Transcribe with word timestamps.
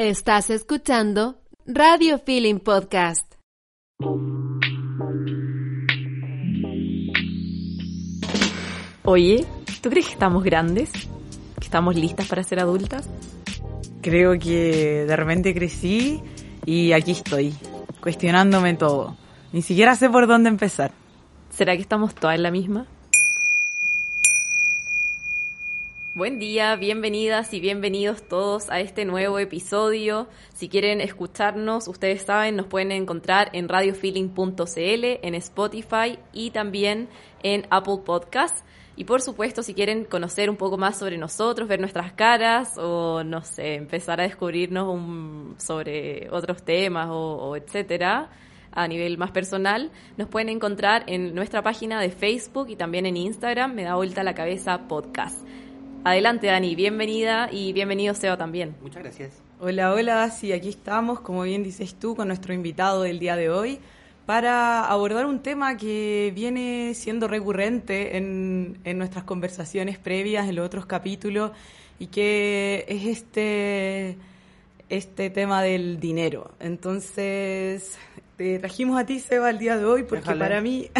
Estás 0.00 0.48
escuchando 0.50 1.40
Radio 1.66 2.20
Feeling 2.20 2.60
Podcast. 2.60 3.34
Oye, 9.04 9.44
¿tú 9.82 9.90
crees 9.90 10.06
que 10.06 10.12
estamos 10.12 10.44
grandes? 10.44 10.92
¿Que 10.92 11.64
estamos 11.64 11.96
listas 11.96 12.28
para 12.28 12.44
ser 12.44 12.60
adultas? 12.60 13.10
Creo 14.00 14.38
que 14.38 15.04
de 15.04 15.16
repente 15.16 15.52
crecí 15.52 16.22
y 16.64 16.92
aquí 16.92 17.10
estoy, 17.10 17.52
cuestionándome 18.00 18.74
todo. 18.74 19.16
Ni 19.52 19.62
siquiera 19.62 19.96
sé 19.96 20.08
por 20.08 20.28
dónde 20.28 20.48
empezar. 20.48 20.92
¿Será 21.50 21.74
que 21.74 21.82
estamos 21.82 22.14
todas 22.14 22.36
en 22.36 22.44
la 22.44 22.52
misma? 22.52 22.86
Buen 26.18 26.40
día, 26.40 26.74
bienvenidas 26.74 27.54
y 27.54 27.60
bienvenidos 27.60 28.26
todos 28.26 28.70
a 28.70 28.80
este 28.80 29.04
nuevo 29.04 29.38
episodio. 29.38 30.26
Si 30.52 30.68
quieren 30.68 31.00
escucharnos, 31.00 31.86
ustedes 31.86 32.22
saben, 32.22 32.56
nos 32.56 32.66
pueden 32.66 32.90
encontrar 32.90 33.50
en 33.52 33.68
radiofeeling.cl, 33.68 34.58
en 34.76 35.34
Spotify 35.36 36.18
y 36.32 36.50
también 36.50 37.08
en 37.44 37.68
Apple 37.70 37.98
Podcasts. 38.04 38.64
Y 38.96 39.04
por 39.04 39.22
supuesto, 39.22 39.62
si 39.62 39.74
quieren 39.74 40.06
conocer 40.06 40.50
un 40.50 40.56
poco 40.56 40.76
más 40.76 40.98
sobre 40.98 41.18
nosotros, 41.18 41.68
ver 41.68 41.78
nuestras 41.78 42.12
caras 42.14 42.76
o, 42.78 43.22
no 43.22 43.42
sé, 43.42 43.74
empezar 43.74 44.20
a 44.20 44.24
descubrirnos 44.24 45.62
sobre 45.62 46.28
otros 46.32 46.64
temas 46.64 47.10
o, 47.10 47.14
o 47.14 47.54
etcétera, 47.54 48.28
a 48.72 48.88
nivel 48.88 49.18
más 49.18 49.30
personal, 49.30 49.92
nos 50.16 50.28
pueden 50.28 50.48
encontrar 50.48 51.04
en 51.06 51.32
nuestra 51.32 51.62
página 51.62 52.00
de 52.00 52.10
Facebook 52.10 52.70
y 52.70 52.74
también 52.74 53.06
en 53.06 53.16
Instagram, 53.16 53.72
Me 53.72 53.84
da 53.84 53.94
vuelta 53.94 54.24
la 54.24 54.34
cabeza 54.34 54.88
podcast. 54.88 55.46
Adelante, 56.04 56.46
Dani, 56.46 56.74
bienvenida 56.74 57.48
y 57.52 57.72
bienvenido 57.72 58.14
Seba 58.14 58.36
también. 58.36 58.74
Muchas 58.82 59.02
gracias. 59.02 59.42
Hola, 59.60 59.92
hola, 59.92 60.30
sí, 60.30 60.52
aquí 60.52 60.68
estamos, 60.68 61.20
como 61.20 61.42
bien 61.42 61.62
dices 61.62 61.94
tú, 61.94 62.14
con 62.14 62.28
nuestro 62.28 62.54
invitado 62.54 63.02
del 63.02 63.18
día 63.18 63.36
de 63.36 63.50
hoy 63.50 63.80
para 64.28 64.84
abordar 64.84 65.24
un 65.24 65.40
tema 65.40 65.78
que 65.78 66.32
viene 66.34 66.92
siendo 66.94 67.28
recurrente 67.28 68.18
en, 68.18 68.78
en 68.84 68.98
nuestras 68.98 69.24
conversaciones 69.24 69.96
previas, 69.96 70.46
en 70.48 70.56
los 70.56 70.66
otros 70.66 70.84
capítulos, 70.84 71.52
y 71.98 72.08
que 72.08 72.84
es 72.88 73.06
este, 73.06 74.18
este 74.90 75.30
tema 75.30 75.62
del 75.62 75.98
dinero. 75.98 76.50
Entonces, 76.60 77.98
te 78.36 78.58
trajimos 78.58 79.00
a 79.00 79.06
ti, 79.06 79.18
Seba, 79.18 79.48
el 79.48 79.58
día 79.58 79.78
de 79.78 79.86
hoy, 79.86 80.02
porque 80.02 80.20
Déjale. 80.20 80.40
para 80.40 80.60
mí, 80.60 80.90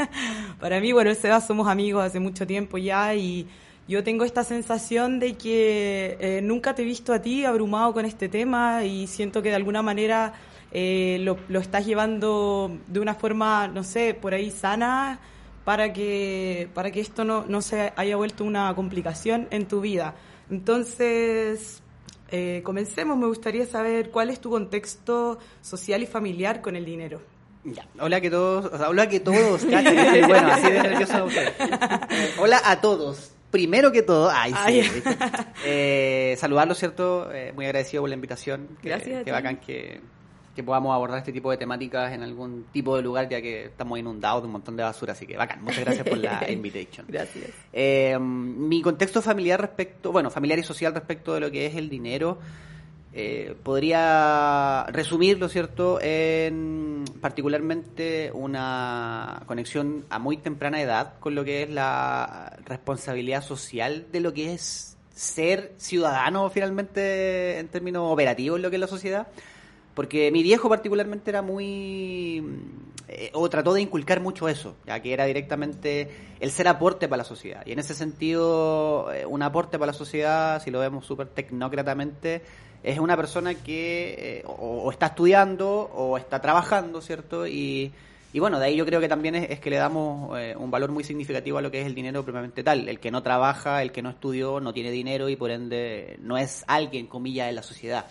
para 0.60 0.80
mí, 0.80 0.92
bueno, 0.92 1.14
Seba, 1.14 1.42
somos 1.42 1.68
amigos 1.68 2.02
hace 2.02 2.20
mucho 2.20 2.46
tiempo 2.46 2.78
ya 2.78 3.14
y 3.14 3.46
yo 3.88 4.04
tengo 4.04 4.24
esta 4.24 4.44
sensación 4.44 5.18
de 5.18 5.34
que 5.34 6.18
eh, 6.20 6.40
nunca 6.42 6.74
te 6.74 6.82
he 6.82 6.84
visto 6.84 7.12
a 7.12 7.20
ti 7.20 7.44
abrumado 7.44 7.92
con 7.94 8.04
este 8.04 8.28
tema 8.28 8.84
y 8.84 9.06
siento 9.06 9.42
que 9.42 9.48
de 9.48 9.56
alguna 9.56 9.82
manera 9.82 10.34
eh, 10.70 11.18
lo, 11.22 11.38
lo 11.48 11.58
estás 11.58 11.86
llevando 11.86 12.70
de 12.86 13.00
una 13.00 13.14
forma, 13.14 13.66
no 13.66 13.82
sé, 13.82 14.12
por 14.14 14.34
ahí 14.34 14.50
sana 14.50 15.18
para 15.64 15.92
que, 15.92 16.68
para 16.74 16.90
que 16.90 17.00
esto 17.00 17.24
no, 17.24 17.44
no 17.46 17.60
se 17.62 17.92
haya 17.96 18.16
vuelto 18.16 18.44
una 18.44 18.74
complicación 18.74 19.48
en 19.50 19.66
tu 19.66 19.80
vida. 19.80 20.14
Entonces, 20.50 21.82
eh, 22.30 22.62
comencemos. 22.64 23.16
Me 23.16 23.26
gustaría 23.26 23.66
saber 23.66 24.10
cuál 24.10 24.30
es 24.30 24.40
tu 24.40 24.50
contexto 24.50 25.38
social 25.60 26.02
y 26.02 26.06
familiar 26.06 26.60
con 26.60 26.76
el 26.76 26.84
dinero. 26.84 27.20
Ya. 27.64 27.86
Hola 28.00 28.20
que 28.20 28.30
todos, 28.30 28.66
o 28.66 28.78
sea, 28.78 28.88
hola 28.88 29.08
que 29.08 29.20
todos, 29.20 29.64
bueno, 29.66 30.52
así 30.52 30.70
de 30.70 30.82
nervioso. 30.82 31.28
Eh, 31.28 32.30
hola 32.38 32.62
a 32.64 32.80
todos. 32.80 33.32
Primero 33.50 33.90
que 33.92 34.02
todo, 34.02 34.30
ay, 34.30 34.50
sí, 34.52 34.58
Ay. 34.58 34.80
¿viste? 34.82 35.16
Eh, 35.64 36.36
saludarlos, 36.38 36.78
¿cierto? 36.78 37.32
Eh, 37.32 37.52
muy 37.54 37.64
agradecido 37.64 38.02
por 38.02 38.10
la 38.10 38.14
invitación. 38.14 38.68
Que- 38.82 38.90
Gracias 38.90 39.24
ti. 39.24 39.30
bacán 39.30 39.56
que, 39.58 40.00
que 40.54 40.62
podamos 40.62 40.94
abordar 40.94 41.18
este 41.18 41.32
tipo 41.32 41.50
de 41.50 41.56
temáticas 41.56 42.12
en 42.12 42.22
algún 42.22 42.66
tipo 42.72 42.94
de 42.96 43.02
lugar, 43.02 43.28
ya 43.28 43.40
que 43.40 43.64
estamos 43.66 43.98
inundados 43.98 44.42
de 44.42 44.46
un 44.46 44.52
montón 44.52 44.76
de 44.76 44.82
basura, 44.82 45.12
así 45.14 45.26
que 45.26 45.36
bacán. 45.36 45.62
Muchas 45.64 45.84
gracias 45.84 46.06
por 46.06 46.18
la 46.18 46.44
invitation. 46.50 47.06
Gracias. 47.08 47.50
Eh, 47.72 48.18
mi 48.20 48.82
contexto 48.82 49.22
familiar 49.22 49.60
respecto, 49.60 50.12
bueno, 50.12 50.30
familiar 50.30 50.58
y 50.58 50.62
social 50.62 50.92
respecto 50.94 51.32
de 51.34 51.40
lo 51.40 51.50
que 51.50 51.66
es 51.66 51.74
el 51.76 51.88
dinero, 51.88 52.38
eh, 53.20 53.56
podría 53.64 54.84
resumirlo, 54.92 55.48
¿cierto?, 55.48 55.98
en 56.00 57.02
particularmente 57.20 58.30
una 58.32 59.42
conexión 59.46 60.04
a 60.08 60.20
muy 60.20 60.36
temprana 60.36 60.80
edad 60.80 61.14
con 61.18 61.34
lo 61.34 61.44
que 61.44 61.64
es 61.64 61.70
la 61.70 62.56
responsabilidad 62.64 63.42
social 63.42 64.06
de 64.12 64.20
lo 64.20 64.32
que 64.32 64.54
es 64.54 64.96
ser 65.12 65.72
ciudadano 65.78 66.48
finalmente 66.48 67.58
en 67.58 67.66
términos 67.66 68.04
operativos 68.04 68.60
lo 68.60 68.70
que 68.70 68.76
es 68.76 68.80
la 68.80 68.86
sociedad. 68.86 69.26
Porque 69.94 70.30
mi 70.30 70.44
viejo 70.44 70.68
particularmente 70.68 71.28
era 71.28 71.42
muy... 71.42 72.40
eh, 73.08 73.30
o 73.32 73.48
trató 73.48 73.74
de 73.74 73.80
inculcar 73.80 74.20
mucho 74.20 74.48
eso, 74.48 74.76
ya 74.86 75.00
que 75.00 75.12
era 75.12 75.24
directamente 75.24 76.10
el 76.40 76.50
ser 76.50 76.68
aporte 76.68 77.08
para 77.08 77.18
la 77.18 77.24
sociedad. 77.24 77.62
Y 77.66 77.72
en 77.72 77.78
ese 77.78 77.94
sentido, 77.94 79.12
eh, 79.12 79.24
un 79.24 79.42
aporte 79.42 79.78
para 79.78 79.92
la 79.92 79.98
sociedad, 79.98 80.62
si 80.62 80.70
lo 80.70 80.80
vemos 80.80 81.06
súper 81.06 81.28
tecnócratamente, 81.28 82.42
es 82.82 82.98
una 82.98 83.16
persona 83.16 83.54
que 83.54 84.40
eh, 84.40 84.44
o, 84.46 84.90
está 84.90 85.06
estudiando 85.06 85.68
o 85.68 86.16
está 86.16 86.40
trabajando, 86.40 87.00
¿cierto? 87.00 87.46
Y, 87.46 87.92
y 88.32 88.38
bueno, 88.38 88.58
de 88.58 88.66
ahí 88.66 88.76
yo 88.76 88.86
creo 88.86 89.00
que 89.00 89.08
también 89.08 89.34
es, 89.34 89.50
es 89.50 89.60
que 89.60 89.70
le 89.70 89.76
damos 89.76 90.38
eh, 90.38 90.54
un 90.56 90.70
valor 90.70 90.92
muy 90.92 91.02
significativo 91.02 91.58
a 91.58 91.62
lo 91.62 91.70
que 91.70 91.80
es 91.80 91.86
el 91.86 91.94
dinero 91.94 92.22
propiamente 92.22 92.62
tal. 92.62 92.88
El 92.88 93.00
que 93.00 93.10
no 93.10 93.22
trabaja, 93.22 93.82
el 93.82 93.90
que 93.90 94.02
no 94.02 94.10
estudió, 94.10 94.60
no 94.60 94.72
tiene 94.72 94.90
dinero 94.90 95.28
y 95.28 95.36
por 95.36 95.50
ende 95.50 96.16
no 96.20 96.38
es 96.38 96.64
alguien, 96.68 97.06
comillas, 97.06 97.48
en 97.48 97.56
la 97.56 97.62
sociedad. 97.62 98.06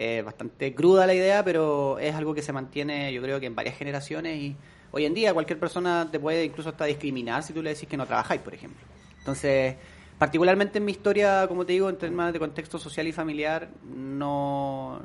Eh, 0.00 0.22
bastante 0.22 0.76
cruda 0.76 1.08
la 1.08 1.14
idea, 1.14 1.44
pero 1.44 1.98
es 1.98 2.14
algo 2.14 2.32
que 2.32 2.40
se 2.40 2.52
mantiene 2.52 3.12
yo 3.12 3.20
creo 3.20 3.40
que 3.40 3.46
en 3.46 3.56
varias 3.56 3.76
generaciones 3.76 4.38
y 4.40 4.56
hoy 4.92 5.06
en 5.06 5.12
día 5.12 5.34
cualquier 5.34 5.58
persona 5.58 6.08
te 6.08 6.20
puede 6.20 6.44
incluso 6.44 6.68
hasta 6.68 6.84
discriminar 6.84 7.42
si 7.42 7.52
tú 7.52 7.64
le 7.64 7.70
decís 7.70 7.88
que 7.88 7.96
no 7.96 8.06
trabajáis, 8.06 8.40
por 8.40 8.54
ejemplo. 8.54 8.86
Entonces, 9.18 9.74
particularmente 10.16 10.78
en 10.78 10.84
mi 10.84 10.92
historia, 10.92 11.48
como 11.48 11.66
te 11.66 11.72
digo, 11.72 11.90
en 11.90 11.98
términos 11.98 12.32
de 12.32 12.38
contexto 12.38 12.78
social 12.78 13.08
y 13.08 13.12
familiar, 13.12 13.70
no 13.92 15.02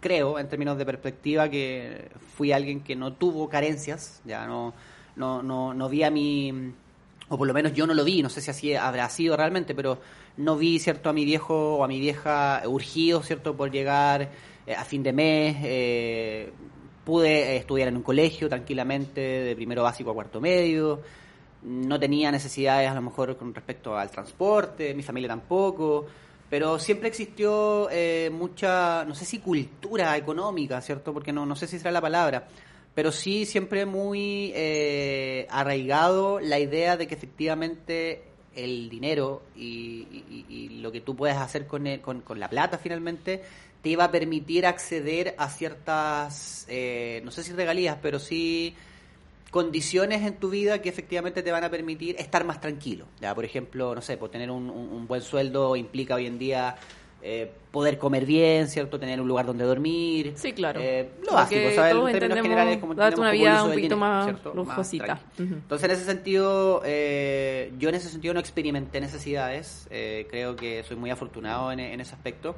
creo, 0.00 0.40
en 0.40 0.48
términos 0.48 0.76
de 0.76 0.84
perspectiva, 0.84 1.48
que 1.48 2.10
fui 2.34 2.50
alguien 2.50 2.80
que 2.80 2.96
no 2.96 3.12
tuvo 3.12 3.48
carencias, 3.48 4.20
ya 4.24 4.48
no, 4.48 4.74
no, 5.14 5.44
no, 5.44 5.74
no 5.74 5.88
vi 5.88 6.02
a 6.02 6.10
mi, 6.10 6.72
o 7.28 7.38
por 7.38 7.46
lo 7.46 7.54
menos 7.54 7.72
yo 7.72 7.86
no 7.86 7.94
lo 7.94 8.04
vi, 8.04 8.20
no 8.20 8.30
sé 8.30 8.40
si 8.40 8.50
así 8.50 8.74
habrá 8.74 9.08
sido 9.10 9.36
realmente, 9.36 9.76
pero 9.76 10.00
no 10.36 10.56
vi, 10.56 10.78
¿cierto?, 10.78 11.10
a 11.10 11.12
mi 11.12 11.24
viejo 11.24 11.76
o 11.76 11.84
a 11.84 11.88
mi 11.88 12.00
vieja 12.00 12.62
urgido, 12.66 13.22
¿cierto?, 13.22 13.56
por 13.56 13.70
llegar 13.70 14.30
eh, 14.66 14.74
a 14.74 14.84
fin 14.84 15.02
de 15.02 15.12
mes, 15.12 15.56
eh, 15.62 16.52
pude 17.04 17.54
eh, 17.54 17.56
estudiar 17.56 17.88
en 17.88 17.96
un 17.96 18.02
colegio 18.02 18.48
tranquilamente, 18.48 19.20
de 19.20 19.56
primero 19.56 19.82
básico 19.82 20.10
a 20.10 20.14
cuarto 20.14 20.40
medio, 20.40 21.00
no 21.62 21.98
tenía 21.98 22.30
necesidades 22.30 22.88
a 22.88 22.94
lo 22.94 23.02
mejor 23.02 23.36
con 23.36 23.54
respecto 23.54 23.96
al 23.96 24.10
transporte, 24.10 24.94
mi 24.94 25.02
familia 25.02 25.28
tampoco, 25.28 26.06
pero 26.48 26.78
siempre 26.78 27.08
existió 27.08 27.88
mucha, 28.32 29.04
no 29.04 29.14
sé 29.14 29.24
si 29.24 29.40
cultura 29.40 30.16
económica, 30.16 30.80
¿cierto? 30.80 31.12
Porque 31.12 31.32
no, 31.32 31.44
no 31.46 31.54
sé 31.54 31.66
si 31.66 31.78
será 31.78 31.90
la 31.90 32.00
palabra, 32.00 32.48
pero 32.94 33.12
sí 33.12 33.44
siempre 33.44 33.86
muy 33.86 34.52
arraigado 35.48 36.40
la 36.40 36.58
idea 36.58 36.96
de 36.96 37.06
que 37.06 37.14
efectivamente 37.14 38.29
el 38.54 38.88
dinero 38.90 39.42
y, 39.56 40.78
lo 40.80 40.90
que 40.92 41.00
tú 41.00 41.14
puedes 41.14 41.36
hacer 41.36 41.66
con, 41.66 41.86
el- 41.86 42.00
con, 42.00 42.20
con 42.22 42.40
la 42.40 42.48
plata 42.48 42.78
finalmente 42.78 43.42
te 43.82 43.88
iba 43.90 44.04
a 44.04 44.10
permitir 44.10 44.66
acceder 44.66 45.34
a 45.38 45.48
ciertas, 45.48 46.66
eh, 46.68 47.20
no 47.24 47.30
sé 47.30 47.42
si 47.44 47.52
regalías, 47.52 47.98
pero 48.02 48.18
sí 48.18 48.74
condiciones 49.50 50.22
en 50.22 50.34
tu 50.36 50.50
vida 50.50 50.80
que 50.80 50.88
efectivamente 50.88 51.42
te 51.42 51.50
van 51.50 51.64
a 51.64 51.70
permitir 51.70 52.14
estar 52.18 52.44
más 52.44 52.60
tranquilo. 52.60 53.06
Ya, 53.20 53.34
por 53.34 53.44
ejemplo, 53.44 53.94
no 53.94 54.00
sé, 54.02 54.16
por 54.16 54.30
tener 54.30 54.50
un, 54.50 54.70
un- 54.70 54.92
un 54.92 55.06
buen 55.06 55.22
sueldo 55.22 55.74
implica 55.76 56.14
hoy 56.14 56.26
en 56.26 56.38
día 56.38 56.76
eh, 57.22 57.52
poder 57.70 57.98
comer 57.98 58.24
bien, 58.24 58.68
¿cierto? 58.68 58.98
Tener 58.98 59.20
un 59.20 59.28
lugar 59.28 59.46
donde 59.46 59.64
dormir. 59.64 60.32
Sí, 60.36 60.52
claro. 60.52 60.80
Eh, 60.82 61.10
lo 61.24 61.34
básico. 61.34 61.60
En 61.60 62.18
términos 62.18 62.42
generales, 62.42 62.78
como 62.78 62.94
darte 62.94 63.20
una 63.20 63.30
vida 63.30 63.62
un 63.62 63.70
poquito 63.70 63.94
dinero, 63.94 63.96
más 63.96 64.54
lujosita. 64.54 65.20
Entonces, 65.38 65.84
en 65.88 65.94
ese 65.94 66.04
sentido, 66.04 66.82
eh, 66.84 67.72
yo 67.78 67.88
en 67.90 67.94
ese 67.94 68.08
sentido 68.08 68.34
no 68.34 68.40
experimenté 68.40 69.00
necesidades. 69.00 69.86
eh, 69.90 70.26
creo 70.30 70.56
que 70.56 70.82
soy 70.82 70.96
muy 70.96 71.10
afortunado 71.10 71.70
en, 71.72 71.80
en 71.80 72.00
ese 72.00 72.14
aspecto. 72.14 72.56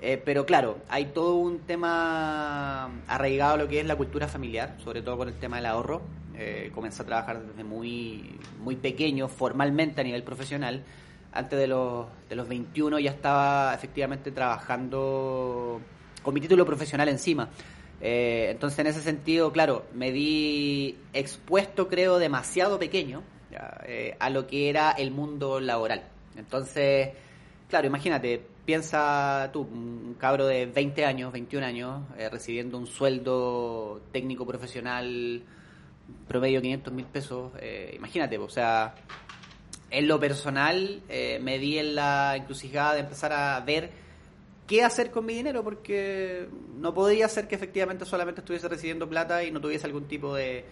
Eh, 0.00 0.20
pero 0.22 0.44
claro, 0.44 0.78
hay 0.88 1.06
todo 1.06 1.36
un 1.36 1.60
tema 1.60 2.90
arraigado 3.06 3.54
a 3.54 3.56
lo 3.56 3.68
que 3.68 3.78
es 3.78 3.86
la 3.86 3.94
cultura 3.94 4.26
familiar, 4.26 4.76
sobre 4.82 5.00
todo 5.00 5.16
con 5.16 5.28
el 5.28 5.34
tema 5.34 5.56
del 5.56 5.66
ahorro. 5.66 6.02
Comencé 6.74 7.02
a 7.02 7.06
trabajar 7.06 7.40
desde 7.46 7.62
muy, 7.62 8.36
muy 8.58 8.74
pequeño, 8.74 9.28
formalmente 9.28 10.00
a 10.00 10.04
nivel 10.04 10.24
profesional. 10.24 10.82
Antes 11.32 11.58
de 11.58 11.66
los, 11.66 12.06
de 12.28 12.36
los 12.36 12.48
21 12.48 12.98
ya 12.98 13.10
estaba 13.10 13.74
efectivamente 13.74 14.30
trabajando 14.32 15.80
con 16.22 16.34
mi 16.34 16.40
título 16.40 16.64
profesional 16.64 17.08
encima. 17.08 17.48
Eh, 18.00 18.48
entonces, 18.50 18.78
en 18.80 18.88
ese 18.88 19.00
sentido, 19.00 19.52
claro, 19.52 19.86
me 19.94 20.10
vi 20.10 20.98
expuesto, 21.12 21.88
creo, 21.88 22.18
demasiado 22.18 22.78
pequeño 22.78 23.22
eh, 23.86 24.16
a 24.18 24.28
lo 24.28 24.46
que 24.46 24.68
era 24.68 24.90
el 24.90 25.12
mundo 25.12 25.60
laboral. 25.60 26.02
Entonces, 26.36 27.10
claro, 27.68 27.86
imagínate, 27.86 28.44
piensa 28.64 29.50
tú, 29.52 29.60
un 29.60 30.16
cabro 30.18 30.46
de 30.46 30.66
20 30.66 31.04
años, 31.04 31.32
21 31.32 31.64
años, 31.64 32.02
eh, 32.18 32.28
recibiendo 32.28 32.76
un 32.76 32.88
sueldo 32.88 34.02
técnico 34.10 34.44
profesional 34.46 35.42
promedio 36.26 36.60
500 36.60 36.92
mil 36.92 37.06
pesos, 37.06 37.52
imagínate, 37.94 38.36
o 38.36 38.48
sea, 38.48 38.94
en 39.92 40.08
lo 40.08 40.18
personal 40.18 41.02
eh, 41.08 41.38
me 41.42 41.58
di 41.58 41.78
en 41.78 41.94
la 41.94 42.34
encrucijada 42.36 42.94
de 42.94 43.00
empezar 43.00 43.32
a 43.32 43.60
ver 43.60 43.90
qué 44.66 44.82
hacer 44.82 45.10
con 45.10 45.26
mi 45.26 45.34
dinero, 45.34 45.62
porque 45.62 46.48
no 46.78 46.94
podía 46.94 47.28
ser 47.28 47.46
que 47.46 47.54
efectivamente 47.54 48.04
solamente 48.06 48.40
estuviese 48.40 48.68
recibiendo 48.68 49.08
plata 49.08 49.44
y 49.44 49.50
no 49.50 49.60
tuviese 49.60 49.86
algún 49.86 50.08
tipo 50.08 50.34
de, 50.34 50.64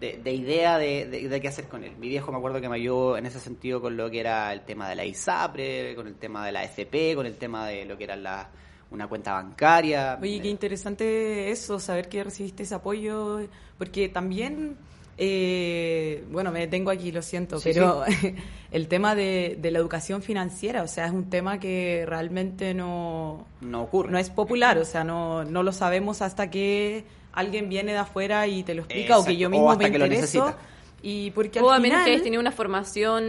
de, 0.00 0.32
idea 0.32 0.78
de, 0.78 1.06
de, 1.06 1.40
qué 1.40 1.48
hacer 1.48 1.68
con 1.68 1.84
él. 1.84 1.92
Mi 1.98 2.08
viejo 2.08 2.32
me 2.32 2.38
acuerdo 2.38 2.60
que 2.60 2.68
me 2.68 2.76
ayudó 2.76 3.16
en 3.16 3.26
ese 3.26 3.38
sentido 3.38 3.80
con 3.80 3.96
lo 3.96 4.10
que 4.10 4.20
era 4.20 4.52
el 4.52 4.62
tema 4.62 4.88
de 4.88 4.96
la 4.96 5.04
ISAPRE, 5.04 5.94
con 5.94 6.08
el 6.08 6.16
tema 6.16 6.44
de 6.44 6.52
la 6.52 6.64
FP, 6.64 7.14
con 7.14 7.26
el 7.26 7.36
tema 7.36 7.68
de 7.68 7.84
lo 7.84 7.96
que 7.96 8.04
era 8.04 8.16
la, 8.16 8.50
una 8.90 9.06
cuenta 9.06 9.34
bancaria. 9.34 10.18
Oye, 10.20 10.40
qué 10.40 10.48
interesante 10.48 11.50
eso, 11.50 11.78
saber 11.78 12.08
que 12.08 12.24
recibiste 12.24 12.64
ese 12.64 12.74
apoyo, 12.74 13.40
porque 13.78 14.08
también... 14.08 14.76
Eh, 15.18 16.24
bueno, 16.30 16.52
me 16.52 16.60
detengo 16.60 16.90
aquí, 16.90 17.10
lo 17.10 17.22
siento, 17.22 17.58
pero 17.64 18.04
el 18.70 18.88
tema 18.88 19.14
de, 19.14 19.56
de, 19.58 19.70
la 19.70 19.78
educación 19.78 20.22
financiera, 20.22 20.82
o 20.82 20.88
sea, 20.88 21.06
es 21.06 21.12
un 21.12 21.30
tema 21.30 21.58
que 21.58 22.04
realmente 22.06 22.74
no, 22.74 23.46
no 23.62 23.82
ocurre. 23.82 24.10
No 24.10 24.18
es 24.18 24.28
popular, 24.28 24.76
o 24.76 24.84
sea, 24.84 25.04
no, 25.04 25.44
no 25.44 25.62
lo 25.62 25.72
sabemos 25.72 26.20
hasta 26.20 26.50
que 26.50 27.04
alguien 27.32 27.68
viene 27.68 27.92
de 27.92 27.98
afuera 27.98 28.46
y 28.46 28.62
te 28.62 28.74
lo 28.74 28.82
explica 28.82 29.18
o 29.18 29.24
que 29.24 29.36
yo 29.36 29.48
mismo 29.48 29.74
me 29.76 29.86
intereso. 29.86 30.54
Y 31.02 31.30
porque 31.32 31.60
o 31.60 31.70
a 31.70 31.78
menos 31.78 32.02
que 32.02 32.10
hayas 32.10 32.22
tenido 32.22 32.40
una 32.40 32.50
formación 32.50 33.22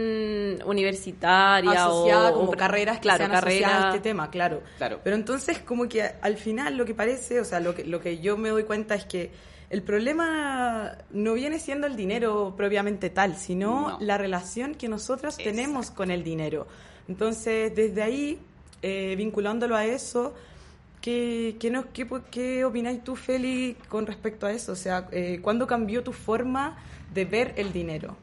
universitaria 0.64 1.70
asociada 1.70 2.30
o, 2.30 2.34
como 2.34 2.52
carreras 2.52 2.98
claro, 2.98 3.28
carreras, 3.28 3.84
a 3.84 3.88
este 3.88 4.00
tema, 4.00 4.30
claro. 4.30 4.62
claro. 4.78 5.00
Pero 5.04 5.14
entonces 5.14 5.60
como 5.60 5.88
que 5.88 6.02
al 6.02 6.36
final 6.36 6.76
lo 6.76 6.84
que 6.84 6.94
parece, 6.94 7.40
o 7.40 7.44
sea, 7.44 7.60
lo 7.60 7.74
que, 7.74 7.84
lo 7.84 8.00
que 8.00 8.18
yo 8.18 8.36
me 8.36 8.48
doy 8.48 8.64
cuenta 8.64 8.94
es 8.94 9.04
que 9.04 9.30
el 9.70 9.82
problema 9.82 10.96
no 11.10 11.34
viene 11.34 11.58
siendo 11.58 11.86
el 11.86 11.96
dinero 11.96 12.54
propiamente 12.56 13.10
tal, 13.10 13.36
sino 13.36 13.98
la 14.00 14.16
relación 14.16 14.74
que 14.74 14.88
nosotros 14.88 15.36
tenemos 15.36 15.90
con 15.90 16.10
el 16.10 16.24
dinero. 16.24 16.66
Entonces, 17.06 17.74
desde 17.74 18.02
ahí, 18.02 18.38
eh, 18.80 19.14
vinculándolo 19.16 19.76
a 19.76 19.84
eso, 19.84 20.34
¿qué, 21.02 21.56
qué, 21.60 21.70
no, 21.70 21.92
qué, 21.92 22.06
qué 22.30 22.64
opináis 22.64 23.04
tú, 23.04 23.14
Feli, 23.14 23.76
con 23.88 24.06
respecto 24.06 24.46
a 24.46 24.52
eso? 24.52 24.72
O 24.72 24.76
sea, 24.76 25.08
eh, 25.12 25.40
¿cuándo 25.42 25.66
cambió 25.66 26.02
tu 26.02 26.12
forma 26.12 26.78
de 27.12 27.26
ver 27.26 27.52
el 27.56 27.72
dinero? 27.72 28.16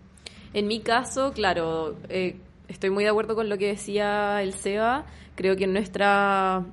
En 0.53 0.67
mi 0.67 0.79
caso, 0.79 1.31
claro, 1.33 1.97
eh, 2.09 2.37
estoy 2.67 2.89
muy 2.89 3.03
de 3.03 3.11
acuerdo 3.11 3.35
con 3.35 3.49
lo 3.49 3.57
que 3.59 3.67
decía 3.67 4.41
el 4.41 4.53
Seba. 4.53 5.05
Creo 5.35 5.55
que 5.55 5.67
nuestra 5.67 6.65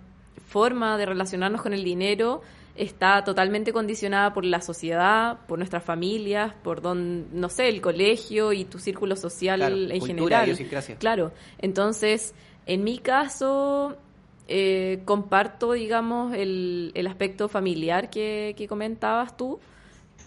forma 0.48 0.96
de 0.96 1.06
relacionarnos 1.06 1.60
con 1.60 1.74
el 1.74 1.84
dinero 1.84 2.42
está 2.74 3.22
totalmente 3.24 3.72
condicionada 3.72 4.32
por 4.32 4.44
la 4.44 4.60
sociedad, 4.60 5.38
por 5.46 5.58
nuestras 5.58 5.84
familias, 5.84 6.54
por 6.62 6.80
don, 6.80 7.26
no 7.38 7.48
sé, 7.48 7.69
el 7.69 7.80
colegio 7.80 8.52
y 8.52 8.64
tu 8.64 8.78
círculo 8.78 9.16
social 9.16 9.90
en 9.90 10.00
general. 10.00 10.56
Claro, 10.98 11.32
entonces, 11.58 12.34
en 12.66 12.84
mi 12.84 12.98
caso, 12.98 13.96
eh, 14.48 15.02
comparto, 15.04 15.72
digamos, 15.72 16.34
el, 16.34 16.92
el 16.94 17.06
aspecto 17.06 17.48
familiar 17.48 18.08
que, 18.08 18.54
que, 18.56 18.66
comentabas 18.66 19.36
tú, 19.36 19.60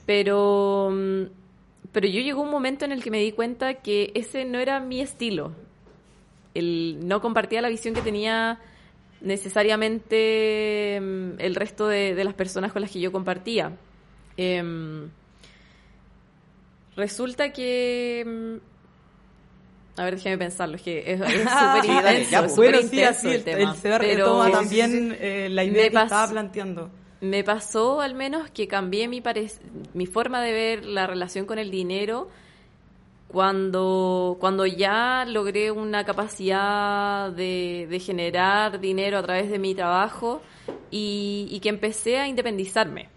pero, 0.06 0.90
mm, 0.92 1.24
pero 1.92 2.08
yo 2.08 2.22
llegó 2.22 2.42
un 2.42 2.52
momento 2.52 2.86
en 2.86 2.92
el 2.92 3.04
que 3.04 3.12
me 3.12 3.20
di 3.20 3.32
cuenta 3.32 3.76
que 3.76 4.12
ese 4.14 4.46
no 4.46 4.60
era 4.60 4.80
mi 4.80 5.02
estilo. 5.02 5.52
El, 6.54 7.00
no 7.08 7.22
compartía 7.22 7.62
la 7.62 7.70
visión 7.70 7.94
que 7.94 8.02
tenía 8.02 8.60
necesariamente 9.26 11.00
mm, 11.02 11.32
el 11.40 11.56
resto 11.56 11.88
de, 11.88 12.24
las 12.24 12.34
personas 12.34 12.72
con 12.72 12.82
las 12.82 12.92
que 12.92 13.02
yo 13.02 13.12
compartía. 13.12 13.74
Em, 14.38 15.10
resulta 16.96 17.52
que... 17.52 18.24
Mm, 18.26 18.56
a 19.98 20.04
ver, 20.04 20.16
déjame 20.16 20.38
pensarlo, 20.38 20.76
es 20.76 20.82
que 20.82 21.12
es 21.12 21.20
súper 21.20 21.86
intenso, 21.86 22.56
bueno, 22.56 22.78
sí, 23.14 23.30
el, 23.30 23.44
tema. 23.44 23.76
pero 24.00 24.52
también 24.52 25.18
eh, 25.20 25.48
la 25.50 25.64
idea 25.64 25.90
que 25.90 25.98
estaba 25.98 26.30
planteando. 26.30 26.92
Me 27.22 27.44
pasó 27.44 28.02
al 28.02 28.14
menos 28.14 28.52
que 28.52 28.68
cambié 28.68 29.08
mi, 29.08 29.24
mi 29.94 30.06
forma 30.06 30.42
de 30.42 30.52
ver 30.52 30.86
la 30.86 31.08
relación 31.08 31.46
con 31.46 31.58
el 31.60 31.72
dinero 31.72 32.30
cuando, 33.36 34.38
cuando 34.40 34.66
ya 34.66 35.26
logré 35.28 35.70
una 35.70 36.06
capacidad 36.06 37.30
de, 37.34 37.86
de 37.90 38.00
generar 38.00 38.80
dinero 38.80 39.18
a 39.18 39.24
través 39.24 39.50
de 39.50 39.60
mi 39.60 39.76
trabajo 39.76 40.42
y, 40.90 41.60
que 41.62 41.68
empecé 41.68 42.18
a 42.18 42.30
independizarme. 42.30 43.10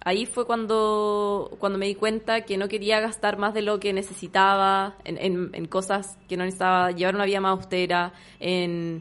Ahí 0.00 0.26
fue 0.26 0.46
cuando, 0.46 1.56
cuando 1.60 1.78
me 1.78 1.86
di 1.86 1.94
cuenta 1.94 2.40
que 2.40 2.56
no 2.56 2.66
quería 2.66 2.98
gastar 2.98 3.38
más 3.38 3.54
de 3.54 3.62
lo 3.62 3.78
que 3.78 3.92
necesitaba 3.92 4.96
en, 5.04 5.52
en, 5.54 5.66
cosas 5.66 6.18
que 6.28 6.36
no 6.36 6.42
necesitaba, 6.42 6.90
llevar 6.90 7.14
una 7.14 7.24
vida 7.24 7.40
más 7.40 7.52
austera, 7.52 8.12
en, 8.40 9.00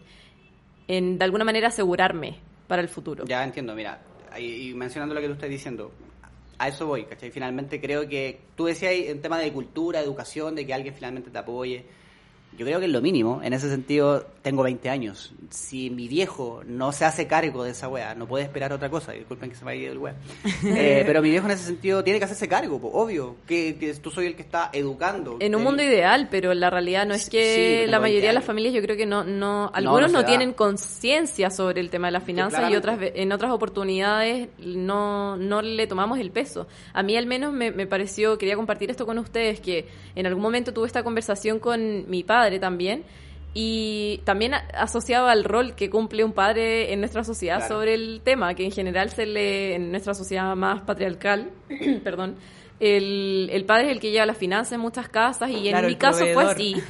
en 0.87 1.17
de 1.17 1.25
alguna 1.25 1.43
manera 1.43 1.69
asegurarme 1.69 2.37
para 2.67 2.83
el 2.83 2.87
futuro. 2.87 3.25
Ya 3.25 3.43
entiendo, 3.43 3.73
mira, 3.73 3.99
y 4.39 4.75
mencionando 4.75 5.15
lo 5.15 5.21
que 5.21 5.27
tú 5.27 5.33
estás 5.33 5.49
diciendo, 5.49 5.91
a 6.57 6.67
eso 6.67 6.87
voy, 6.87 7.05
¿cachai? 7.05 7.31
Finalmente 7.31 7.79
creo 7.79 8.07
que 8.07 8.39
tú 8.55 8.65
decías 8.65 8.93
en 8.93 9.21
tema 9.21 9.37
de 9.39 9.51
cultura, 9.51 9.99
educación, 9.99 10.55
de 10.55 10.65
que 10.65 10.73
alguien 10.73 10.93
finalmente 10.93 11.29
te 11.29 11.37
apoye. 11.37 11.85
Yo 12.57 12.65
creo 12.65 12.79
que 12.79 12.87
es 12.87 12.91
lo 12.91 13.01
mínimo. 13.01 13.41
En 13.43 13.53
ese 13.53 13.69
sentido, 13.69 14.25
tengo 14.41 14.63
20 14.63 14.89
años. 14.89 15.31
Si 15.51 15.91
mi 15.91 16.07
viejo 16.07 16.61
no 16.65 16.91
se 16.91 17.05
hace 17.05 17.27
cargo 17.27 17.63
de 17.63 17.71
esa 17.71 17.87
weá, 17.87 18.15
no 18.15 18.27
puede 18.27 18.45
esperar 18.45 18.73
otra 18.73 18.89
cosa. 18.89 19.11
Disculpen 19.11 19.51
que 19.51 19.55
se 19.55 19.63
me 19.63 19.73
haya 19.73 19.83
ido 19.83 19.91
el 19.91 19.97
weá. 19.99 20.15
Eh, 20.77 21.03
pero 21.05 21.21
mi 21.21 21.29
viejo 21.29 21.45
en 21.45 21.51
ese 21.51 21.65
sentido 21.65 22.03
tiene 22.03 22.19
que 22.19 22.25
hacerse 22.25 22.47
cargo, 22.47 22.79
obvio. 22.93 23.37
Que, 23.47 23.95
tú 24.01 24.09
soy 24.09 24.25
el 24.25 24.35
que 24.35 24.41
está 24.41 24.69
educando. 24.73 25.37
En 25.39 25.55
un 25.55 25.63
mundo 25.63 25.81
ideal, 25.83 26.27
pero 26.29 26.53
la 26.53 26.69
realidad 26.69 27.05
no 27.05 27.13
es 27.13 27.29
que 27.29 27.85
la 27.87 27.99
mayoría 27.99 28.29
de 28.29 28.33
las 28.33 28.43
familias, 28.43 28.73
yo 28.73 28.81
creo 28.81 28.97
que 28.97 29.05
no. 29.05 29.23
no 29.23 29.71
algunos 29.73 30.11
no, 30.11 30.25
tienen 30.25 30.53
conciencia 30.53 31.49
sobre 31.49 31.79
el 31.79 31.89
tema 31.89 32.07
de 32.07 32.13
las 32.13 32.23
finanzas 32.23 32.71
y 32.71 32.75
otras 32.75 32.99
en 33.01 33.31
otras 33.31 33.51
oportunidades 33.51 34.49
no, 34.57 35.37
no 35.37 35.61
le 35.61 35.87
tomamos 35.87 36.19
el 36.19 36.31
peso. 36.31 36.67
A 36.93 37.03
mí, 37.03 37.15
al 37.15 37.27
menos, 37.27 37.53
me, 37.53 37.71
me 37.71 37.87
pareció, 37.87 38.37
quería 38.37 38.55
compartir 38.55 38.89
esto 38.89 39.05
con 39.05 39.17
ustedes, 39.19 39.59
que 39.59 39.87
en 40.15 40.25
algún 40.25 40.41
momento 40.41 40.73
tuve 40.73 40.87
esta 40.87 41.03
conversación 41.03 41.59
con 41.59 42.09
mi 42.09 42.23
padre 42.23 42.36
también 42.59 43.03
y 43.59 44.19
también 44.23 44.53
asociaba 44.53 45.31
al 45.31 45.43
rol 45.43 45.73
que 45.73 45.89
cumple 45.89 46.23
un 46.23 46.31
padre 46.31 46.93
en 46.93 46.99
nuestra 46.99 47.23
sociedad 47.23 47.67
sobre 47.67 47.95
el 47.95 48.21
tema, 48.23 48.53
que 48.53 48.63
en 48.63 48.71
general 48.71 49.09
se 49.09 49.25
le, 49.25 49.73
en 49.73 49.89
nuestra 49.89 50.13
sociedad 50.13 50.55
más 50.55 50.81
patriarcal, 50.83 51.49
perdón, 52.03 52.35
el, 52.79 53.49
el, 53.51 53.65
padre 53.65 53.87
es 53.87 53.91
el 53.93 53.99
que 53.99 54.11
lleva 54.11 54.27
las 54.27 54.37
finanzas 54.37 54.73
en 54.73 54.81
muchas 54.81 55.09
casas 55.09 55.49
y 55.49 55.69
en 55.69 55.85
mi 55.87 55.95
caso 55.95 56.25
fue 56.33 56.43
así. 56.43 56.75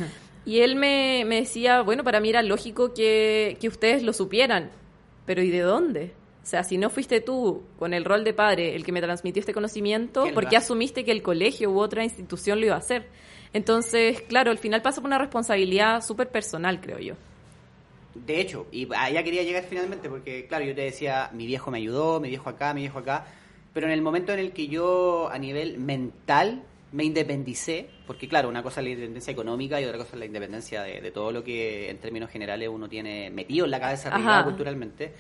Y 0.45 0.61
él 0.61 0.77
me, 0.77 1.25
me, 1.25 1.41
decía, 1.41 1.81
bueno, 1.81 2.05
para 2.05 2.21
mí 2.21 2.29
era 2.29 2.41
lógico 2.41 2.93
que, 2.93 3.57
que 3.59 3.67
ustedes 3.67 4.01
lo 4.01 4.13
supieran, 4.13 4.71
pero 5.25 5.41
¿y 5.41 5.49
de 5.49 5.59
dónde? 5.59 6.13
O 6.47 6.49
sea, 6.49 6.63
si 6.63 6.77
no 6.77 6.89
fuiste 6.89 7.19
tú 7.19 7.63
con 7.77 7.93
el 7.93 8.05
rol 8.05 8.23
de 8.23 8.33
padre 8.33 8.73
el 8.73 8.85
que 8.85 8.93
me 8.93 9.01
transmitió 9.01 9.41
este 9.41 9.53
conocimiento, 9.53 10.23
¿por 10.33 10.47
qué 10.47 10.55
asumiste 10.55 11.03
que 11.03 11.11
el 11.11 11.21
colegio 11.21 11.69
u 11.71 11.77
otra 11.77 12.05
institución 12.05 12.61
lo 12.61 12.67
iba 12.67 12.75
a 12.75 12.77
hacer? 12.77 13.09
Entonces, 13.51 14.21
claro, 14.21 14.49
al 14.49 14.57
final 14.57 14.81
pasa 14.81 15.01
por 15.01 15.09
una 15.09 15.17
responsabilidad 15.17 16.01
súper 16.01 16.29
personal, 16.29 16.79
creo 16.79 16.99
yo. 16.99 17.15
De 18.15 18.39
hecho, 18.39 18.65
y 18.71 18.87
allá 18.95 19.21
quería 19.25 19.43
llegar 19.43 19.65
finalmente, 19.65 20.07
porque 20.07 20.47
claro, 20.47 20.63
yo 20.63 20.73
te 20.73 20.83
decía, 20.83 21.29
mi 21.33 21.47
viejo 21.47 21.69
me 21.69 21.79
ayudó, 21.79 22.21
mi 22.21 22.29
viejo 22.29 22.49
acá, 22.49 22.73
mi 22.73 22.79
viejo 22.79 22.99
acá, 22.99 23.25
pero 23.73 23.87
en 23.87 23.91
el 23.91 24.01
momento 24.01 24.31
en 24.31 24.39
el 24.39 24.53
que 24.53 24.69
yo 24.69 25.27
a 25.29 25.37
nivel 25.37 25.79
mental 25.79 26.63
me 26.93 27.03
independicé, 27.03 27.89
porque 28.07 28.29
claro, 28.29 28.47
una 28.47 28.63
cosa 28.63 28.79
es 28.79 28.85
la 28.85 28.91
independencia 28.91 29.33
económica 29.33 29.81
y 29.81 29.83
otra 29.83 29.97
cosa 29.97 30.11
es 30.13 30.19
la 30.19 30.25
independencia 30.25 30.83
de, 30.83 31.11
todo 31.11 31.33
lo 31.33 31.43
que 31.43 31.89
en 31.89 31.97
términos 31.97 32.29
generales 32.29 32.69
uno 32.69 32.87
tiene 32.87 33.29
metido 33.31 33.65
en 33.65 33.71
la 33.71 33.81
cabeza 33.81 34.43
culturalmente, 34.45 35.11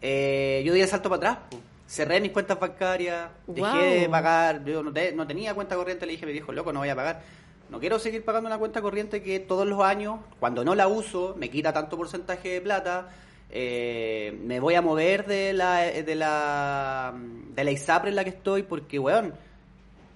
eh, 0.00 0.62
yo 0.64 0.72
di 0.74 0.80
el 0.80 0.88
salto 0.88 1.08
para 1.08 1.32
atrás. 1.32 1.60
Cerré 1.86 2.20
mis 2.20 2.32
cuentas 2.32 2.60
bancarias, 2.60 3.30
dejé 3.46 4.00
de 4.00 4.08
pagar, 4.10 4.62
yo 4.64 4.82
no, 4.82 4.92
no 5.14 5.26
tenía 5.26 5.54
cuenta 5.54 5.74
corriente, 5.74 6.04
le 6.04 6.12
dije 6.12 6.24
a 6.24 6.26
mi 6.26 6.32
viejo, 6.32 6.52
loco, 6.52 6.70
no 6.70 6.80
voy 6.80 6.90
a 6.90 6.96
pagar 6.96 7.22
no 7.70 7.80
quiero 7.80 7.98
seguir 7.98 8.24
pagando 8.24 8.48
una 8.48 8.58
cuenta 8.58 8.80
corriente 8.80 9.22
que 9.22 9.40
todos 9.40 9.66
los 9.66 9.82
años, 9.82 10.20
cuando 10.40 10.64
no 10.64 10.74
la 10.74 10.88
uso, 10.88 11.34
me 11.38 11.50
quita 11.50 11.72
tanto 11.72 11.96
porcentaje 11.96 12.48
de 12.48 12.60
plata. 12.60 13.10
Eh, 13.50 14.38
me 14.44 14.60
voy 14.60 14.74
a 14.74 14.82
mover 14.82 15.26
de 15.26 15.52
la, 15.52 15.80
de 15.82 16.14
la 16.14 17.14
de 17.54 17.64
la 17.64 17.70
ISAPRE 17.70 18.10
en 18.10 18.16
la 18.16 18.24
que 18.24 18.30
estoy 18.30 18.62
porque, 18.62 18.98
weón, 18.98 19.34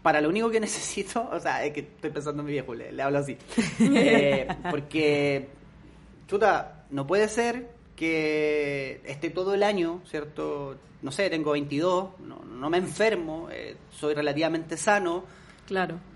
para 0.03 0.21
lo 0.21 0.29
único 0.29 0.51
que 0.51 0.61
necesito, 0.61 1.29
o 1.31 1.41
sea, 1.41 1.65
es 1.65 1.73
que 1.73 1.81
estoy 1.81 2.11
pensando 2.11 2.41
en 2.41 2.47
mi 2.47 2.53
viejo, 2.53 2.75
le, 2.75 3.03
hablo 3.03 3.19
así. 3.19 3.37
Eh, 3.81 4.49
porque, 4.71 5.49
chuta, 6.27 6.85
no 6.91 7.07
puede 7.07 7.29
ser 7.29 7.69
que 7.97 9.01
esté 9.05 9.31
todo 9.31 9.55
el 9.55 9.63
año, 9.63 10.01
¿cierto? 10.07 10.77
No 11.03 11.11
sé, 11.11 11.31
tengo 11.31 11.53
22, 11.53 12.21
no, 12.21 12.45
no 12.45 12.71
me 12.71 12.79
enfermo, 12.79 13.49
eh, 13.51 13.77
soy 13.91 14.15
relativamente 14.15 14.77
sano. 14.77 15.25
Claro 15.67 16.12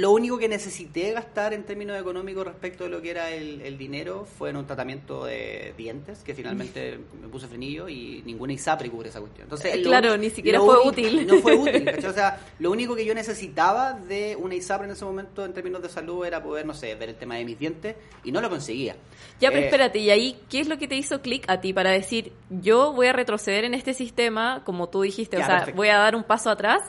Lo 0.00 0.10
único 0.12 0.38
que 0.38 0.48
necesité 0.48 1.12
gastar 1.12 1.52
en 1.54 1.64
términos 1.64 1.98
económicos 2.00 2.46
respecto 2.46 2.84
de 2.84 2.90
lo 2.90 3.02
que 3.02 3.10
era 3.10 3.30
el, 3.30 3.60
el 3.62 3.76
dinero 3.78 4.24
fue 4.38 4.50
en 4.50 4.56
un 4.56 4.66
tratamiento 4.66 5.24
de 5.24 5.74
dientes, 5.76 6.20
que 6.20 6.34
finalmente 6.34 6.98
me 7.20 7.28
puse 7.28 7.46
frenillo 7.48 7.88
y 7.88 8.22
ninguna 8.24 8.52
ISAPRE 8.52 8.90
cubre 8.90 9.08
esa 9.08 9.20
cuestión. 9.20 9.44
Entonces, 9.46 9.74
Eh, 9.74 9.78
lo 9.78 9.88
claro, 9.90 10.16
ni 10.16 10.30
siquiera 10.30 10.60
fue 10.60 10.76
útil. 10.86 11.26
No 11.26 11.34
fue 11.38 11.54
útil, 11.56 11.84
¿cachai? 11.86 12.10
O 12.10 12.12
sea, 12.12 12.38
lo 12.58 12.70
único 12.70 12.94
que 12.94 13.04
yo 13.04 13.14
necesitaba 13.14 13.94
de 13.94 14.36
una 14.36 14.54
ISAPRE 14.54 14.86
en 14.86 14.92
ese 14.92 15.04
momento 15.04 15.44
en 15.44 15.52
términos 15.52 15.82
de 15.82 15.88
salud 15.88 16.24
era 16.24 16.42
poder, 16.42 16.64
no 16.66 16.74
sé, 16.74 16.94
ver 16.94 17.08
el 17.10 17.16
tema 17.16 17.36
de 17.36 17.44
mis 17.44 17.58
dientes 17.58 17.96
y 18.24 18.30
no 18.32 18.40
lo 18.40 18.48
conseguía. 18.50 18.94
Ya, 19.40 19.50
pero 19.50 19.62
Eh, 19.62 19.64
espérate, 19.66 19.98
¿y 19.98 20.10
ahí 20.10 20.36
qué 20.48 20.60
es 20.60 20.68
lo 20.68 20.78
que 20.78 20.86
te 20.86 20.96
hizo 20.96 21.20
clic 21.22 21.44
a 21.48 21.60
ti 21.60 21.72
para 21.72 21.90
decir, 21.90 22.32
yo 22.50 22.92
voy 22.92 23.06
a 23.08 23.12
retroceder 23.12 23.64
en 23.64 23.74
este 23.74 23.94
sistema, 23.94 24.62
como 24.64 24.88
tú 24.88 25.02
dijiste, 25.02 25.38
Ya, 25.38 25.42
o 25.42 25.46
sea, 25.46 25.56
perfecto. 25.58 25.76
voy 25.76 25.88
a 25.88 25.96
dar 25.98 26.14
un 26.14 26.24
paso 26.24 26.50
atrás? 26.50 26.82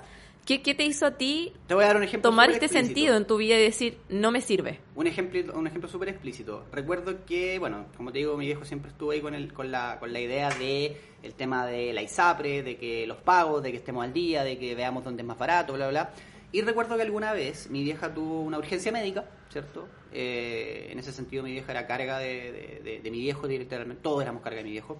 ¿Qué, 0.46 0.64
qué 0.64 0.74
te 0.74 0.84
hizo 0.84 1.06
a 1.06 1.12
ti 1.18 1.54
Te 1.68 1.76
voy 1.76 1.84
a 1.84 1.88
dar 1.88 1.98
un 1.98 2.04
ejemplo. 2.04 2.30
tomar 2.32 2.50
este 2.50 2.66
explícito. 2.66 2.88
sentido 2.88 3.18
en 3.18 3.28
tu 3.28 3.38
vida 3.38 3.58
y 3.60 3.62
decir, 3.62 3.98
no 4.10 4.32
me 4.32 4.42
sirve? 4.42 4.80
Un 4.96 5.06
ejemplo, 5.06 5.54
un 5.54 5.68
ejemplo 5.68 5.88
súper 5.90 6.10
explícito. 6.10 6.66
Recuerdo 6.72 7.24
que, 7.26 7.60
bueno, 7.60 7.86
como 7.96 8.12
te 8.12 8.18
digo, 8.20 8.36
mi 8.36 8.46
viejo 8.48 8.66
siempre 8.66 8.90
estuvo 8.90 9.12
ahí 9.12 9.22
con, 9.22 9.36
el, 9.36 9.54
con, 9.54 9.72
la, 9.72 9.98
con 10.00 10.12
la 10.12 10.20
idea 10.20 10.50
de 10.50 10.98
el 11.22 11.34
tema 11.36 11.68
de 11.68 11.94
la 11.94 12.02
ISAPRE, 12.02 12.64
de 12.64 12.78
que 12.78 13.06
los 13.06 13.18
pagos, 13.18 13.62
de 13.62 13.72
que 13.72 13.78
estemos 13.78 14.04
al 14.04 14.12
día, 14.14 14.44
de 14.44 14.58
que 14.58 14.74
veamos 14.74 15.04
dónde 15.04 15.22
es 15.22 15.28
más 15.28 15.38
barato, 15.38 15.74
bla, 15.74 15.90
bla. 15.90 16.14
Y 16.52 16.62
recuerdo 16.62 16.96
que 16.96 17.04
alguna 17.04 17.32
vez 17.32 17.70
mi 17.70 17.84
vieja 17.84 18.12
tuvo 18.12 18.42
una 18.42 18.58
urgencia 18.58 18.92
médica, 18.92 19.30
¿cierto? 19.52 19.88
Eh, 20.12 20.88
en 20.90 20.98
ese 20.98 21.12
sentido 21.12 21.44
mi 21.44 21.52
vieja 21.52 21.72
era 21.72 21.86
carga 21.86 22.18
de, 22.18 22.52
de- 22.52 22.82
de- 22.84 23.00
de 23.02 23.12
mi 23.12 23.20
viejo 23.20 23.48
directamente, 23.48 24.02
todos 24.02 24.24
éramos 24.24 24.42
carga 24.42 24.58
de 24.58 24.64
mi 24.64 24.72
viejo. 24.72 25.00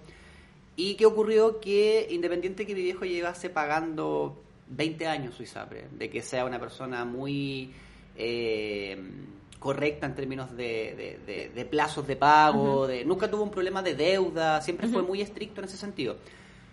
¿Y 0.76 0.94
qué 0.94 1.06
ocurrió? 1.06 1.58
Que 1.58 2.06
independiente 2.10 2.66
que 2.66 2.74
mi 2.76 2.82
viejo 2.82 3.04
llevase 3.04 3.50
pagando 3.50 4.40
20 4.70 5.06
años 5.06 5.34
su 5.34 5.42
ISAPRE, 5.42 5.88
de 5.92 6.08
que 6.10 6.22
sea 6.22 6.44
una 6.44 6.58
persona 6.58 7.04
muy 7.04 7.72
eh, 8.16 8.98
correcta 9.58 10.06
en 10.06 10.14
términos 10.14 10.56
de, 10.56 11.18
de- 11.26 11.32
de- 11.32 11.48
de 11.50 11.64
plazos 11.66 12.06
de 12.06 12.16
pago, 12.16 12.86
de, 12.86 13.04
nunca 13.04 13.30
tuvo 13.30 13.42
un 13.42 13.50
problema 13.50 13.82
de 13.82 13.94
deuda, 13.94 14.60
siempre 14.62 14.88
fue 14.88 15.02
muy 15.02 15.20
estricto 15.20 15.60
en 15.60 15.66
ese 15.66 15.76
sentido. 15.76 16.16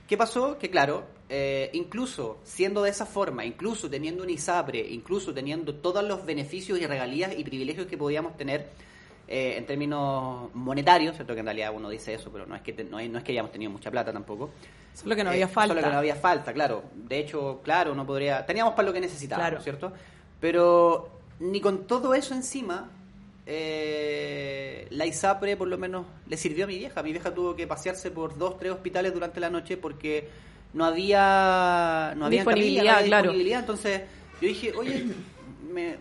¿Qué 0.08 0.16
pasó? 0.16 0.58
Que 0.58 0.70
claro, 0.70 1.04
eh, 1.28 1.70
incluso 1.74 2.40
siendo 2.44 2.82
de 2.84 2.92
esa 2.92 3.06
forma, 3.06 3.44
incluso 3.44 3.90
teniendo 3.90 4.24
un 4.24 4.30
ISAPRE, 4.30 4.80
incluso 4.90 5.34
teniendo 5.34 5.76
todos 5.76 6.02
los 6.04 6.26
beneficios 6.26 6.80
y 6.80 6.86
regalías 6.88 7.38
y 7.38 7.44
privilegios 7.44 7.88
que 7.88 7.98
podíamos 7.98 8.38
tener 8.38 8.70
eh, 9.28 9.56
en 9.58 9.66
términos 9.66 10.50
monetarios, 10.54 11.16
¿cierto? 11.16 11.34
Que 11.34 11.42
en 11.42 11.46
realidad 11.48 11.72
uno 11.76 11.90
dice 11.90 12.14
eso, 12.14 12.32
pero 12.32 12.46
no 12.46 12.56
es 12.56 12.62
que, 12.62 12.74
te- 12.74 12.84
no, 12.84 13.02
no 13.02 13.18
es 13.18 13.24
que 13.24 13.32
hayamos 13.34 13.52
tenido 13.52 13.72
mucha 13.72 13.92
plata 13.92 14.12
tampoco. 14.14 14.52
Solo 14.94 15.16
que 15.16 15.24
no 15.24 15.30
Eh, 15.32 15.34
había 15.34 15.48
falta. 15.48 15.74
Solo 15.76 15.86
que 15.86 15.92
no 15.94 16.00
había 16.00 16.16
falta, 16.16 16.54
claro. 16.54 16.84
De 16.96 17.20
hecho, 17.20 17.60
claro, 17.64 17.94
no 17.94 18.06
podría... 18.06 18.46
Teníamos 18.46 18.74
para 18.74 18.88
lo 18.88 18.94
que 18.94 19.00
necesitábamos, 19.02 19.50
Claro. 19.50 19.64
¿cierto? 19.64 19.94
Pero 20.40 21.10
ni 21.40 21.60
con 21.62 21.86
todo 21.86 22.14
eso 22.16 22.34
encima, 22.34 22.90
eh, 23.46 24.88
la 24.92 25.06
ISAPRE 25.06 25.56
por 25.58 25.68
lo 25.68 25.78
menos 25.78 26.06
le 26.28 26.38
sirvió 26.38 26.66
a 26.66 26.68
mi 26.68 26.78
vieja. 26.78 27.02
Mi 27.04 27.12
vieja 27.12 27.34
tuvo 27.34 27.56
que 27.56 27.68
pasearse 27.68 28.12
por 28.12 28.38
dos, 28.38 28.58
tres 28.58 28.72
hospitales 28.72 29.14
durante 29.14 29.40
la 29.40 29.50
noche 29.50 29.78
porque 29.78 30.28
no 30.74 30.86
había... 30.86 32.14
No 32.18 32.26
había 32.26 32.40
Disponibilidad, 32.42 32.84
camilla, 32.84 32.92
no 32.94 32.98
había 32.98 33.08
claro. 33.08 33.24
disponibilidad. 33.24 33.60
Entonces 33.62 34.02
yo 34.42 34.48
dije, 34.48 34.74
oye, 34.76 35.06
me... 35.74 35.96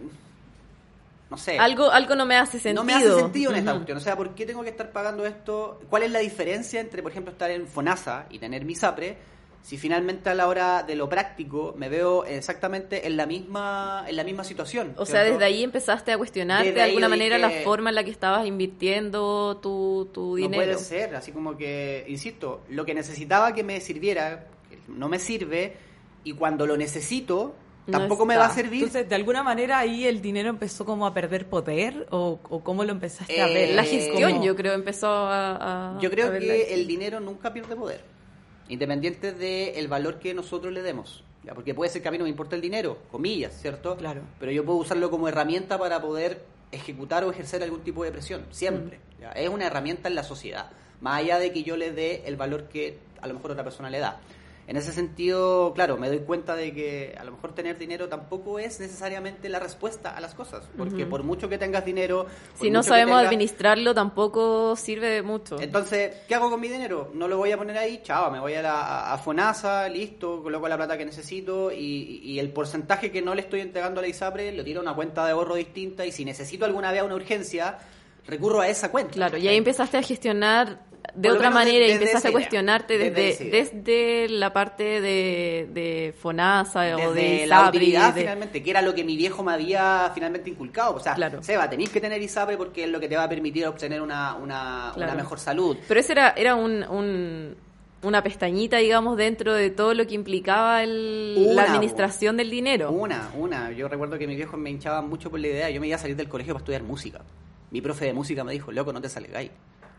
No 1.30 1.36
sé. 1.36 1.58
Algo, 1.58 1.90
algo 1.90 2.14
no 2.14 2.24
me 2.24 2.36
hace 2.36 2.58
sentido. 2.60 2.82
No 2.82 2.84
me 2.84 2.94
hace 2.94 3.12
sentido 3.12 3.50
en 3.50 3.58
esta 3.58 3.72
cuestión. 3.72 3.98
O 3.98 4.00
sea, 4.00 4.16
¿por 4.16 4.34
qué 4.34 4.46
tengo 4.46 4.62
que 4.62 4.70
estar 4.70 4.92
pagando 4.92 5.26
esto? 5.26 5.80
¿Cuál 5.90 6.04
es 6.04 6.10
la 6.12 6.20
diferencia 6.20 6.80
entre, 6.80 7.02
por 7.02 7.10
ejemplo, 7.10 7.32
estar 7.32 7.50
en 7.50 7.66
FONASA 7.66 8.26
y 8.30 8.38
tener 8.38 8.64
mi 8.64 8.74
SAPRE? 8.74 9.16
Si 9.62 9.76
finalmente 9.76 10.30
a 10.30 10.34
la 10.36 10.46
hora 10.46 10.84
de 10.84 10.94
lo 10.94 11.08
práctico 11.08 11.74
me 11.76 11.88
veo 11.88 12.24
exactamente 12.24 13.08
en 13.08 13.16
la 13.16 13.26
misma, 13.26 14.04
en 14.06 14.14
la 14.14 14.22
misma 14.22 14.44
situación. 14.44 14.94
O 14.96 15.04
sea, 15.04 15.24
desde 15.24 15.44
ahí 15.44 15.64
empezaste 15.64 16.12
a 16.12 16.16
cuestionarte 16.18 16.66
Desde 16.68 16.76
de 16.78 16.84
alguna 16.84 17.08
manera 17.08 17.36
dije, 17.36 17.48
la 17.58 17.64
forma 17.64 17.88
en 17.88 17.96
la 17.96 18.04
que 18.04 18.12
estabas 18.12 18.46
invirtiendo 18.46 19.56
tu, 19.60 20.08
tu 20.14 20.30
No 20.30 20.36
dinero. 20.36 20.62
puede 20.62 20.78
ser, 20.78 21.16
así 21.16 21.32
como 21.32 21.56
que, 21.56 22.04
insisto, 22.06 22.62
lo 22.68 22.84
que 22.84 22.94
necesitaba 22.94 23.52
que 23.54 23.64
me 23.64 23.80
sirviera, 23.80 24.46
que 24.70 24.78
no 24.86 25.08
me 25.08 25.18
sirve, 25.18 25.76
y 26.22 26.34
cuando 26.34 26.64
lo 26.68 26.76
necesito, 26.76 27.56
No 27.86 27.98
tampoco 27.98 28.26
me 28.26 28.36
va 28.36 28.46
a 28.46 28.50
servir. 28.54 28.82
Entonces, 28.84 29.08
de 29.08 29.14
alguna 29.14 29.42
manera 29.42 29.78
ahí 29.78 30.06
el 30.06 30.20
dinero 30.20 30.48
empezó 30.48 30.84
como 30.84 31.06
a 31.06 31.14
perder 31.14 31.46
poder 31.46 32.06
o, 32.10 32.38
o 32.48 32.60
cómo 32.64 32.82
lo 32.84 32.90
empezaste 32.92 33.40
a 33.40 33.48
Eh, 33.48 33.54
ver. 33.54 33.74
La 33.76 33.82
Eh, 33.82 33.86
gestión, 33.86 34.32
como- 34.32 34.44
yo 34.44 34.56
creo, 34.56 34.72
empezó 34.72 35.06
a... 35.08 35.94
a- 35.96 36.00
Yo 36.00 36.10
creo 36.10 36.28
a 36.28 36.38
que 36.38 36.74
el 36.74 36.86
dinero 36.86 37.20
nunca 37.20 37.52
pierde 37.52 37.76
poder, 37.76 38.00
independiente 38.68 39.32
del 39.32 39.88
valor 39.88 40.18
que 40.18 40.34
nosotros 40.34 40.72
le 40.72 40.82
demos. 40.82 41.22
¿ya? 41.44 41.54
Porque 41.54 41.74
puede 41.74 41.90
ser 41.90 42.02
que 42.02 42.08
a 42.08 42.10
mí 42.10 42.18
no 42.18 42.24
me 42.24 42.30
importa 42.30 42.56
el 42.56 42.62
dinero, 42.62 42.98
comillas, 43.12 43.52
¿cierto? 43.60 43.96
Claro. 43.96 44.22
Pero 44.40 44.50
yo 44.52 44.64
puedo 44.64 44.78
usarlo 44.78 45.10
como 45.10 45.28
herramienta 45.28 45.78
para 45.78 46.00
poder 46.00 46.42
ejecutar 46.72 47.22
o 47.24 47.30
ejercer 47.30 47.62
algún 47.62 47.82
tipo 47.82 48.02
de 48.02 48.10
presión, 48.10 48.44
siempre. 48.50 48.98
Mm. 49.18 49.20
¿ya? 49.22 49.30
Es 49.30 49.48
una 49.48 49.66
herramienta 49.66 50.08
en 50.08 50.16
la 50.16 50.24
sociedad, 50.24 50.70
más 51.00 51.20
allá 51.20 51.38
de 51.38 51.52
que 51.52 51.62
yo 51.62 51.76
le 51.76 51.92
dé 51.92 52.24
el 52.26 52.34
valor 52.36 52.64
que 52.64 52.98
a 53.22 53.28
lo 53.28 53.34
mejor 53.34 53.52
otra 53.52 53.62
persona 53.62 53.88
le 53.90 54.00
da. 54.00 54.18
En 54.68 54.76
ese 54.76 54.92
sentido, 54.92 55.72
claro, 55.74 55.96
me 55.96 56.08
doy 56.08 56.18
cuenta 56.20 56.56
de 56.56 56.74
que 56.74 57.14
a 57.16 57.22
lo 57.22 57.30
mejor 57.30 57.54
tener 57.54 57.78
dinero 57.78 58.08
tampoco 58.08 58.58
es 58.58 58.80
necesariamente 58.80 59.48
la 59.48 59.60
respuesta 59.60 60.16
a 60.16 60.20
las 60.20 60.34
cosas, 60.34 60.68
porque 60.76 61.06
por 61.06 61.22
mucho 61.22 61.48
que 61.48 61.56
tengas 61.56 61.84
dinero, 61.84 62.26
Si 62.54 62.68
no 62.68 62.82
sabemos 62.82 63.12
tengas- 63.18 63.26
administrarlo, 63.28 63.94
tampoco 63.94 64.74
sirve 64.74 65.08
de 65.10 65.22
mucho. 65.22 65.60
entonces, 65.60 66.16
¿qué 66.26 66.34
hago 66.34 66.50
con 66.50 66.60
mi 66.60 66.66
dinero? 66.68 67.10
No 67.14 67.28
lo 67.28 67.36
voy 67.36 67.52
a 67.52 67.56
poner 67.58 67.78
ahí, 67.78 68.00
chao, 68.02 68.28
me 68.32 68.40
voy 68.40 68.54
a, 68.54 68.62
la, 68.62 69.12
a 69.12 69.18
FONASA, 69.18 69.88
listo, 69.88 70.42
coloco 70.42 70.66
la 70.66 70.76
plata 70.76 70.98
que 70.98 71.04
necesito 71.04 71.70
y, 71.70 72.20
y 72.24 72.40
el 72.40 72.50
porcentaje 72.50 73.12
que 73.12 73.22
no 73.22 73.36
le 73.36 73.42
estoy 73.42 73.60
entregando 73.60 74.00
a 74.00 74.02
la 74.02 74.08
ISAPRE 74.08 74.50
lo 74.50 74.64
tiro 74.64 74.80
a 74.80 74.82
una 74.82 74.94
cuenta 74.96 75.24
de 75.24 75.30
ahorro 75.30 75.54
distinta 75.54 76.04
y 76.04 76.10
si 76.10 76.24
necesito 76.24 76.64
alguna 76.64 76.90
vez 76.90 77.04
una 77.04 77.14
urgencia, 77.14 77.78
recurro 78.26 78.62
a 78.62 78.68
esa 78.68 78.90
cuenta. 78.90 79.12
Claro, 79.12 79.38
y 79.38 79.46
ahí 79.46 79.56
empezaste 79.56 79.96
a 79.96 80.02
gestionar 80.02 80.80
de 81.14 81.30
otra 81.30 81.50
manera 81.50 81.86
y 81.86 81.90
esa 81.92 82.28
a 82.28 82.32
cuestionarte 82.32 82.98
desde 82.98 83.50
desde, 83.50 84.28
la 84.28 84.52
parte 84.52 85.00
de, 85.00 85.68
de 85.72 86.14
FONASA 86.18 86.96
o 86.96 87.12
de 87.12 87.46
la 87.46 87.56
ISAPRE, 87.62 87.78
utilidad, 87.78 88.14
de- 88.14 88.20
finalmente, 88.22 88.62
que 88.62 88.70
era 88.70 88.82
lo 88.82 88.94
que 88.94 89.04
mi 89.04 89.16
viejo 89.16 89.42
me 89.42 89.52
había 89.52 90.10
finalmente 90.14 90.50
inculcado. 90.50 90.94
O 90.96 91.00
sea, 91.00 91.14
Claro. 91.14 91.42
Seba, 91.42 91.68
tenéis 91.70 91.90
que 91.90 92.00
tener 92.00 92.20
ISAPRE 92.22 92.56
porque 92.56 92.84
es 92.84 92.90
lo 92.90 93.00
que 93.00 93.08
te 93.08 93.16
va 93.16 93.24
a 93.24 93.28
permitir 93.28 93.66
obtener 93.66 94.00
una, 94.02 94.34
una, 94.36 94.92
Claro. 94.94 95.12
una 95.12 95.22
mejor 95.22 95.38
salud. 95.38 95.76
Pero 95.86 96.00
eso 96.00 96.12
era, 96.12 96.30
era 96.36 96.54
un, 96.54 96.82
un- 96.84 97.56
una 98.02 98.22
pestañita, 98.22 98.76
digamos, 98.76 99.16
dentro 99.16 99.54
de 99.54 99.70
todo 99.70 99.94
lo 99.94 100.06
que 100.06 100.14
implicaba 100.14 100.82
el- 100.82 101.34
Una, 101.38 101.54
la 101.54 101.62
administración 101.72 102.36
del 102.36 102.50
dinero. 102.50 102.90
Una, 102.90 103.30
una. 103.36 103.72
Yo 103.72 103.88
recuerdo 103.88 104.18
que 104.18 104.26
mis 104.26 104.36
viejos 104.36 104.58
me 104.58 104.70
hinchaban 104.70 105.08
mucho 105.08 105.30
por 105.30 105.40
la 105.40 105.48
idea. 105.48 105.70
Yo 105.70 105.80
me 105.80 105.86
iba 105.88 105.96
a 105.96 105.98
salir 105.98 106.16
del 106.16 106.28
colegio 106.28 106.54
para 106.54 106.62
estudiar 106.62 106.82
música. 106.82 107.20
Mi 107.70 107.80
profe 107.80 108.04
de 108.04 108.12
música 108.12 108.44
me 108.44 108.52
dijo, 108.52 108.70
loco, 108.70 108.92
no 108.92 109.00
te 109.00 109.08
salgáis. 109.08 109.50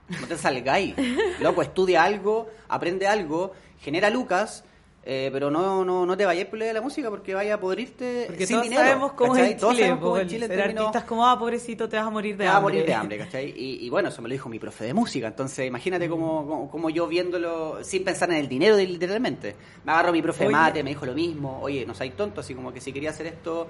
No 0.09 0.27
te 0.27 0.37
salgáis. 0.37 0.95
Loco, 1.41 1.61
estudia 1.61 2.03
algo, 2.03 2.47
aprende 2.69 3.07
algo, 3.07 3.51
genera 3.79 4.09
lucas, 4.09 4.63
eh, 5.09 5.29
pero 5.31 5.49
no, 5.49 5.85
no, 5.85 6.05
no 6.05 6.17
te 6.17 6.25
vayáis 6.25 6.47
por 6.47 6.59
de 6.59 6.73
la 6.73 6.81
música 6.81 7.09
porque 7.09 7.33
vaya 7.33 7.53
a 7.53 7.59
podrirte 7.61 8.25
Porque 8.27 8.45
sin 8.45 8.57
todos 8.57 8.63
dinero. 8.69 8.83
sabemos 8.83 9.11
cómo 9.13 9.33
¿cachai? 9.33 9.51
es 9.53 9.57
Todos 9.57 9.73
Chile, 9.75 9.83
sabemos 9.85 10.03
cómo 10.03 10.17
es 10.17 10.27
Chile 10.27 10.47
ser 10.47 10.61
artistas 10.61 11.03
como, 11.05 11.25
ah, 11.25 11.39
pobrecito, 11.39 11.87
te 11.87 11.95
vas 11.95 12.07
a 12.07 12.09
morir 12.09 12.35
de 12.35 12.43
te 12.43 12.47
va 12.49 12.53
a 12.55 12.57
hambre. 12.57 12.73
morir 12.73 12.85
de 12.87 12.93
hambre, 12.93 13.17
¿cachai? 13.23 13.53
Y, 13.55 13.85
y 13.85 13.89
bueno, 13.89 14.09
eso 14.09 14.21
me 14.21 14.27
lo 14.27 14.33
dijo 14.33 14.49
mi 14.49 14.59
profe 14.59 14.83
de 14.83 14.93
música. 14.93 15.27
Entonces, 15.27 15.65
imagínate 15.65 16.09
cómo, 16.09 16.45
cómo, 16.45 16.69
cómo 16.69 16.89
yo 16.89 17.07
viéndolo 17.07 17.83
sin 17.85 18.03
pensar 18.03 18.29
en 18.31 18.37
el 18.37 18.49
dinero, 18.49 18.75
literalmente. 18.75 19.55
Me 19.85 19.93
agarró 19.93 20.11
mi 20.11 20.21
profe 20.21 20.39
de 20.43 20.47
Oye. 20.47 20.55
mate, 20.57 20.83
me 20.83 20.89
dijo 20.89 21.05
lo 21.05 21.13
mismo. 21.13 21.59
Oye, 21.61 21.85
no 21.85 21.93
seas 21.93 22.13
tonto, 22.15 22.41
así 22.41 22.53
como 22.53 22.73
que 22.73 22.81
si 22.81 22.91
quería 22.91 23.11
hacer 23.11 23.27
esto, 23.27 23.67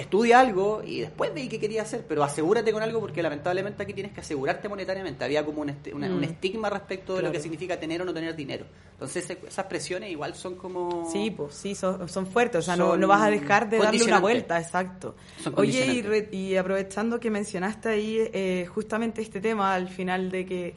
estudia 0.00 0.40
algo 0.40 0.82
y 0.84 1.00
después 1.00 1.32
veí 1.34 1.48
qué 1.48 1.58
quería 1.60 1.82
hacer, 1.82 2.04
pero 2.08 2.22
asegúrate 2.24 2.72
con 2.72 2.82
algo 2.82 3.00
porque 3.00 3.22
lamentablemente 3.22 3.82
aquí 3.82 3.92
tienes 3.92 4.12
que 4.12 4.20
asegurarte 4.20 4.68
monetariamente. 4.68 5.24
Había 5.24 5.44
como 5.44 5.62
un, 5.62 5.74
una- 5.94 6.06
un 6.08 6.20
Mm. 6.20 6.24
estigma 6.24 6.70
respecto 6.70 7.16
de 7.16 7.22
lo 7.22 7.32
que 7.32 7.40
significa 7.40 7.78
tener 7.78 8.02
o 8.02 8.04
no 8.04 8.12
tener 8.14 8.34
dinero. 8.36 8.64
Entonces, 8.92 9.30
esas 9.30 9.64
presiones 9.66 10.10
igual 10.10 10.34
son 10.34 10.56
como... 10.56 11.08
Sí, 11.10 11.30
pues 11.30 11.54
sí, 11.54 11.74
son, 11.74 12.08
son 12.08 12.26
fuertes, 12.26 12.58
o 12.58 12.62
sea, 12.62 12.76
no, 12.76 13.06
vas 13.06 13.22
a 13.22 13.30
dejar 13.30 13.68
de 13.70 13.78
darle 13.78 14.02
una 14.04 14.20
vuelta, 14.20 14.58
exacto. 14.60 15.14
Oye, 15.56 15.86
y, 15.86 16.02
re- 16.02 16.28
y 16.32 16.56
aprovechando 16.56 17.18
que 17.18 17.30
mencionaste 17.30 17.88
ahí 17.88 18.18
eh, 18.32 18.66
justamente 18.72 19.22
este 19.22 19.40
tema 19.40 19.74
al 19.74 19.88
final 19.88 20.30
de 20.30 20.44
que 20.46 20.74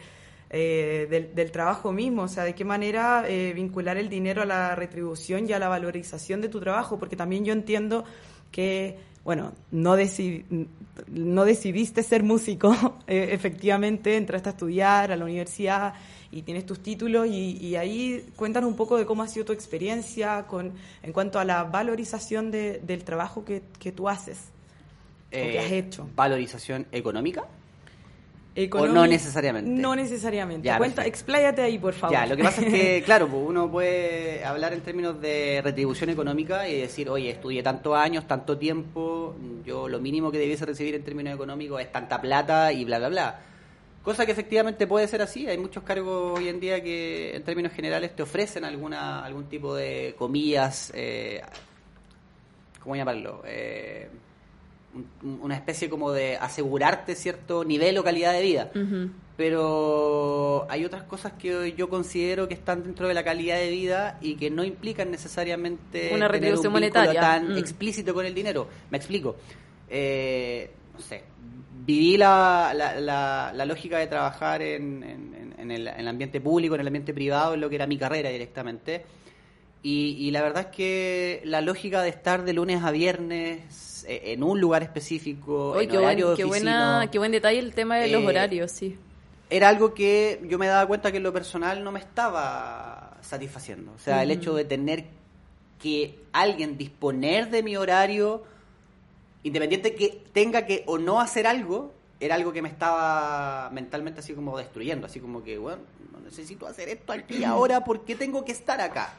eh, 0.56 1.08
del, 1.10 1.34
del 1.34 1.52
trabajo 1.52 1.92
mismo, 1.92 2.22
o 2.24 2.28
sea, 2.28 2.44
de 2.44 2.54
qué 2.54 2.64
manera 2.64 3.26
eh, 3.28 3.54
vincular 3.56 3.98
el 3.98 4.08
dinero 4.08 4.44
a 4.44 4.46
la 4.46 4.76
retribución 4.76 5.50
y 5.50 5.54
a 5.54 5.58
la 5.60 5.68
valorización 5.68 6.42
de 6.42 6.48
tu 6.48 6.60
trabajo, 6.60 7.00
porque 7.00 7.16
también 7.16 7.44
yo 7.44 7.54
entiendo 7.54 8.06
que, 8.52 8.98
bueno, 9.24 9.54
no, 9.72 9.96
deci- 9.98 10.44
no 11.08 11.46
decidiste 11.46 12.04
ser 12.04 12.24
músico, 12.24 12.74
eh, 13.08 13.30
efectivamente, 13.32 14.18
entraste 14.18 14.50
a 14.50 14.52
estudiar 14.52 15.12
a 15.12 15.16
la 15.16 15.24
universidad 15.24 15.94
y 16.32 16.42
tienes 16.42 16.66
tus 16.66 16.82
títulos 16.82 17.28
y, 17.28 17.58
y 17.58 17.76
ahí 17.76 18.26
cuéntanos 18.36 18.70
un 18.70 18.76
poco 18.76 18.98
de 18.98 19.06
cómo 19.06 19.24
ha 19.24 19.28
sido 19.28 19.46
tu 19.46 19.54
experiencia 19.54 20.46
con, 20.48 20.74
en 21.04 21.14
cuanto 21.14 21.40
a 21.40 21.46
la 21.46 21.64
valorización 21.64 22.52
de- 22.52 22.80
del 22.80 23.04
trabajo 23.04 23.46
que, 23.46 23.62
que 23.80 23.92
tú 23.92 24.10
haces. 24.10 24.40
eh, 25.32 25.52
que 25.54 25.60
has 25.60 25.72
hecho. 25.72 26.10
Valorización 26.16 26.86
económica. 26.92 27.46
O 28.72 28.88
no 28.88 29.08
necesariamente. 29.08 29.70
No 29.70 29.96
necesariamente. 29.96 30.68
Ya, 30.68 30.78
Cuenta, 30.78 31.06
expláyate 31.06 31.64
ahí, 31.64 31.80
por 31.80 31.94
favor. 31.94 32.16
Ya, 32.16 32.28
lo 32.28 32.36
que 32.36 32.44
pasa 32.44 32.62
es 32.62 32.72
que, 32.72 33.02
claro, 33.06 33.28
pues 33.28 33.42
uno 33.48 33.72
puede 33.72 34.46
hablar 34.46 34.74
en 34.74 34.82
términos 34.82 35.20
de 35.20 35.62
retribución 35.64 36.12
económica 36.12 36.68
y 36.70 36.82
decir, 36.82 37.10
oye, 37.10 37.32
estudié 37.32 37.64
tantos 37.64 37.96
años, 37.96 38.28
tanto 38.28 38.58
tiempo, 38.58 39.36
yo 39.66 39.90
lo 39.90 40.00
mínimo 40.00 40.32
que 40.32 40.38
debiese 40.38 40.68
recibir 40.68 40.94
en 40.94 41.04
términos 41.04 41.34
económicos 41.34 41.82
es 41.82 41.92
tanta 41.92 42.22
plata 42.22 42.72
y 42.72 42.86
bla, 42.86 43.00
bla, 43.00 43.10
bla. 43.10 43.40
Cosa 44.04 44.26
que 44.26 44.34
efectivamente 44.34 44.86
puede 44.86 45.08
ser 45.08 45.24
así. 45.24 45.48
Hay 45.48 45.58
muchos 45.58 45.82
cargos 45.84 46.38
hoy 46.38 46.50
en 46.50 46.60
día 46.60 46.84
que, 46.84 47.36
en 47.36 47.44
términos 47.44 47.72
generales, 47.72 48.16
te 48.16 48.22
ofrecen 48.22 48.66
alguna 48.66 49.26
algún 49.26 49.46
tipo 49.46 49.74
de 49.74 50.14
comillas, 50.16 50.92
eh, 50.94 51.42
¿cómo 52.84 52.96
llamarlo? 52.96 53.42
Eh, 53.48 54.10
una 55.42 55.56
especie 55.56 55.90
como 55.90 56.12
de 56.12 56.38
asegurarte 56.38 57.16
cierto 57.16 57.64
nivel 57.66 57.98
o 57.98 58.04
calidad 58.04 58.34
de 58.34 58.42
vida. 58.42 58.70
Pero 59.36 60.66
hay 60.70 60.86
otras 60.86 61.04
cosas 61.04 61.34
que 61.34 61.74
yo 61.74 61.90
considero 61.90 62.48
que 62.48 62.54
están 62.54 62.84
dentro 62.84 63.08
de 63.08 63.14
la 63.14 63.24
calidad 63.24 63.58
de 63.58 63.70
vida 63.72 64.18
y 64.22 64.36
que 64.36 64.50
no 64.50 64.64
implican 64.64 65.10
necesariamente 65.12 66.12
Una 66.14 66.28
retribución 66.28 66.68
un 66.68 66.74
monetaria. 66.74 67.20
tan 67.20 67.54
Mm. 67.54 67.58
explícito 67.58 68.14
con 68.14 68.26
el 68.26 68.34
dinero. 68.34 68.68
Me 68.92 68.98
explico. 68.98 69.36
Eh, 69.90 70.70
no 70.94 71.00
sé, 71.00 71.24
viví 71.86 72.16
la, 72.18 72.74
la, 72.76 73.00
la- 73.00 73.52
la 73.56 73.66
lógica 73.66 73.98
de 73.98 74.08
trabajar 74.08 74.62
en, 74.62 75.04
en- 75.04 75.54
en 75.58 75.72
el, 75.72 75.88
en 75.88 76.00
el 76.00 76.08
ambiente 76.08 76.40
público, 76.42 76.76
en 76.76 76.82
el 76.82 76.88
ambiente 76.88 77.14
privado, 77.14 77.54
en 77.56 77.62
lo 77.62 77.70
que 77.70 77.76
era 77.76 77.88
mi 77.88 77.98
carrera 77.98 78.30
directamente. 78.30 79.04
Y, 79.84 80.16
y 80.18 80.32
la 80.32 80.42
verdad 80.42 80.68
es 80.70 80.76
que 80.76 81.42
la 81.44 81.60
lógica 81.62 82.02
de 82.02 82.10
estar 82.10 82.46
de 82.46 82.54
lunes 82.54 82.82
a 82.84 82.92
viernes 82.92 84.06
eh, 84.08 84.32
en 84.34 84.42
un 84.42 84.60
lugar 84.62 84.82
específico, 84.82 85.80
en 85.80 85.90
qué, 85.90 85.98
horario 85.98 86.28
buen, 86.28 86.38
de 86.38 86.44
qué, 86.44 86.50
oficina, 86.50 86.96
buena, 86.96 87.12
qué 87.12 87.18
buen 87.20 87.32
detalle 87.34 87.60
el 87.60 87.74
tema 87.74 87.98
de 87.98 88.08
los 88.08 88.22
Eh, 88.24 88.28
horarios, 88.28 88.72
sí. 88.72 88.98
era 89.50 89.68
algo 89.70 89.94
que 89.94 90.42
yo 90.46 90.58
me 90.58 90.68
daba 90.68 90.88
cuenta 90.88 91.12
que 91.12 91.18
en 91.18 91.24
lo 91.24 91.34
personal 91.34 91.84
no 91.84 91.92
me 91.92 92.00
estaba 92.00 93.18
satisfaciendo. 93.22 93.92
O 93.94 94.00
sea, 94.00 94.24
el 94.24 94.32
hecho 94.32 94.56
de 94.56 94.64
tener 94.66 95.06
que 95.82 96.18
alguien 96.32 96.78
disponer 96.78 97.50
de 97.50 97.62
mi 97.62 97.76
horario, 97.76 98.44
independiente 99.44 99.96
que 99.96 100.24
tenga 100.32 100.66
que 100.66 100.84
o 100.86 100.98
no 100.98 101.20
hacer 101.20 101.46
algo, 101.46 101.92
era 102.22 102.36
algo 102.36 102.54
que 102.54 102.62
me 102.62 102.70
estaba 102.70 103.70
mentalmente 103.74 104.22
así 104.22 104.34
como 104.34 104.58
destruyendo, 104.58 105.08
así 105.08 105.20
como 105.20 105.44
que, 105.44 105.58
bueno, 105.58 105.82
no 106.14 106.20
necesito 106.22 106.68
hacer 106.68 106.88
esto 106.88 107.12
aquí 107.12 107.38
y 107.40 107.44
ahora, 107.44 107.84
¿por 107.84 108.06
qué 108.06 108.16
tengo 108.16 108.46
que 108.46 108.54
estar 108.54 108.80
acá? 108.80 109.14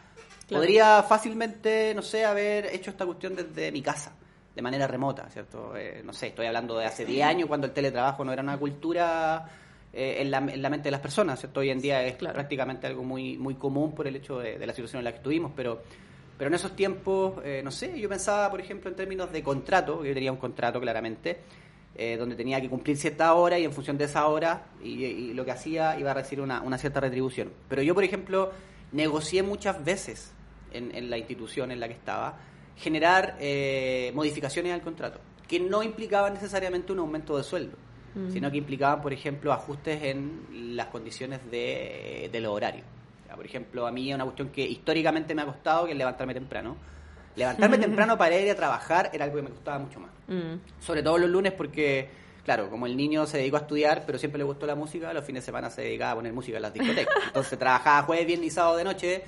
Claro. 0.47 0.63
Podría 0.63 1.03
fácilmente, 1.03 1.93
no 1.95 2.03
sé, 2.03 2.25
haber 2.25 2.67
hecho 2.67 2.91
esta 2.91 3.07
cuestión 3.07 3.35
desde 3.35 3.73
mi 3.73 3.81
casa, 3.83 4.13
de 4.55 4.63
manera 4.63 4.87
remota, 4.87 5.29
¿cierto? 5.31 5.77
Eh, 5.77 6.03
no 6.05 6.13
sé, 6.13 6.29
estoy 6.29 6.47
hablando 6.47 6.77
de 6.79 6.87
hace 6.87 7.05
10 7.05 7.27
años 7.27 7.49
cuando 7.49 7.67
el 7.67 7.73
teletrabajo 7.73 8.25
no 8.25 8.33
era 8.33 8.43
una 8.43 8.57
cultura 8.59 9.49
eh, 9.93 10.17
en, 10.21 10.31
la, 10.31 10.39
en 10.39 10.61
la 10.61 10.69
mente 10.71 10.85
de 10.85 10.91
las 10.91 11.01
personas, 11.01 11.41
¿cierto? 11.41 11.61
Hoy 11.61 11.71
en 11.71 11.81
día 11.81 12.03
es 12.05 12.17
Claro. 12.17 12.35
prácticamente 12.35 12.87
algo 12.87 13.03
muy, 13.05 13.37
muy 13.39 13.55
común 13.55 13.95
por 13.95 14.07
el 14.07 14.17
hecho 14.17 14.39
de, 14.39 14.59
de 14.59 14.67
la 14.67 14.73
situación 14.75 14.99
en 15.01 15.05
la 15.05 15.13
que 15.13 15.17
estuvimos, 15.19 15.53
pero, 15.57 15.83
pero 16.37 16.49
en 16.49 16.55
esos 16.55 16.77
tiempos, 16.77 17.35
eh, 17.45 17.63
no 17.65 17.71
sé, 17.71 17.99
yo 17.99 18.09
pensaba, 18.09 18.51
por 18.51 18.61
ejemplo, 18.61 18.91
en 18.91 18.97
términos 18.97 19.33
de 19.33 19.43
contrato, 19.43 20.05
yo 20.05 20.13
tenía 20.13 20.31
un 20.31 20.39
contrato 20.39 20.79
claramente, 20.81 21.39
eh, 21.97 22.17
donde 22.19 22.35
tenía 22.35 22.61
que 22.61 22.69
cumplir 22.69 22.97
cierta 22.97 23.33
hora 23.35 23.57
y 23.59 23.65
en 23.65 23.73
función 23.73 23.97
de 23.97 24.05
esa 24.05 24.27
hora 24.27 24.67
y, 24.83 25.05
y 25.05 25.33
lo 25.33 25.45
que 25.45 25.53
hacía 25.53 25.97
iba 25.99 26.11
a 26.11 26.15
recibir 26.15 26.43
una, 26.43 26.61
una 26.61 26.77
cierta 26.77 26.99
retribución. 27.01 27.53
Pero 27.69 27.83
yo, 27.83 27.95
por 27.95 28.03
ejemplo, 28.03 28.51
negocié 28.95 29.43
muchas 29.43 29.85
veces 29.85 30.33
en, 30.73 30.95
en 30.95 31.11
la 31.11 31.19
institución 31.19 31.71
en 31.71 31.81
la 31.81 31.89
que 31.89 31.95
estaba 31.95 32.39
generar 32.77 33.37
eh, 33.39 34.11
modificaciones 34.15 34.73
al 34.73 34.81
contrato, 34.81 35.21
que 35.47 35.61
no 35.61 35.83
implicaban 35.83 36.35
necesariamente 36.35 36.93
un 36.93 37.01
aumento 37.01 37.37
de 37.37 37.43
sueldo, 37.45 37.77
sino 38.33 38.49
que 38.51 38.59
implicaban, 38.59 39.03
por 39.03 39.13
ejemplo, 39.13 39.53
ajustes 39.53 40.01
en 40.05 40.77
las 40.77 40.87
condiciones 40.87 41.41
de, 41.51 42.29
de 42.33 42.41
los 42.41 42.53
horarios. 42.53 42.87
Por 43.35 43.45
ejemplo, 43.45 43.87
a 43.89 43.91
mí 43.91 44.09
es 44.09 44.15
una 44.15 44.23
cuestión 44.25 44.51
que 44.51 44.63
históricamente 44.63 45.35
me 45.35 45.43
ha 45.43 45.47
costado, 45.47 45.87
que 45.87 45.93
es 45.93 45.99
levantarme 45.99 46.33
temprano. 46.33 46.77
Levantarme 47.35 47.79
temprano 47.87 48.17
para 48.17 48.39
ir 48.39 48.49
a 48.49 48.55
trabajar 48.55 49.11
era 49.13 49.25
algo 49.25 49.37
que 49.37 49.43
me 49.43 49.51
costaba 49.51 49.79
mucho 49.81 49.99
más 50.01 50.11
Mm. 50.27 50.55
sobre 50.81 51.03
todo 51.03 51.19
los 51.19 51.29
lunes 51.29 51.53
porque 51.53 52.09
claro 52.45 52.71
como 52.71 52.87
el 52.87 52.97
niño 52.97 53.27
se 53.27 53.39
dedicó 53.39 53.57
a 53.57 53.61
estudiar 53.61 54.05
pero 54.07 54.19
siempre 54.19 54.39
le 54.39 54.45
gustó 54.45 54.67
la 54.67 54.75
música 54.75 55.13
los 55.13 55.25
fines 55.25 55.43
de 55.43 55.47
semana 55.47 55.71
se 55.71 55.83
dedicaba 55.83 56.13
a 56.13 56.15
poner 56.17 56.33
música 56.33 56.57
en 56.57 56.63
las 56.63 56.73
discotecas. 56.73 57.15
Entonces 57.27 57.59
trabajaba 57.59 58.03
jueves 58.03 58.27
viernes 58.27 58.49
y 58.49 58.51
sábado 58.51 58.77
de 58.77 58.85
noche 58.85 59.23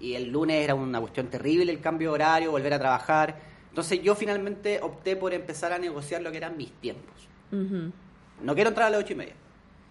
y 0.00 0.14
el 0.14 0.30
lunes 0.30 0.64
era 0.64 0.74
una 0.74 1.00
cuestión 1.00 1.28
terrible 1.28 1.70
el 1.70 1.80
cambio 1.80 2.10
de 2.10 2.14
horario 2.14 2.50
volver 2.50 2.72
a 2.74 2.78
trabajar. 2.78 3.36
Entonces 3.68 4.02
yo 4.02 4.14
finalmente 4.14 4.80
opté 4.82 5.16
por 5.16 5.34
empezar 5.34 5.72
a 5.72 5.78
negociar 5.78 6.22
lo 6.22 6.30
que 6.30 6.38
eran 6.38 6.56
mis 6.56 6.72
tiempos. 6.72 7.28
No 7.50 8.54
quiero 8.54 8.68
entrar 8.68 8.86
a 8.86 8.90
las 8.90 9.00
ocho 9.00 9.12
y 9.12 9.16
media 9.16 9.34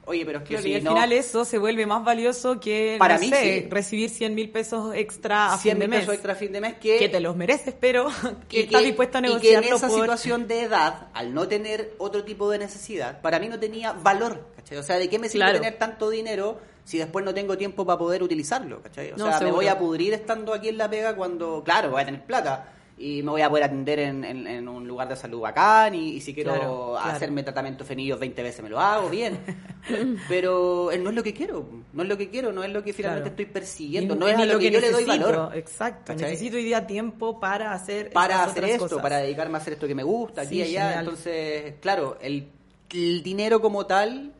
oye 0.10 0.26
pero 0.26 0.40
es 0.40 0.44
que 0.44 0.58
si 0.62 0.70
y 0.70 0.76
al 0.76 0.84
no 0.84 0.92
final 0.92 1.12
eso 1.14 1.46
se 1.46 1.58
vuelve 1.58 1.86
más 1.86 2.04
valioso 2.04 2.60
que, 2.60 2.96
Para 3.00 3.16
no 3.16 3.22
mí, 3.22 3.30
sé, 3.30 3.62
sí. 3.64 3.68
recibir 3.70 4.10
100 4.10 4.36
mil 4.36 4.50
pesos 4.50 4.94
extra 4.96 5.54
a 5.54 5.58
100 5.58 5.72
fin 5.76 5.80
de 5.80 5.88
mil 5.88 5.90
mes. 5.92 6.00
pesos 6.02 6.14
extra 6.16 6.34
a 6.34 6.36
fin 6.36 6.52
de 6.52 6.62
mes 6.62 6.74
que 6.76 6.98
Que 6.98 7.10
te 7.10 7.20
los 7.20 7.36
mereces, 7.36 7.74
pero 7.80 8.08
que 8.50 8.58
y 8.58 8.64
estás 8.64 8.82
que- 8.82 8.88
dispuesto 8.88 9.18
a 9.20 9.28
y 9.28 9.38
que 9.40 9.54
en 9.54 9.64
esa 9.64 9.88
por... 9.88 10.00
situación 10.02 10.48
de 10.48 10.62
edad, 10.64 11.08
al 11.14 11.34
no 11.34 11.48
tener 11.48 11.94
otro 12.00 12.24
tipo 12.24 12.50
de 12.50 12.58
necesidad, 12.58 13.22
para 13.22 13.40
mí 13.40 13.48
no 13.48 13.60
tenía 13.60 13.94
valor, 13.94 14.48
¿cachai? 14.56 14.78
O 14.78 14.84
sea, 14.84 14.98
¿de 14.98 15.08
qué 15.10 15.20
me 15.20 15.30
sirve 15.30 15.46
Claro. 15.46 15.60
tener 15.60 15.78
tanto 15.78 16.10
dinero 16.10 16.60
si 16.84 16.98
después 16.98 17.24
no 17.24 17.34
tengo 17.34 17.56
tiempo 17.58 17.86
para 17.86 18.00
poder 18.00 18.24
utilizarlo, 18.24 18.82
¿cachai? 18.82 19.12
O 19.12 19.18
No, 19.18 19.28
sea, 19.28 19.40
me 19.42 19.52
voy 19.52 19.68
a 19.68 19.78
pudrir 19.78 20.14
estando 20.14 20.54
aquí 20.54 20.70
en 20.70 20.78
La 20.78 20.90
Pega 20.90 21.16
cuando, 21.16 21.64
claro, 21.64 21.92
voy 21.92 22.02
a 22.02 22.06
tener 22.06 22.24
plata 22.26 22.74
y 23.02 23.24
me 23.24 23.32
voy 23.32 23.42
a 23.42 23.50
poder 23.50 23.64
atender 23.64 23.98
en, 24.00 24.26
en- 24.26 24.46
en 24.46 24.68
un 24.68 24.86
lugar 24.86 25.08
de 25.08 25.16
salud 25.16 25.40
bacán 25.40 25.96
y, 25.96 26.16
y 26.16 26.22
si 26.22 26.34
quiero 26.34 26.54
Claro, 26.54 26.96
claro. 27.00 27.16
hacerme 27.16 27.44
tratamiento 27.44 27.86
fenillos 27.86 28.20
20 28.20 28.44
veces 28.44 28.62
me 28.62 28.70
lo 28.70 28.78
hago, 28.80 29.10
bien. 29.10 29.40
Pero 30.28 30.92
eh, 30.92 30.98
no 30.98 31.10
es 31.10 31.16
lo 31.16 31.24
que 31.24 31.34
quiero, 31.34 31.66
no 31.94 32.04
es 32.04 32.10
lo 32.10 32.18
que 32.18 32.30
quiero, 32.30 32.52
no 32.52 32.64
es 32.64 32.72
lo 32.72 32.84
que 32.84 32.92
finalmente 32.94 33.30
Claro. 33.30 33.42
estoy 33.42 33.54
persiguiendo, 33.54 34.16
Y- 34.16 34.18
no 34.20 34.28
es 34.28 34.36
ni 34.38 34.44
a 34.44 34.46
lo 34.46 34.60
que, 34.60 34.70
yo 34.72 34.80
le 34.82 34.92
doy 34.92 35.06
valor. 35.06 35.56
Exacto, 35.56 36.12
¿Cachai? 36.14 36.32
necesito 36.32 36.58
hoy 36.58 36.64
día 36.66 36.86
tiempo 36.86 37.40
para 37.40 37.74
hacer 37.74 38.12
para 38.12 38.44
hacer 38.44 38.66
esto, 38.66 38.84
cosas. 38.84 39.00
para 39.02 39.18
dedicarme 39.20 39.58
a 39.58 39.62
hacer 39.62 39.74
esto 39.74 39.88
que 39.88 39.96
me 39.96 40.04
gusta, 40.04 40.42
aquí 40.42 40.50
Sí, 40.50 40.58
y 40.58 40.62
allá. 40.64 40.82
genial. 40.88 41.00
Entonces, 41.06 41.74
claro, 41.82 42.18
el, 42.22 42.50
el 42.92 43.24
dinero 43.24 43.62
como 43.62 43.86
tal, 43.86 44.34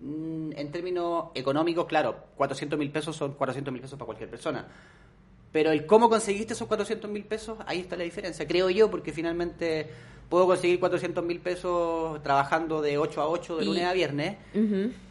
mm, 0.00 0.50
en 0.56 0.72
términos 0.72 1.26
económicos, 1.34 1.86
claro, 1.86 2.16
400 2.36 2.78
mil 2.78 2.90
pesos 2.90 3.14
son 3.14 3.34
400 3.34 3.72
mil 3.72 3.80
pesos 3.82 3.96
para 3.98 4.06
cualquier 4.06 4.30
persona. 4.30 4.66
Pero 5.54 5.70
el 5.70 5.86
cómo 5.86 6.10
conseguiste 6.10 6.52
esos 6.52 6.66
400 6.66 7.08
mil 7.08 7.22
pesos, 7.24 7.56
ahí 7.66 7.78
está 7.78 7.94
la 7.94 8.02
diferencia, 8.02 8.44
creo 8.44 8.70
yo, 8.70 8.90
porque 8.90 9.12
finalmente 9.12 9.86
puedo 10.28 10.48
conseguir 10.48 10.80
400 10.80 11.24
mil 11.24 11.38
pesos 11.38 12.20
trabajando 12.24 12.82
de 12.82 12.98
8 12.98 13.20
a 13.20 13.28
8 13.28 13.58
de 13.58 13.62
Y- 13.62 13.66
lunes 13.68 13.84
a 13.84 13.92
viernes 13.92 14.36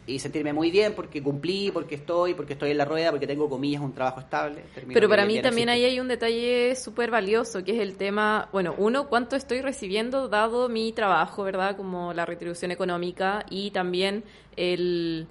y 0.06 0.18
sentirme 0.18 0.52
muy 0.52 0.70
bien 0.70 0.92
porque 0.92 1.22
cumplí, 1.22 1.70
porque 1.72 1.94
estoy, 1.94 2.34
porque 2.34 2.52
estoy 2.52 2.72
en 2.72 2.76
la 2.76 2.84
rueda, 2.84 3.10
porque 3.10 3.26
tengo 3.26 3.48
comillas, 3.48 3.80
un 3.80 3.94
trabajo 3.94 4.20
estable. 4.20 4.64
Pero 4.92 5.08
para 5.08 5.24
mí 5.24 5.40
también 5.40 5.70
ahí 5.70 5.86
hay 5.86 5.98
un 5.98 6.08
detalle 6.08 6.76
súper 6.76 7.10
valioso, 7.10 7.64
que 7.64 7.72
es 7.72 7.80
el 7.80 7.96
tema, 7.96 8.50
bueno, 8.52 8.74
uno, 8.76 9.08
cuánto 9.08 9.36
estoy 9.36 9.62
recibiendo 9.62 10.28
dado 10.28 10.68
mi 10.68 10.92
trabajo, 10.92 11.42
¿verdad? 11.42 11.74
Como 11.74 12.12
la 12.12 12.26
retribución 12.26 12.70
económica 12.70 13.46
y 13.48 13.70
también 13.70 14.24
el, 14.56 15.26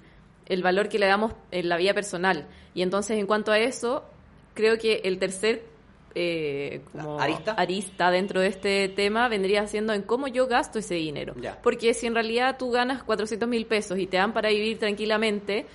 el 0.46 0.62
valor 0.64 0.88
que 0.88 0.98
le 0.98 1.06
damos 1.06 1.34
en 1.52 1.68
la 1.68 1.76
vida 1.76 1.94
personal. 1.94 2.48
Y 2.74 2.82
entonces, 2.82 3.16
en 3.16 3.26
cuanto 3.28 3.52
a 3.52 3.60
eso, 3.60 4.02
creo 4.54 4.78
que 4.78 5.02
el 5.04 5.18
tercer 5.18 5.64
eh, 6.14 6.82
como 6.92 7.20
¿Arista? 7.20 7.52
arista 7.52 8.10
dentro 8.10 8.40
de 8.40 8.46
este 8.46 8.88
tema 8.88 9.28
vendría 9.28 9.66
siendo 9.66 9.92
en 9.92 10.02
cómo 10.02 10.28
yo 10.28 10.46
gasto 10.46 10.78
ese 10.78 10.94
dinero. 10.94 11.34
Ya. 11.40 11.60
Porque 11.60 11.92
si 11.92 12.06
en 12.06 12.14
realidad 12.14 12.56
tú 12.56 12.70
ganas 12.70 13.02
400 13.02 13.48
mil 13.48 13.66
pesos 13.66 13.98
y 13.98 14.06
te 14.06 14.16
dan 14.16 14.32
para 14.32 14.48
vivir 14.50 14.78
tranquilamente, 14.78 15.66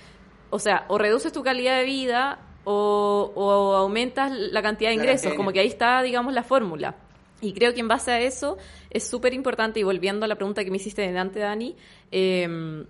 o 0.48 0.58
sea, 0.58 0.86
o 0.88 0.98
reduces 0.98 1.32
tu 1.32 1.42
calidad 1.42 1.78
de 1.78 1.84
vida 1.84 2.38
o, 2.64 3.32
o 3.34 3.74
aumentas 3.74 4.32
la 4.32 4.62
cantidad 4.62 4.90
de 4.90 4.94
ingresos, 4.94 5.22
cantidad 5.22 5.30
de 5.32 5.36
como 5.36 5.52
que 5.52 5.60
ahí 5.60 5.68
está, 5.68 6.02
digamos, 6.02 6.32
la 6.32 6.42
fórmula. 6.42 6.96
Y 7.42 7.52
creo 7.52 7.72
que 7.74 7.80
en 7.80 7.88
base 7.88 8.10
a 8.10 8.20
eso 8.20 8.58
es 8.90 9.08
súper 9.08 9.32
importante, 9.34 9.80
y 9.80 9.82
volviendo 9.82 10.24
a 10.24 10.28
la 10.28 10.36
pregunta 10.36 10.64
que 10.64 10.70
me 10.70 10.76
hiciste 10.76 11.02
delante, 11.02 11.40
Dani, 11.40 11.74
eh, 12.12 12.84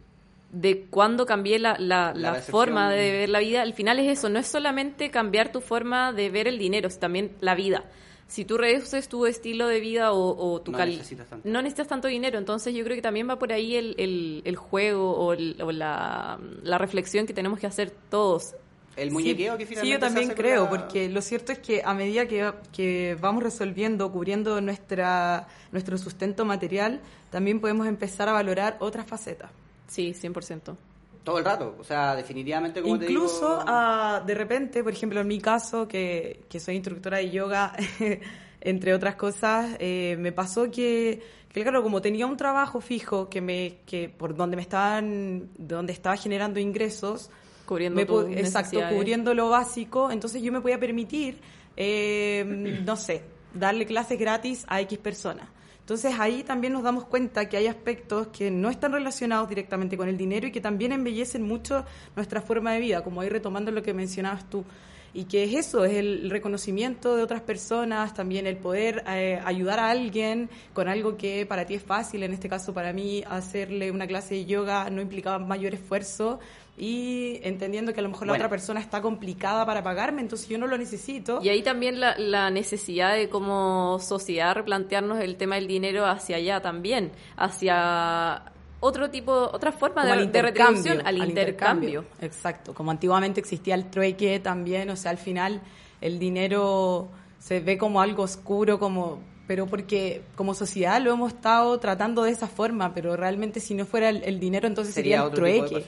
de 0.53 0.87
cuándo 0.91 1.27
cambié 1.27 1.59
la, 1.59 1.77
la, 1.79 2.13
La 2.13 2.15
la 2.15 2.31
recepción. 2.33 2.53
forma 2.53 2.91
de 2.91 3.13
ver 3.13 3.29
la 3.29 3.39
vida, 3.39 3.63
al 3.63 3.75
final 3.75 3.99
es 4.01 4.19
eso, 4.19 4.29
no 4.29 4.39
es 4.39 4.47
solamente 4.47 5.11
cambiar 5.11 5.53
tu 5.53 5.61
forma 5.61 6.13
de 6.13 6.29
ver 6.31 6.49
el 6.49 6.59
dinero, 6.59 6.89
es 6.89 6.99
también 6.99 7.33
la 7.41 7.55
vida. 7.55 7.85
Si 8.27 8.45
tú 8.45 8.57
reduces 8.59 9.09
tu 9.09 9.27
estilo 9.27 9.67
de 9.67 9.81
vida 9.81 10.13
o, 10.13 10.37
o 10.53 10.61
tu 10.61 10.71
No 10.71 10.79
cali- 10.79 10.97
necesitas 10.97 11.29
tanto. 11.29 11.49
no 11.49 11.63
necesitas 11.63 11.89
tanto 11.89 12.07
dinero, 12.09 12.39
entonces 12.39 12.73
yo 12.75 12.85
creo 12.85 12.95
que 12.97 13.03
también 13.03 13.29
va 13.29 13.39
por 13.39 13.53
ahí 13.53 13.75
el, 13.75 13.95
el, 13.99 14.43
el 14.45 14.55
juego 14.57 15.13
o, 15.17 15.33
el- 15.33 15.57
o 15.63 15.73
la, 15.73 16.39
la 16.63 16.79
reflexión 16.79 17.27
que 17.27 17.33
tenemos 17.35 17.59
que 17.59 17.67
hacer 17.67 17.91
todos. 18.09 18.55
El 18.97 19.11
muñequeo 19.13 19.57
que 19.57 19.65
Sí, 19.65 19.71
finalmente 19.71 19.93
yo 19.95 20.01
también 20.01 20.27
se 20.27 20.33
hace 20.33 20.43
con 20.43 20.51
creo, 20.51 20.69
porque 20.69 21.09
lo 21.09 21.23
cierto 21.23 21.53
es 21.53 21.59
que 21.61 21.83
a 21.85 21.95
medida 21.95 22.27
que, 22.27 22.53
que 22.73 23.17
vamos 23.21 23.43
resolviendo, 23.43 24.11
cubriendo 24.13 24.61
nuestra, 24.61 25.47
nuestro 25.73 25.97
sustento 25.99 26.45
material, 26.45 27.01
también 27.31 27.61
podemos 27.61 27.87
empezar 27.87 28.29
a 28.29 28.33
valorar 28.33 28.77
otras 28.81 29.07
facetas. 29.07 29.51
Sí, 29.91 30.13
100%. 30.15 30.77
Todo 31.25 31.39
el 31.39 31.45
rato, 31.45 31.77
o 31.79 31.85
sea, 31.85 32.15
definitivamente 32.15 32.81
como 32.81 32.95
Incluso, 32.95 33.41
te 33.41 33.47
digo... 33.47 33.65
ah, 33.67 34.23
de 34.25 34.35
repente, 34.35 34.85
por 34.85 34.93
ejemplo, 34.93 35.21
en 35.21 35.27
mi 35.27 35.41
caso, 35.41 35.89
que, 35.89 36.45
que 36.49 36.61
soy 36.61 36.77
instructora 36.77 37.19
de 37.19 37.31
yoga, 37.31 37.73
entre 38.61 38.95
otras 38.95 39.17
cosas, 39.17 39.77
eh, 39.81 40.17
me 40.19 40.31
pasó 40.31 40.71
que, 40.71 41.21
que, 41.53 41.63
claro, 41.63 41.83
como 41.83 42.01
tenía 42.01 42.25
un 42.25 42.37
trabajo 42.37 42.81
fijo 42.81 43.29
que 43.29 43.41
me, 43.41 43.79
que 43.85 44.09
por 44.09 44.37
donde 44.37 44.55
me 44.55 44.63
estaban, 44.63 45.51
donde 45.59 45.93
estaba 45.93 46.17
generando 46.17 46.61
ingresos, 46.61 47.29
cubriendo 47.67 48.29
exacto, 48.29 48.81
cubriendo 48.91 49.35
lo 49.35 49.49
básico, 49.51 50.13
entonces 50.13 50.41
yo 50.41 50.53
me 50.53 50.61
podía 50.61 50.79
permitir, 50.79 51.41
eh, 51.77 52.45
no 52.85 52.95
sé, 52.95 53.25
darle 53.53 53.87
clases 53.87 54.19
gratis 54.21 54.65
a 54.69 54.81
X 54.83 54.99
personas. 54.99 55.49
Entonces 55.91 56.21
ahí 56.21 56.45
también 56.45 56.73
nos 56.73 56.85
damos 56.85 57.05
cuenta 57.05 57.49
que 57.49 57.57
hay 57.57 57.67
aspectos 57.67 58.29
que 58.29 58.49
no 58.49 58.71
están 58.71 58.93
relacionados 58.93 59.49
directamente 59.49 59.97
con 59.97 60.09
el 60.09 60.17
dinero 60.17 60.47
y 60.47 60.53
que 60.53 60.61
también 60.61 60.93
embellecen 60.93 61.43
mucho 61.43 61.85
nuestra 62.15 62.41
forma 62.41 62.71
de 62.71 62.79
vida, 62.79 63.03
como 63.03 63.21
ahí 63.21 63.29
retomando 63.29 63.73
lo 63.73 63.83
que 63.83 63.93
mencionabas 63.93 64.49
tú 64.49 64.65
y 65.13 65.25
que 65.25 65.45
es 65.45 65.55
eso, 65.55 65.85
es 65.85 65.95
el 65.95 66.31
reconocimiento 66.31 67.17
de 67.17 67.23
otras 67.23 67.41
personas, 67.41 68.15
también 68.15 68.47
el 68.47 68.57
poder 68.57 69.03
eh, 69.09 69.41
ayudar 69.45 69.79
a 69.81 69.91
alguien 69.91 70.49
con 70.73 70.89
algo 70.89 71.17
que 71.17 71.47
para 71.47 71.67
ti 71.67 71.75
es 71.75 71.83
fácil, 71.83 72.23
en 72.23 72.33
este 72.33 72.49
caso 72.49 72.73
para 72.73 72.93
mí 72.93 73.23
hacerle 73.29 73.91
una 73.91 74.07
clase 74.07 74.35
de 74.35 74.45
yoga 74.47 74.91
no 74.91 75.01
implicaba 75.01 75.39
mayor 75.39 75.75
esfuerzo 75.75 76.39
y 76.79 77.41
entendiendo 77.43 77.93
que 77.93 78.01
a 78.01 78.03
lo 78.03 78.09
mejor 78.09 78.27
la 78.27 78.33
otra 78.35 78.49
persona 78.49 78.81
está 78.81 79.03
complicada 79.03 79.67
para 79.67 79.83
pagarme, 79.83 80.23
entonces 80.23 80.49
yo 80.49 80.57
no 80.57 80.67
lo 80.67 80.79
necesito. 80.79 81.41
Y 81.43 81.51
ahí 81.51 81.63
también 81.63 82.01
la, 82.01 82.17
la 82.17 82.51
necesidad 82.51 83.15
de 83.15 83.29
como 83.29 83.99
sociedad 83.99 84.55
replantearnos 84.55 85.21
el 85.21 85.37
tema 85.37 85.57
del 85.57 85.67
dinero 85.67 86.07
hacia 86.07 86.37
allá 86.37 86.63
también, 86.63 87.13
hacia 87.37 88.51
otro 88.81 89.11
tipo, 89.11 89.33
otra 89.33 89.73
forma 89.73 90.05
de, 90.05 90.27
de, 90.27 90.43
retribución 90.43 91.07
al, 91.07 91.19
intercambio. 91.19 92.05
Exacto, 92.21 92.75
como 92.75 92.91
antiguamente 92.91 93.41
existía 93.41 93.75
el 93.75 93.91
trueque 93.91 94.41
también, 94.41 94.91
o 94.91 94.97
sea, 94.97 95.11
al 95.11 95.19
final 95.19 95.61
el 96.01 96.19
dinero 96.19 97.11
se 97.39 97.61
ve 97.61 97.79
como 97.79 98.01
algo 98.01 98.23
oscuro, 98.23 98.79
como 98.79 99.21
pero 99.51 99.67
porque 99.67 100.23
como 100.37 100.55
sociedad 100.55 101.03
lo 101.03 101.13
hemos 101.13 101.33
estado 101.33 101.77
tratando 101.81 102.23
de 102.23 102.31
esa 102.31 102.47
forma, 102.47 102.95
pero 102.95 103.17
realmente 103.17 103.59
si 103.59 103.75
no 103.75 103.85
fuera 103.85 104.09
el, 104.09 104.39
dinero 104.39 104.69
entonces 104.69 104.95
sería, 104.95 105.25
el 105.25 105.33
trueque. 105.33 105.87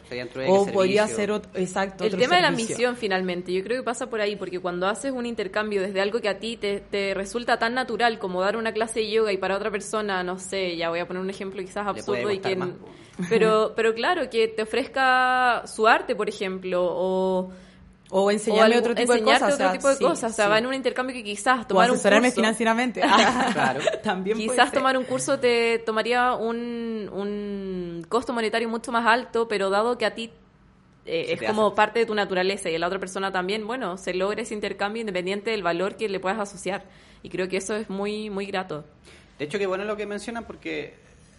o 0.48 0.66
podría 0.66 1.06
ser 1.06 1.30
otro, 1.30 1.48
exacto. 1.54 2.02
El 2.02 2.16
tema 2.16 2.34
de 2.34 2.42
la 2.42 2.50
misión 2.50 2.96
finalmente, 2.96 3.52
yo 3.52 3.62
creo 3.62 3.80
que 3.80 3.84
pasa 3.84 4.10
por 4.10 4.20
ahí, 4.20 4.34
porque 4.34 4.58
cuando 4.58 4.88
haces 4.88 5.12
un 5.12 5.26
intercambio 5.26 5.80
desde 5.80 6.00
algo 6.00 6.20
que 6.20 6.28
a 6.28 6.40
ti 6.40 6.56
te, 6.56 6.80
te, 6.80 7.14
resulta 7.14 7.56
tan 7.60 7.74
natural 7.74 8.18
como 8.18 8.40
dar 8.40 8.56
una 8.56 8.72
clase 8.72 8.98
de 8.98 9.12
yoga 9.12 9.32
y 9.32 9.36
para 9.36 9.54
otra 9.54 9.70
persona, 9.70 10.24
no 10.24 10.40
sé, 10.40 10.76
ya 10.76 10.90
voy 10.90 10.98
a 10.98 11.06
poner 11.06 11.22
un 11.22 11.30
ejemplo 11.30 11.62
quizás 11.62 11.86
absurdo 11.86 12.32
y 12.32 12.40
que... 12.40 12.58
Pero, 13.28 13.74
pero 13.76 13.94
claro, 13.94 14.28
que 14.30 14.48
te 14.48 14.62
ofrezca 14.62 15.64
su 15.66 15.86
arte, 15.86 16.16
por 16.16 16.30
ejemplo, 16.30 16.82
o 16.82 17.52
o 18.14 18.30
enseñarme 18.30 18.76
otro 18.76 18.94
tipo 18.94 19.14
de 19.14 19.22
cosas. 19.22 19.54
otro 19.54 19.72
tipo 19.72 19.88
de 19.88 19.98
cosas. 19.98 20.32
O 20.32 20.34
sea, 20.34 20.46
va 20.46 20.58
en 20.58 20.66
un 20.66 20.74
intercambio 20.74 21.14
que 21.16 21.24
quizás 21.24 21.66
tomar 21.66 21.88
o 21.88 21.94
asesorarme 21.94 22.28
un 22.28 22.30
curso. 22.30 22.42
financieramente. 22.42 23.00
claro. 23.52 23.80
También 24.02 24.36
quizás 24.36 24.70
tomar 24.70 24.98
un 24.98 25.04
curso 25.04 25.38
te 25.38 25.78
tomaría 25.78 26.34
un, 26.34 27.08
un 27.10 28.04
costo 28.10 28.34
monetario 28.34 28.68
mucho 28.68 28.92
más 28.92 29.06
alto, 29.06 29.48
pero 29.48 29.70
dado 29.70 29.96
que 29.96 30.04
a 30.04 30.14
ti 30.14 30.30
eh, 31.06 31.38
es 31.40 31.42
como 31.42 31.74
parte 31.74 32.00
de 32.00 32.06
tu 32.06 32.14
naturaleza 32.14 32.68
y 32.68 32.74
a 32.74 32.78
la 32.78 32.86
otra 32.86 32.98
persona 32.98 33.32
también, 33.32 33.66
bueno, 33.66 33.96
se 33.96 34.12
logra 34.12 34.42
ese 34.42 34.52
intercambio 34.52 35.00
independiente 35.00 35.50
del 35.50 35.62
valor 35.62 35.96
que 35.96 36.06
le 36.10 36.20
puedas 36.20 36.38
asociar. 36.38 36.84
Y 37.22 37.30
creo 37.30 37.48
que 37.48 37.56
eso 37.56 37.74
es 37.76 37.88
muy, 37.88 38.28
muy 38.28 38.44
grato. 38.44 38.84
De 39.38 39.46
hecho, 39.46 39.58
qué 39.58 39.66
bueno 39.66 39.84
lo 39.84 39.96
que 39.96 40.04
mencionan 40.04 40.44
porque 40.44 40.96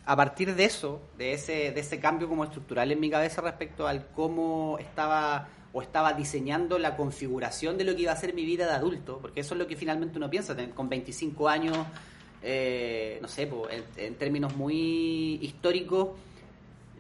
a 0.08 0.16
partir 0.16 0.56
de 0.56 0.66
eso, 0.66 1.04
de 1.20 1.34
ese, 1.34 1.72
de 1.72 1.80
ese 1.80 2.00
cambio 2.00 2.28
como 2.28 2.44
estructural 2.44 2.92
en 2.92 3.00
mi 3.00 3.12
cabeza 3.12 3.42
respecto 3.42 3.86
al 3.86 4.08
cómo 4.08 4.80
estaba 4.80 5.50
o 5.74 5.82
estaba 5.82 6.14
diseñando 6.14 6.78
la 6.78 6.96
configuración 6.96 7.78
de 7.78 7.84
lo 7.84 7.96
que 7.96 8.04
iba 8.04 8.12
a 8.12 8.16
ser 8.16 8.34
mi 8.34 8.46
vida 8.46 8.68
de 8.68 8.74
adulto, 8.74 9.18
porque 9.20 9.42
eso 9.42 9.56
es 9.56 9.60
lo 9.60 9.68
que 9.68 9.76
finalmente 9.76 10.18
uno 10.18 10.30
piensa, 10.30 10.56
con 10.76 10.88
25 10.88 11.50
años, 11.50 11.78
eh, 12.44 13.18
no 13.22 13.28
sé, 13.28 13.50
en, 13.98 14.16
términos 14.16 14.56
muy 14.56 15.40
históricos, 15.42 16.10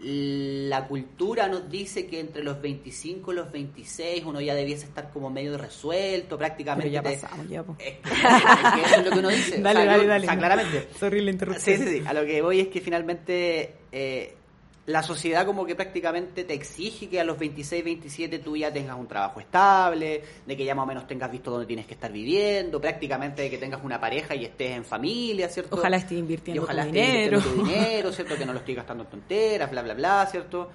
la 0.06 0.88
cultura 0.88 1.48
nos 1.48 1.70
dice 1.70 2.08
que 2.08 2.20
entre 2.20 2.44
los 2.44 2.62
25 2.62 3.32
y 3.32 3.36
los 3.36 3.52
26 3.52 4.26
uno 4.26 4.42
ya 4.42 4.54
debiese 4.54 4.86
estar 4.86 5.12
como 5.12 5.30
medio 5.30 5.58
resuelto, 5.58 6.38
prácticamente. 6.38 6.92
ya 6.92 7.04
pasamos, 7.04 7.48
ya. 7.48 7.64
Es, 7.78 8.00
que, 8.00 8.82
eso 8.86 8.96
es 9.00 9.06
lo 9.06 9.12
que 9.12 9.20
uno 9.20 9.30
dice. 9.30 9.58
dale, 9.62 9.86
dale, 9.86 10.06
dale. 10.06 10.26
O 10.26 10.30
sea, 10.30 10.38
claramente. 10.38 10.90
Sorry 11.00 11.22
la 11.22 11.32
interrupción. 11.32 11.78
Sí, 11.78 11.84
sí, 11.86 12.00
sí. 12.00 12.04
A 12.06 12.14
lo 12.14 12.26
que 12.26 12.42
voy 12.42 12.60
es 12.60 12.68
que 12.68 12.82
finalmente 12.82 13.76
eh, 13.92 14.36
la 14.86 15.02
sociedad 15.02 15.46
como 15.46 15.66
que 15.66 15.76
prácticamente 15.76 16.44
te 16.44 16.54
exige 16.54 17.08
que 17.08 17.20
a 17.20 17.24
los 17.24 17.40
26, 17.40 17.84
27 17.84 18.40
tú 18.40 18.58
ya 18.58 18.72
tengas 18.72 18.98
un 18.98 19.08
trabajo 19.08 19.40
estable, 19.40 20.22
de 20.46 20.58
que 20.58 20.66
ya 20.66 20.76
más 20.76 20.84
o 20.84 20.88
menos 20.88 21.08
tengas 21.08 21.32
visto 21.32 21.52
dónde 21.52 21.66
tienes 21.66 21.86
que 21.86 21.94
estar 21.94 22.12
viviendo, 22.12 22.82
prácticamente 22.82 23.44
de 23.44 23.50
que 23.50 23.58
tengas 23.58 23.82
una 23.84 24.00
pareja 24.00 24.36
y 24.36 24.44
estés 24.44 24.72
en 24.72 24.84
familia, 24.84 25.48
¿cierto? 25.48 25.78
Ojalá 25.78 25.98
estés 25.98 26.18
invirtiendo 26.18 26.64
ojalá 26.64 26.84
tu 26.84 26.92
dinero. 26.92 27.42
tu 27.42 27.64
dinero, 27.64 28.12
¿cierto? 28.12 28.36
Que 28.36 28.46
no 28.46 28.52
lo 28.52 28.60
estés 28.60 28.76
gastando 28.76 29.04
en 29.06 29.10
tonteras, 29.10 29.72
bla, 29.72 29.82
bla, 29.84 29.94
bla, 29.94 30.28
¿cierto? 30.30 30.70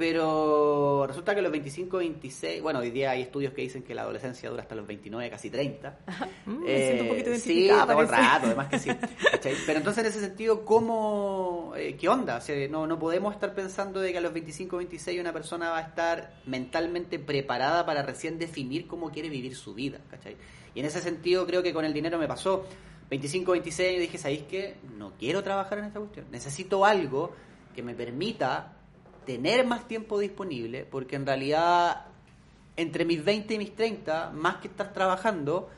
Pero 0.00 1.04
resulta 1.06 1.34
que 1.34 1.42
los 1.42 1.52
25, 1.52 1.98
26, 1.98 2.62
bueno, 2.62 2.78
hoy 2.78 2.90
día 2.90 3.10
hay 3.10 3.20
estudios 3.20 3.52
que 3.52 3.60
dicen 3.60 3.82
que 3.82 3.94
la 3.94 4.00
adolescencia 4.00 4.48
dura 4.48 4.62
hasta 4.62 4.74
los 4.74 4.86
29, 4.86 5.28
casi 5.28 5.50
30. 5.50 5.98
Mm, 6.46 6.64
me 6.64 6.78
siento 6.78 7.02
un 7.02 7.08
poquito 7.10 7.30
eh, 7.30 7.38
Sí, 7.38 7.68
todo 7.68 8.00
el 8.00 8.08
rato, 8.08 8.46
además 8.46 8.68
que 8.68 8.78
sí. 8.78 8.90
Pero 9.66 9.78
entonces 9.78 10.02
en 10.02 10.10
ese 10.10 10.20
sentido, 10.20 10.64
¿cómo, 10.64 11.74
eh, 11.76 11.96
qué 12.00 12.08
onda? 12.08 12.36
O 12.36 12.40
sea, 12.40 12.66
no, 12.68 12.86
no 12.86 12.98
podemos 12.98 13.34
estar 13.34 13.54
pensando 13.54 14.00
de 14.00 14.10
que 14.12 14.18
a 14.18 14.20
los 14.22 14.32
25, 14.32 14.78
26 14.78 15.20
una 15.20 15.34
persona 15.34 15.68
va 15.68 15.78
a 15.78 15.82
estar 15.82 16.32
mentalmente 16.46 17.18
preparada 17.18 17.84
para 17.84 18.02
recién 18.02 18.38
definir 18.38 18.86
cómo 18.86 19.10
quiere 19.10 19.28
vivir 19.28 19.54
su 19.54 19.74
vida, 19.74 19.98
¿cachai? 20.10 20.36
Y 20.74 20.80
en 20.80 20.86
ese 20.86 21.00
sentido 21.00 21.46
creo 21.46 21.62
que 21.62 21.74
con 21.74 21.84
el 21.84 21.92
dinero 21.92 22.18
me 22.18 22.26
pasó. 22.26 22.64
25, 23.10 23.52
26 23.52 23.96
y 23.96 24.00
dije, 24.00 24.18
¿sabéis 24.18 24.44
qué? 24.48 24.76
No 24.96 25.12
quiero 25.18 25.42
trabajar 25.42 25.78
en 25.78 25.84
esta 25.84 26.00
cuestión. 26.00 26.26
Necesito 26.30 26.86
algo 26.86 27.34
que 27.74 27.82
me 27.82 27.94
permita 27.94 28.79
tener 29.26 29.66
más 29.66 29.86
tiempo 29.86 30.18
disponible, 30.18 30.86
porque 30.90 31.16
en 31.16 31.26
realidad 31.26 32.06
entre 32.76 33.04
mis 33.04 33.22
20 33.22 33.54
y 33.54 33.58
mis 33.58 33.74
30, 33.74 34.30
más 34.30 34.56
que 34.56 34.68
estar 34.68 34.92
trabajando, 34.92 35.68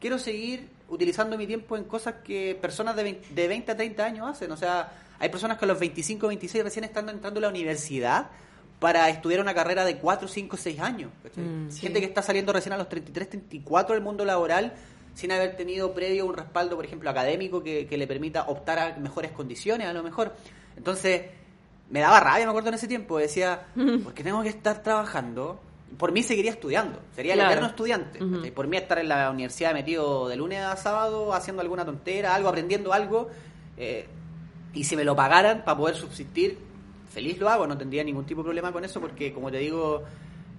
quiero 0.00 0.18
seguir 0.18 0.68
utilizando 0.88 1.36
mi 1.36 1.46
tiempo 1.46 1.76
en 1.76 1.84
cosas 1.84 2.16
que 2.24 2.56
personas 2.60 2.94
de 2.96 3.02
20, 3.02 3.34
de 3.34 3.48
20 3.48 3.72
a 3.72 3.76
30 3.76 4.04
años 4.04 4.28
hacen. 4.28 4.52
O 4.52 4.56
sea, 4.56 4.92
hay 5.18 5.28
personas 5.28 5.58
que 5.58 5.64
a 5.64 5.68
los 5.68 5.78
25 5.78 6.28
26 6.28 6.64
recién 6.64 6.84
están 6.84 7.08
entrando 7.08 7.38
a 7.38 7.42
la 7.42 7.48
universidad 7.48 8.30
para 8.78 9.08
estudiar 9.08 9.40
una 9.40 9.54
carrera 9.54 9.84
de 9.84 9.96
4, 9.96 10.28
5, 10.28 10.56
6 10.56 10.80
años. 10.80 11.10
Mm, 11.34 11.70
Gente 11.70 12.00
que 12.00 12.06
está 12.06 12.22
saliendo 12.22 12.52
recién 12.52 12.74
a 12.74 12.78
los 12.78 12.88
33, 12.88 13.30
34 13.30 13.94
del 13.94 14.04
mundo 14.04 14.24
laboral 14.24 14.74
sin 15.14 15.32
haber 15.32 15.56
tenido 15.56 15.94
previo 15.94 16.26
un 16.26 16.34
respaldo, 16.34 16.76
por 16.76 16.84
ejemplo, 16.84 17.08
académico 17.08 17.62
que, 17.62 17.86
que 17.86 17.96
le 17.96 18.06
permita 18.06 18.42
optar 18.48 18.78
a 18.78 18.96
mejores 18.98 19.32
condiciones, 19.32 19.88
a 19.88 19.94
lo 19.94 20.02
mejor. 20.02 20.36
Entonces, 20.76 21.22
me 21.90 22.00
daba 22.00 22.20
rabia, 22.20 22.44
me 22.44 22.50
acuerdo 22.50 22.68
en 22.70 22.74
ese 22.74 22.88
tiempo, 22.88 23.18
decía, 23.18 23.66
porque 24.02 24.24
tengo 24.24 24.42
que 24.42 24.48
estar 24.48 24.82
trabajando. 24.82 25.60
Por 25.96 26.12
mí 26.12 26.22
seguiría 26.22 26.50
estudiando, 26.50 27.00
sería 27.14 27.34
el 27.34 27.40
eterno 27.40 27.66
estudiante. 27.66 28.18
Por 28.50 28.66
mí 28.66 28.76
estar 28.76 28.98
en 28.98 29.08
la 29.08 29.30
universidad 29.30 29.72
metido 29.72 30.28
de 30.28 30.36
lunes 30.36 30.60
a 30.60 30.76
sábado 30.76 31.32
haciendo 31.32 31.62
alguna 31.62 31.84
tontera, 31.84 32.34
algo, 32.34 32.48
aprendiendo 32.48 32.92
algo, 32.92 33.28
eh, 33.76 34.06
y 34.74 34.84
si 34.84 34.96
me 34.96 35.04
lo 35.04 35.14
pagaran 35.14 35.64
para 35.64 35.78
poder 35.78 35.96
subsistir, 35.96 36.58
feliz 37.10 37.38
lo 37.38 37.48
hago, 37.48 37.66
no 37.66 37.78
tendría 37.78 38.04
ningún 38.04 38.26
tipo 38.26 38.42
de 38.42 38.44
problema 38.44 38.72
con 38.72 38.84
eso, 38.84 39.00
porque 39.00 39.32
como 39.32 39.50
te 39.50 39.58
digo, 39.58 40.02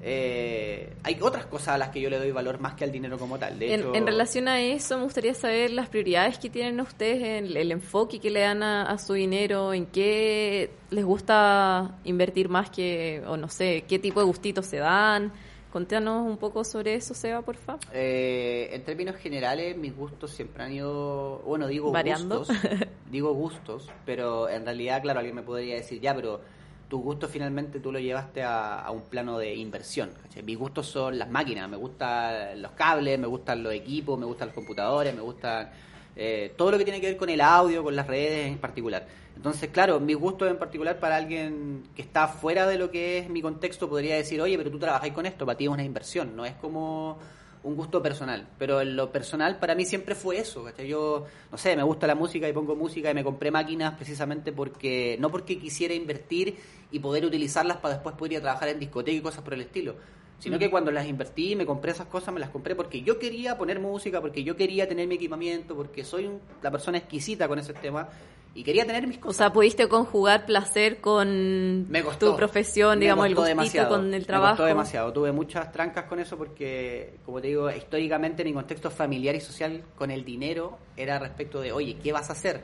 eh, 0.02 0.94
hay 1.04 1.18
otras 1.22 1.48
cosas 1.48 1.70
a 1.70 1.78
las 1.78 1.90
que 1.90 2.00
yo 2.00 2.10
le 2.10 2.20
doy 2.20 2.32
valor 2.32 2.60
más 2.60 2.76
que 2.76 2.84
al 2.84 2.92
dinero 2.92 3.18
como 3.18 3.40
tal. 3.40 3.58
De 3.58 3.74
en, 3.74 4.06
relación 4.06 4.48
a 4.48 4.62
eso, 4.62 4.98
me 4.98 5.04
gustaría 5.04 5.34
saber 5.34 5.72
las 5.72 5.90
prioridades 5.90 6.38
que 6.38 6.50
tienen 6.50 6.80
ustedes, 6.80 7.24
en 7.24 7.58
el, 7.58 7.72
enfoque 7.72 8.20
que 8.20 8.30
le 8.30 8.42
dan 8.42 8.62
a, 8.62 8.98
su 9.00 9.14
dinero, 9.14 9.74
en 9.74 9.88
qué 9.88 10.70
les 10.92 11.04
gusta 11.04 11.98
invertir 12.04 12.48
más 12.50 12.70
que, 12.70 13.24
o 13.28 13.38
no 13.38 13.50
sé, 13.50 13.86
qué 13.88 13.98
tipo 13.98 14.20
de 14.20 14.28
gustitos 14.28 14.66
se 14.68 14.78
dan. 14.78 15.32
Contanos 15.72 16.26
un 16.26 16.38
poco 16.38 16.64
sobre 16.64 16.96
eso, 16.96 17.14
Seba, 17.14 17.42
por 17.42 17.56
favor. 17.56 17.82
Eh, 17.92 18.70
en 18.72 18.84
términos 18.84 19.16
generales, 19.18 19.76
mis 19.78 19.96
gustos 19.96 20.32
siempre 20.32 20.64
han 20.64 20.74
ido, 20.74 21.40
bueno, 21.46 21.68
digo 21.68 21.92
Variando. 21.92 22.40
gustos, 22.40 22.58
digo 23.12 23.34
gustos, 23.34 23.90
pero 24.06 24.48
en 24.48 24.64
realidad, 24.64 25.02
claro, 25.02 25.20
alguien 25.20 25.36
me 25.36 25.44
podría 25.44 25.76
decir, 25.76 26.00
ya, 26.00 26.16
pero 26.16 26.42
tu 26.88 27.02
gusto 27.02 27.28
finalmente 27.28 27.80
tú 27.80 27.92
lo 27.92 28.00
llevaste 28.00 28.44
a, 28.44 28.90
un 28.92 29.02
plano 29.02 29.38
de 29.38 29.56
inversión. 29.56 30.10
Mis 30.44 30.58
gustos 30.58 30.88
son 30.88 31.18
las 31.18 31.30
máquinas, 31.30 31.70
me 31.70 31.78
gustan 31.78 32.62
los 32.62 32.72
cables, 32.72 33.20
me 33.20 33.28
gustan 33.28 33.64
los 33.64 33.74
equipos, 33.74 34.18
me 34.18 34.26
gustan 34.26 34.50
los 34.50 34.56
computadores, 34.56 35.14
me 35.14 35.22
gustan 35.22 35.70
eh, 36.16 36.54
todo 36.58 36.72
lo 36.72 36.78
que 36.78 36.84
tiene 36.84 37.02
que 37.02 37.08
ver 37.08 37.18
con 37.18 37.30
el 37.30 37.42
audio, 37.42 37.84
con 37.84 37.96
las 37.96 38.08
redes 38.08 38.48
en 38.48 38.58
particular. 38.58 39.06
Entonces, 39.36 39.70
claro, 39.70 40.00
mis 40.00 40.18
gustos 40.18 40.50
en 40.50 40.58
particular 40.58 41.00
para 41.00 41.16
alguien 41.16 41.84
que 41.96 42.02
está 42.02 42.28
fuera 42.28 42.66
de 42.66 42.78
lo 42.78 42.90
que 42.90 43.20
es 43.20 43.30
mi 43.30 43.42
contexto 43.42 43.88
podría 43.88 44.16
decir, 44.16 44.42
oye, 44.42 44.58
pero 44.58 44.72
tú 44.72 44.80
trabajáis 44.80 45.14
con 45.14 45.26
esto, 45.26 45.46
para 45.46 45.58
ti 45.58 45.66
es 45.66 45.70
una 45.70 45.84
inversión, 45.84 46.36
no 46.36 46.46
es 46.46 46.54
como 46.56 47.20
un 47.68 47.76
gusto 47.76 48.02
personal. 48.02 48.48
Pero 48.58 48.82
en 48.82 48.96
lo 48.96 49.12
personal 49.12 49.60
para 49.60 49.76
mí 49.76 49.86
siempre 49.86 50.16
fue 50.16 50.40
eso. 50.40 50.66
Yo, 50.80 51.26
no 51.52 51.58
sé, 51.58 51.76
me 51.76 51.84
gusta 51.84 52.08
la 52.08 52.16
música 52.16 52.48
y 52.48 52.54
pongo 52.54 52.76
música 52.76 53.12
y 53.12 53.14
me 53.14 53.24
compré 53.24 53.52
máquinas 53.52 53.96
precisamente 53.96 54.52
porque, 54.52 55.18
no 55.20 55.30
porque 55.30 55.60
quisiera 55.60 55.94
invertir 55.94 56.58
y 56.92 57.00
poder 57.00 57.26
utilizarlas 57.26 57.78
para 57.78 57.96
después 57.96 58.16
poder 58.16 58.34
ir 58.34 58.38
a 58.40 58.42
trabajar 58.42 58.70
en 58.70 58.80
discoteca 58.80 59.18
y 59.18 59.22
cosas 59.22 59.44
por 59.44 59.54
el 59.54 59.62
estilo. 59.62 59.96
sino 60.40 60.60
que 60.60 60.70
cuando 60.70 60.92
las 60.92 61.08
invertí, 61.08 61.56
me 61.56 61.66
compré 61.66 61.92
esas 61.92 62.08
cosas, 62.08 62.34
me 62.34 62.40
las 62.40 62.52
compré 62.52 62.76
porque 62.76 63.02
yo 63.02 63.18
quería 63.18 63.58
poner 63.58 63.80
música, 63.80 64.22
porque 64.22 64.44
yo 64.44 64.56
quería 64.56 64.88
tener 64.88 65.08
mi 65.08 65.16
equipamiento, 65.16 65.76
porque 65.76 66.04
soy 66.04 66.30
la 66.62 66.70
persona 66.70 67.00
exquisita 67.00 67.48
con 67.48 67.58
ese 67.58 67.74
tema 67.74 68.08
y 68.58 68.64
quería 68.64 68.88
tener 68.88 69.06
mis 69.06 69.20
cosas. 69.20 69.36
O 69.36 69.38
sea, 69.38 69.54
pudiste 69.54 69.88
conjugar 69.88 70.48
placer 70.48 71.00
con 71.00 71.88
me 71.92 72.02
costó, 72.02 72.32
tu 72.32 72.36
profesión, 72.36 73.00
digamos, 73.00 73.28
el 73.28 73.36
gustito 73.36 73.48
demasiado, 73.50 73.90
con 73.90 74.12
el 74.12 74.26
trabajo. 74.26 74.54
Me 74.54 74.58
costó 74.58 74.66
demasiado. 74.66 75.14
Tuve 75.14 75.32
muchas 75.32 75.72
trancas 75.72 76.06
con 76.06 76.20
eso 76.20 76.40
porque, 76.40 77.20
como 77.24 77.40
te 77.40 77.50
digo, 77.50 77.70
históricamente 77.70 78.44
mi 78.44 78.54
contexto 78.54 78.90
familiar 78.90 79.36
y 79.36 79.42
social 79.42 79.84
con 79.96 80.10
el 80.10 80.26
dinero 80.26 80.80
era 80.96 81.20
respecto 81.20 81.62
de, 81.62 81.72
oye, 81.72 81.98
¿qué 82.02 82.12
vas 82.12 82.32
a 82.32 82.34
hacer? 82.34 82.64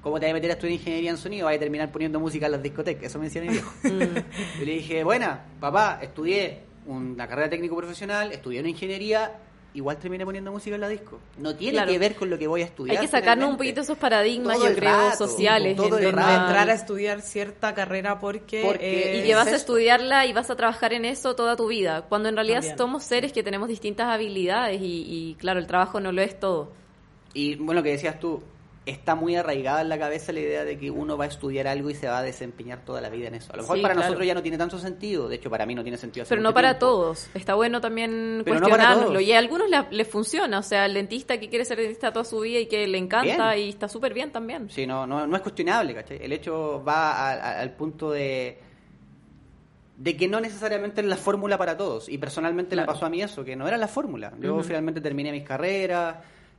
¿Cómo 0.00 0.18
te 0.18 0.24
vas 0.24 0.30
a 0.30 0.34
meter 0.34 0.48
a 0.48 0.54
estudiar 0.54 0.78
ingeniería 0.78 1.10
en 1.10 1.18
sonido? 1.18 1.44
Vas 1.44 1.56
a 1.56 1.58
terminar 1.58 1.92
poniendo 1.92 2.18
música 2.18 2.46
en 2.46 2.52
las 2.52 2.62
discotecas. 2.62 3.04
Eso 3.04 3.18
me 3.18 3.26
decía 3.26 3.42
mi 3.42 3.48
viejo. 3.48 3.70
Mm. 3.84 4.60
Yo 4.60 4.64
le 4.64 4.72
dije, 4.72 5.04
buena, 5.04 5.44
papá, 5.60 5.98
estudié 6.00 6.62
una 6.86 7.28
carrera 7.28 7.50
técnico 7.50 7.76
profesional, 7.76 8.32
estudié 8.32 8.60
una 8.60 8.70
ingeniería, 8.70 9.30
igual 9.74 9.98
terminé 9.98 10.24
poniendo 10.24 10.52
música 10.52 10.76
en 10.76 10.80
la 10.80 10.88
disco. 10.88 11.18
No 11.36 11.54
tiene 11.54 11.84
que 11.84 11.98
ver 11.98 12.14
con 12.14 12.30
lo 12.30 12.38
que 12.38 12.46
voy 12.46 12.62
a 12.62 12.64
estudiar. 12.64 12.96
Hay 12.96 13.04
que 13.04 13.10
sacarnos 13.10 13.50
un 13.50 13.56
poquito 13.56 13.80
esos 13.80 13.98
paradigmas, 13.98 14.58
yo 14.58 14.74
creo, 14.74 15.14
sociales. 15.16 15.76
Todo 15.76 15.98
el 15.98 16.06
entrar 16.06 16.70
a 16.70 16.72
estudiar 16.72 17.20
cierta 17.20 17.74
carrera 17.74 18.18
porque... 18.20 18.62
porque 18.64 19.18
y 19.18 19.26
que 19.26 19.34
vas 19.34 19.48
a 19.48 19.56
estudiarla 19.56 20.26
y 20.26 20.32
vas 20.32 20.48
a 20.50 20.56
trabajar 20.56 20.92
en 20.92 21.04
eso 21.04 21.34
toda 21.34 21.56
tu 21.56 21.66
vida. 21.66 22.02
Cuando 22.08 22.28
en 22.28 22.36
realidad 22.36 22.62
somos 22.76 23.02
seres 23.02 23.32
que 23.32 23.42
tenemos 23.42 23.68
distintas 23.68 24.06
habilidades 24.06 24.80
y, 24.80 25.04
y, 25.06 25.34
claro, 25.34 25.58
el 25.58 25.66
trabajo 25.66 26.00
no 26.00 26.12
lo 26.12 26.22
es 26.22 26.38
todo. 26.38 26.72
Y 27.32 27.56
bueno, 27.56 27.82
que 27.82 27.90
decías 27.90 28.20
tú, 28.20 28.42
está 28.86 29.14
muy 29.14 29.36
arraigada 29.36 29.80
en 29.80 29.88
la 29.88 29.98
cabeza 29.98 30.32
la 30.32 30.40
idea 30.40 30.64
de 30.64 30.78
que 30.78 30.90
uno 30.90 31.16
va 31.16 31.24
a 31.24 31.28
estudiar 31.28 31.66
algo 31.66 31.90
y 31.90 31.94
se 31.94 32.06
va 32.06 32.18
a 32.18 32.22
desempeñar 32.22 32.84
toda 32.84 33.00
la 33.00 33.08
vida 33.08 33.28
en 33.28 33.36
eso. 33.36 33.52
A 33.52 33.56
lo 33.56 33.62
mejor 33.62 33.80
para 33.80 33.94
nosotros 33.94 34.26
ya 34.26 34.34
no 34.34 34.42
tiene 34.42 34.58
tanto 34.58 34.78
sentido, 34.78 35.28
de 35.28 35.36
hecho 35.36 35.50
para 35.50 35.64
mí 35.66 35.74
no 35.74 35.82
tiene 35.82 35.96
sentido. 35.96 36.26
Pero 36.28 36.42
no 36.42 36.52
para 36.52 36.78
todos, 36.78 37.28
está 37.34 37.54
bueno 37.54 37.80
también 37.80 38.42
cuestionarlo 38.46 39.20
y 39.20 39.32
a 39.32 39.38
algunos 39.38 39.68
les, 39.90 40.08
funciona, 40.08 40.58
o 40.58 40.62
sea, 40.62 40.86
el 40.86 40.94
dentista 40.94 41.38
que 41.38 41.48
quiere 41.48 41.64
ser 41.64 41.78
dentista 41.78 42.12
toda 42.12 42.24
su 42.24 42.40
vida 42.40 42.60
y 42.60 42.66
que 42.66 42.86
le 42.86 42.98
encanta 42.98 43.56
y 43.56 43.70
está 43.70 43.88
súper 43.88 44.12
bien 44.12 44.30
también. 44.30 44.68
Sí, 44.70 44.86
no, 44.86 45.06
no, 45.06 45.34
es 45.34 45.42
cuestionable, 45.42 45.94
¿cachai? 45.94 46.18
El 46.22 46.32
hecho 46.32 46.82
va 46.84 47.60
al 47.60 47.72
punto 47.72 48.10
de 48.10 48.58
de 49.96 50.16
que 50.16 50.26
no 50.26 50.40
necesariamente 50.40 51.00
es 51.00 51.06
la 51.06 51.16
fórmula 51.16 51.56
para 51.56 51.76
todos. 51.76 52.08
Y 52.08 52.18
personalmente 52.18 52.74
me 52.76 52.84
pasó 52.84 53.06
a 53.06 53.10
mí 53.10 53.22
eso, 53.22 53.44
que 53.44 53.54
no 53.54 53.68
era 53.68 53.76
la 53.76 53.88
fórmula. 53.88 54.32
Yo 54.40 54.60
finalmente 54.62 55.00
terminé 55.00 55.30
mis 55.30 55.44
carreras, 55.44 56.16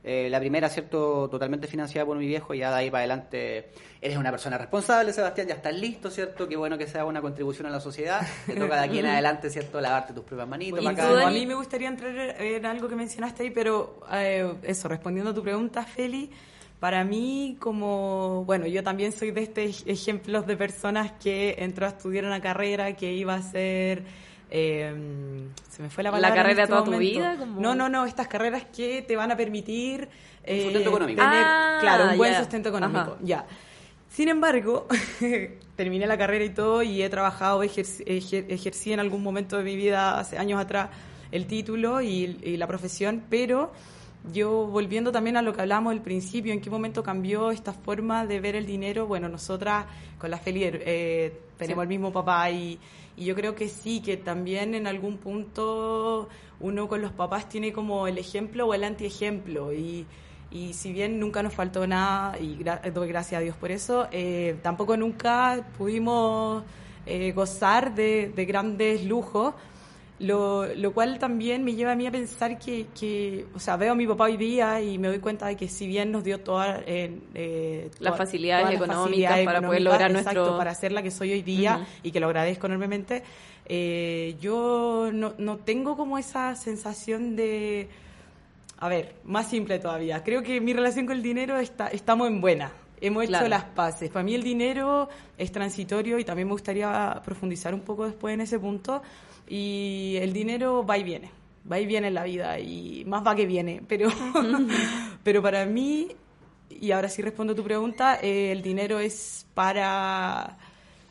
eh, 0.08 0.30
la 0.30 0.38
primera, 0.38 0.68
¿cierto? 0.68 1.28
Totalmente 1.28 1.66
financiada 1.66 2.06
por 2.06 2.16
mi 2.16 2.28
viejo 2.28 2.54
y 2.54 2.58
ya 2.58 2.70
de 2.70 2.76
ahí 2.76 2.90
para 2.92 3.00
adelante 3.00 3.70
eres 4.00 4.16
una 4.16 4.30
persona 4.30 4.56
responsable, 4.56 5.12
Sebastián, 5.12 5.48
ya 5.48 5.54
estás 5.54 5.74
listo, 5.74 6.12
¿cierto? 6.12 6.46
Qué 6.46 6.56
bueno 6.56 6.78
que 6.78 6.86
sea 6.86 7.04
una 7.04 7.20
contribución 7.20 7.66
a 7.66 7.70
la 7.70 7.80
sociedad. 7.80 8.24
Te 8.46 8.54
toca 8.54 8.76
de 8.76 8.84
aquí 8.84 9.00
en 9.00 9.06
adelante, 9.06 9.50
¿cierto? 9.50 9.80
Lavarte 9.80 10.12
tus 10.12 10.22
propias 10.22 10.46
manitos. 10.46 10.86
a 10.86 11.30
mí 11.32 11.44
me 11.44 11.54
gustaría 11.54 11.88
entrar 11.88 12.14
en 12.16 12.66
algo 12.66 12.88
que 12.88 12.94
mencionaste 12.94 13.42
ahí, 13.42 13.50
pero 13.50 13.98
eh, 14.12 14.54
eso, 14.62 14.86
respondiendo 14.86 15.32
a 15.32 15.34
tu 15.34 15.42
pregunta, 15.42 15.82
Feli, 15.82 16.30
para 16.78 17.02
mí, 17.02 17.56
como, 17.58 18.44
bueno, 18.44 18.68
yo 18.68 18.84
también 18.84 19.10
soy 19.10 19.32
de 19.32 19.42
estos 19.42 19.82
ejemplos 19.88 20.46
de 20.46 20.56
personas 20.56 21.14
que 21.20 21.56
entró 21.58 21.84
a 21.84 21.88
estudiar 21.88 22.26
una 22.26 22.40
carrera 22.40 22.94
que 22.94 23.12
iba 23.12 23.34
a 23.34 23.42
ser 23.42 24.04
eh, 24.50 25.48
se 25.68 25.82
me 25.82 25.90
fue 25.90 26.04
la 26.04 26.10
palabra. 26.10 26.36
¿La 26.36 26.42
carrera 26.42 26.62
este 26.62 26.72
toda 26.72 26.84
tu 26.84 26.98
vida? 26.98 27.36
No, 27.36 27.74
no, 27.74 27.88
no, 27.88 28.06
estas 28.06 28.28
carreras 28.28 28.64
que 28.74 29.02
te 29.02 29.16
van 29.16 29.30
a 29.32 29.36
permitir. 29.36 30.08
Eh, 30.44 30.62
sustento 30.62 30.90
económico. 30.90 31.20
Tener, 31.20 31.44
ah, 31.44 31.78
claro, 31.80 32.10
un 32.10 32.16
buen 32.16 32.34
sustento 32.36 32.68
económico. 32.68 33.18
Ya. 33.22 33.46
Sin 34.08 34.28
embargo, 34.28 34.86
terminé 35.76 36.06
la 36.06 36.16
carrera 36.16 36.44
y 36.44 36.50
todo 36.50 36.82
y 36.82 37.02
he 37.02 37.10
trabajado, 37.10 37.62
ejercí, 37.62 38.92
en 38.92 39.00
algún 39.00 39.22
momento 39.22 39.58
de 39.58 39.64
mi 39.64 39.76
vida, 39.76 40.18
hace 40.18 40.38
años 40.38 40.60
atrás, 40.60 40.88
el 41.32 41.46
título 41.46 42.00
y, 42.00 42.56
la 42.56 42.66
profesión, 42.66 43.24
pero 43.28 43.72
yo 44.32 44.66
volviendo 44.66 45.12
también 45.12 45.36
a 45.36 45.42
lo 45.42 45.52
que 45.52 45.60
hablamos 45.60 45.92
al 45.92 46.02
principio, 46.02 46.52
en 46.52 46.60
qué 46.60 46.70
momento 46.70 47.02
cambió 47.02 47.50
esta 47.50 47.72
forma 47.72 48.26
de 48.26 48.40
ver 48.40 48.56
el 48.56 48.66
dinero, 48.66 49.06
bueno, 49.06 49.28
nosotras 49.28 49.86
con 50.18 50.30
la 50.30 50.38
Felier 50.38 50.82
eh, 50.84 51.40
tenemos 51.56 51.82
el 51.82 51.88
mismo 51.88 52.12
papá 52.12 52.50
y 52.50 52.78
y 53.16 53.24
yo 53.24 53.34
creo 53.34 53.54
que 53.54 53.68
sí, 53.68 54.00
que 54.00 54.16
también 54.18 54.74
en 54.74 54.86
algún 54.86 55.16
punto 55.16 56.28
uno 56.60 56.88
con 56.88 57.00
los 57.00 57.12
papás 57.12 57.48
tiene 57.48 57.72
como 57.72 58.06
el 58.06 58.18
ejemplo 58.18 58.66
o 58.66 58.74
el 58.74 58.84
antiejemplo. 58.84 59.72
Y, 59.72 60.06
y 60.50 60.74
si 60.74 60.92
bien 60.92 61.18
nunca 61.18 61.42
nos 61.42 61.54
faltó 61.54 61.86
nada, 61.86 62.38
y 62.38 62.62
doy 62.92 63.08
gracias 63.08 63.40
a 63.40 63.42
Dios 63.42 63.56
por 63.56 63.70
eso, 63.70 64.06
eh, 64.12 64.56
tampoco 64.62 64.96
nunca 64.98 65.66
pudimos 65.78 66.62
eh, 67.06 67.32
gozar 67.32 67.94
de, 67.94 68.32
de 68.34 68.44
grandes 68.44 69.04
lujos 69.06 69.54
lo, 70.18 70.66
lo, 70.74 70.92
cual 70.94 71.18
también 71.18 71.62
me 71.62 71.74
lleva 71.74 71.92
a 71.92 71.94
mí 71.94 72.06
a 72.06 72.10
pensar 72.10 72.58
que, 72.58 72.86
que, 72.98 73.46
o 73.54 73.58
sea, 73.58 73.76
veo 73.76 73.92
a 73.92 73.94
mi 73.94 74.06
papá 74.06 74.24
hoy 74.24 74.38
día 74.38 74.80
y 74.80 74.96
me 74.98 75.08
doy 75.08 75.18
cuenta 75.18 75.46
de 75.46 75.56
que 75.56 75.68
si 75.68 75.86
bien 75.86 76.10
nos 76.10 76.24
dio 76.24 76.40
todas 76.40 76.80
eh, 76.86 77.90
las 77.98 78.16
facilidades 78.16 78.76
económicas 78.76 79.38
para 79.44 79.60
poder 79.60 79.82
lograr 79.82 80.10
nuestro... 80.10 80.56
para 80.56 80.74
ser 80.74 80.92
la 80.92 81.02
que 81.02 81.10
soy 81.10 81.32
hoy 81.32 81.42
día 81.42 81.86
y 82.02 82.12
que 82.12 82.20
lo 82.20 82.26
agradezco 82.26 82.66
enormemente, 82.66 83.22
eh, 83.66 84.36
yo 84.40 85.10
no, 85.12 85.34
no 85.36 85.58
tengo 85.58 85.96
como 85.96 86.16
esa 86.16 86.54
sensación 86.54 87.36
de... 87.36 87.88
A 88.78 88.88
ver, 88.88 89.16
más 89.24 89.48
simple 89.48 89.78
todavía. 89.78 90.22
Creo 90.22 90.42
que 90.42 90.60
mi 90.60 90.72
relación 90.72 91.06
con 91.06 91.16
el 91.16 91.22
dinero 91.22 91.58
está, 91.58 91.88
estamos 91.88 92.28
en 92.28 92.40
buena. 92.40 92.72
Hemos 93.00 93.24
hecho 93.24 93.48
las 93.48 93.64
paces. 93.64 94.10
Para 94.10 94.22
mí 94.22 94.34
el 94.34 94.42
dinero 94.42 95.08
es 95.36 95.52
transitorio 95.52 96.18
y 96.18 96.24
también 96.24 96.48
me 96.48 96.52
gustaría 96.52 97.20
profundizar 97.24 97.74
un 97.74 97.80
poco 97.80 98.06
después 98.06 98.32
en 98.32 98.40
ese 98.40 98.58
punto 98.58 99.02
y 99.48 100.16
el 100.20 100.32
dinero 100.32 100.84
va 100.84 100.98
y 100.98 101.04
viene, 101.04 101.30
va 101.70 101.78
y 101.78 101.86
viene 101.86 102.08
en 102.08 102.14
la 102.14 102.24
vida 102.24 102.58
y 102.58 103.04
más 103.06 103.26
va 103.26 103.34
que 103.34 103.46
viene, 103.46 103.82
pero, 103.86 104.08
pero 105.22 105.42
para 105.42 105.66
mí, 105.66 106.08
y 106.70 106.90
ahora 106.90 107.08
sí 107.08 107.22
respondo 107.22 107.52
a 107.52 107.56
tu 107.56 107.64
pregunta, 107.64 108.18
eh, 108.22 108.52
el 108.52 108.62
dinero 108.62 108.98
es 108.98 109.46
para 109.54 110.58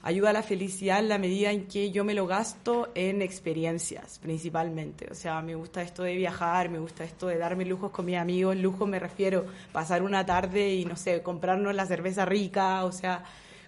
ayuda 0.05 0.29
a 0.29 0.33
la 0.33 0.43
felicidad 0.43 0.99
en 0.99 1.09
la 1.09 1.17
medida 1.17 1.51
en 1.51 1.65
que 1.65 1.89
yo 1.89 2.05
me 2.05 2.13
lo 2.13 2.27
gasto 2.27 2.91
en 2.93 3.23
experiencias, 3.23 4.19
principalmente. 4.19 5.07
O 5.09 5.15
sea, 5.15 5.41
me 5.41 5.55
gusta 5.55 5.81
esto 5.81 6.03
de 6.03 6.15
viajar, 6.15 6.69
me 6.69 6.77
gusta 6.77 7.03
esto 7.03 7.25
de 7.25 7.39
darme 7.39 7.65
lujos 7.65 7.89
con 7.89 8.05
mis 8.05 8.17
amigos. 8.17 8.55
Lujo 8.55 8.85
me 8.85 8.99
refiero 8.99 9.47
pasar 9.71 10.03
una 10.03 10.23
tarde 10.23 10.75
y, 10.75 10.85
no 10.85 10.95
sé, 10.95 11.23
comprarnos 11.23 11.73
la 11.73 11.87
cerveza 11.87 12.23
rica, 12.23 12.85
o 12.85 12.91
sea, 12.91 13.23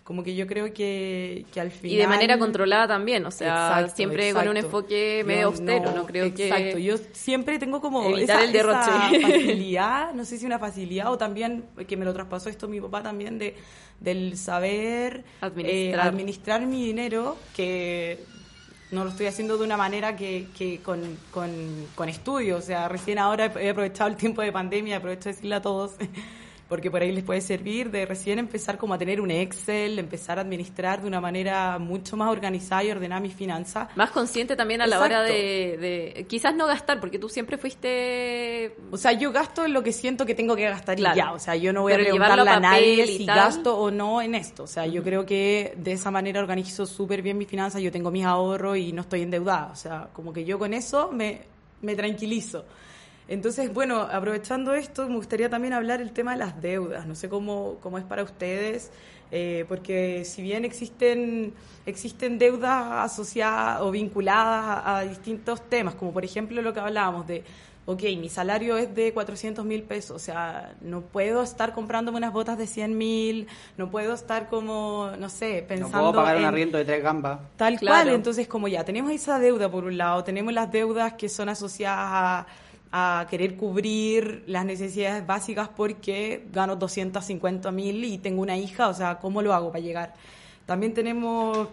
como 0.08 0.24
que 0.24 0.36
yo 0.36 0.48
creo 0.48 0.74
que, 0.74 1.46
que 1.52 1.60
al 1.60 1.70
final... 1.70 1.92
Y 1.92 1.98
de 1.98 2.08
manera 2.08 2.40
controlada 2.40 2.88
también, 2.88 3.26
o 3.26 3.32
sea, 3.32 3.90
siempre 3.90 4.32
con 4.32 4.48
un 4.48 4.56
enfoque 4.56 5.22
medio 5.28 5.48
austero, 5.48 5.92
no, 5.92 6.06
creo 6.06 6.34
que... 6.34 6.48
Exacto, 6.48 6.78
yo 6.78 6.96
siempre 7.12 7.60
tengo 7.60 7.82
como 7.82 8.02
evitar 8.06 8.42
el 8.42 8.54
derroche. 8.54 8.90
facilidad, 9.22 10.14
no 10.14 10.24
sé 10.24 10.38
si 10.38 10.46
una 10.46 10.60
facilidad 10.60 11.12
o 11.12 11.18
también, 11.18 11.66
que 11.86 11.98
me 11.98 12.06
lo 12.06 12.14
traspasó 12.14 12.48
esto 12.48 12.70
mi 12.70 12.80
papá 12.80 13.04
también, 13.04 13.38
de 13.38 13.56
del 14.00 14.38
saber 14.38 15.26
eh, 15.58 15.94
administrar, 15.94 16.66
mi 16.66 16.86
dinero, 16.86 17.36
que 17.54 18.24
no 18.92 19.04
lo 19.04 19.10
estoy 19.10 19.26
haciendo 19.26 19.58
de 19.58 19.66
una 19.66 19.76
manera 19.76 20.16
que, 20.16 20.48
que 20.58 20.80
con, 20.80 21.18
con, 21.32 21.52
con 21.96 22.08
estudio, 22.08 22.56
o 22.56 22.62
sea, 22.62 22.88
recién 22.88 23.20
ahora 23.20 23.52
he 23.60 23.72
aprovechado 23.72 24.10
el 24.10 24.16
tiempo 24.16 24.42
de 24.42 24.54
pandemia, 24.54 24.98
aprovecho 24.98 25.26
de 25.26 25.32
decirle 25.36 25.56
a 25.56 25.62
todos 25.62 25.96
porque 26.68 26.92
por 26.92 27.02
ahí 27.02 27.12
les 27.12 27.24
puede 27.24 27.42
servir 27.42 27.92
de 27.92 28.06
recién 28.06 28.40
empezar 28.40 28.78
como 28.78 28.94
a 28.94 28.98
tener 28.98 29.22
un 29.22 29.32
Excel, 29.32 30.00
empezar 30.00 30.38
a 30.38 30.42
administrar 30.42 31.02
de 31.02 31.08
una 31.08 31.22
manera 31.22 31.80
mucho 31.80 32.18
más 32.18 32.30
organizada 32.30 32.84
y 32.84 32.92
ordenar 32.92 33.22
mis 33.22 33.34
finanzas. 33.34 33.90
Más 33.96 34.12
consciente 34.12 34.56
también 34.56 34.82
a 34.82 34.88
la 34.88 35.00
hora 35.00 35.22
de, 35.22 36.26
quizás 36.30 36.56
no 36.56 36.68
gastar, 36.68 37.00
porque 37.00 37.20
tú 37.20 37.30
siempre 37.30 37.58
fuiste... 37.58 38.76
O 38.92 38.98
sea, 38.98 39.14
yo 39.14 39.32
gasto 39.32 39.66
en 39.66 39.74
lo 39.74 39.84
que 39.84 39.94
siento 39.94 40.26
que 40.26 40.36
tengo 40.36 40.56
que 40.56 40.64
gastar 40.64 41.00
y 41.00 41.04
ya, 41.04 41.32
o 41.32 41.40
sea, 41.40 41.56
yo 41.56 41.72
no 41.72 41.84
voy 41.84 41.94
a 41.94 41.98
preguntarle 41.98 42.50
a, 42.50 42.60
nadie 42.60 43.08
si 43.08 43.26
gasto 43.26 43.78
o 43.78 43.92
no 43.92 44.22
en 44.22 44.36
esto, 44.36 44.64
o 44.64 44.68
sea, 44.68 44.86
yo 44.86 45.04
creo 45.04 45.26
que 45.26 45.74
de 45.78 45.94
esa 45.94 46.12
manera 46.12 46.40
organizo 46.40 46.86
súper 46.86 47.22
bien 47.22 47.38
mis 47.38 47.48
finanzas, 47.48 47.82
yo 47.82 47.92
tengo 47.92 48.12
mis 48.12 48.26
ahorros 48.26 48.78
y 48.78 48.92
no 48.92 49.02
estoy 49.02 49.22
endeudada, 49.22 49.70
o 49.72 49.76
sea, 49.76 50.10
como 50.14 50.34
que 50.34 50.44
yo 50.44 50.60
con 50.60 50.74
eso 50.74 51.12
me, 51.12 51.42
me 51.82 51.96
tranquilizo. 51.96 52.66
Entonces, 53.28 53.74
bueno, 53.74 54.02
aprovechando 54.02 54.74
esto, 54.74 55.08
me 55.10 55.16
gustaría 55.16 55.50
también 55.50 55.74
hablar 55.74 56.02
el 56.02 56.12
tema 56.12 56.32
de 56.32 56.38
las 56.38 56.62
deudas. 56.62 57.06
No 57.06 57.16
sé 57.16 57.28
cómo, 57.28 57.78
cómo 57.82 57.98
es 57.98 58.06
para 58.06 58.24
ustedes, 58.24 58.92
eh, 59.32 59.66
porque 59.68 60.24
si 60.24 60.42
bien 60.42 60.64
existen, 60.64 61.54
existen 61.86 62.40
deudas 62.40 63.12
asociadas 63.12 63.82
o 63.82 63.92
vinculadas 63.92 64.82
a, 64.86 65.02
distintos 65.02 65.62
temas, 65.68 65.96
como 65.96 66.14
por 66.14 66.24
ejemplo 66.24 66.62
lo 66.62 66.74
que 66.74 66.80
hablábamos 66.80 67.28
de, 67.28 67.44
ok, 67.86 68.04
mi 68.18 68.30
salario 68.30 68.78
es 68.78 68.96
de 68.96 69.12
400 69.14 69.66
mil 69.66 69.84
pesos, 69.84 70.16
o 70.16 70.20
sea, 70.20 70.76
no 70.80 71.02
puedo 71.02 71.44
estar 71.44 71.74
comprándome 71.74 72.20
unas 72.20 72.32
botas 72.32 72.58
de 72.58 72.68
100 72.68 72.98
mil, 72.98 73.48
no 73.76 73.92
puedo 73.92 74.14
estar 74.14 74.48
como, 74.48 75.12
no 75.20 75.28
sé, 75.28 75.66
pensando... 75.68 75.98
No 75.98 76.12
puedo 76.12 76.24
pagar 76.24 76.38
un 76.38 76.46
arriendo 76.46 76.78
de 76.78 76.86
tres 76.86 77.04
gambas. 77.04 77.40
Tal 77.58 77.78
cual, 77.82 78.08
entonces 78.08 78.48
como 78.48 78.70
ya, 78.70 78.86
tenemos 78.86 79.12
esa 79.12 79.40
deuda 79.40 79.70
por 79.70 79.84
un 79.84 79.98
lado, 79.98 80.24
tenemos 80.24 80.54
las 80.54 80.72
deudas 80.72 81.14
que 81.14 81.28
son 81.28 81.50
asociadas 81.50 82.10
a 82.12 82.48
a 82.92 83.28
querer 83.30 83.56
cubrir 83.58 84.44
las 84.48 84.66
necesidades 84.66 85.26
básicas 85.28 85.70
porque 85.70 86.46
gano 86.52 86.76
250 86.76 87.72
mil 87.72 88.04
y 88.06 88.18
tengo 88.18 88.42
una 88.42 88.58
hija, 88.58 88.88
o 88.88 88.94
sea, 88.94 89.20
¿cómo 89.20 89.42
lo 89.42 89.54
hago 89.54 89.72
para 89.72 89.84
llegar? 89.84 90.14
También 90.66 90.94
tenemos 90.94 91.68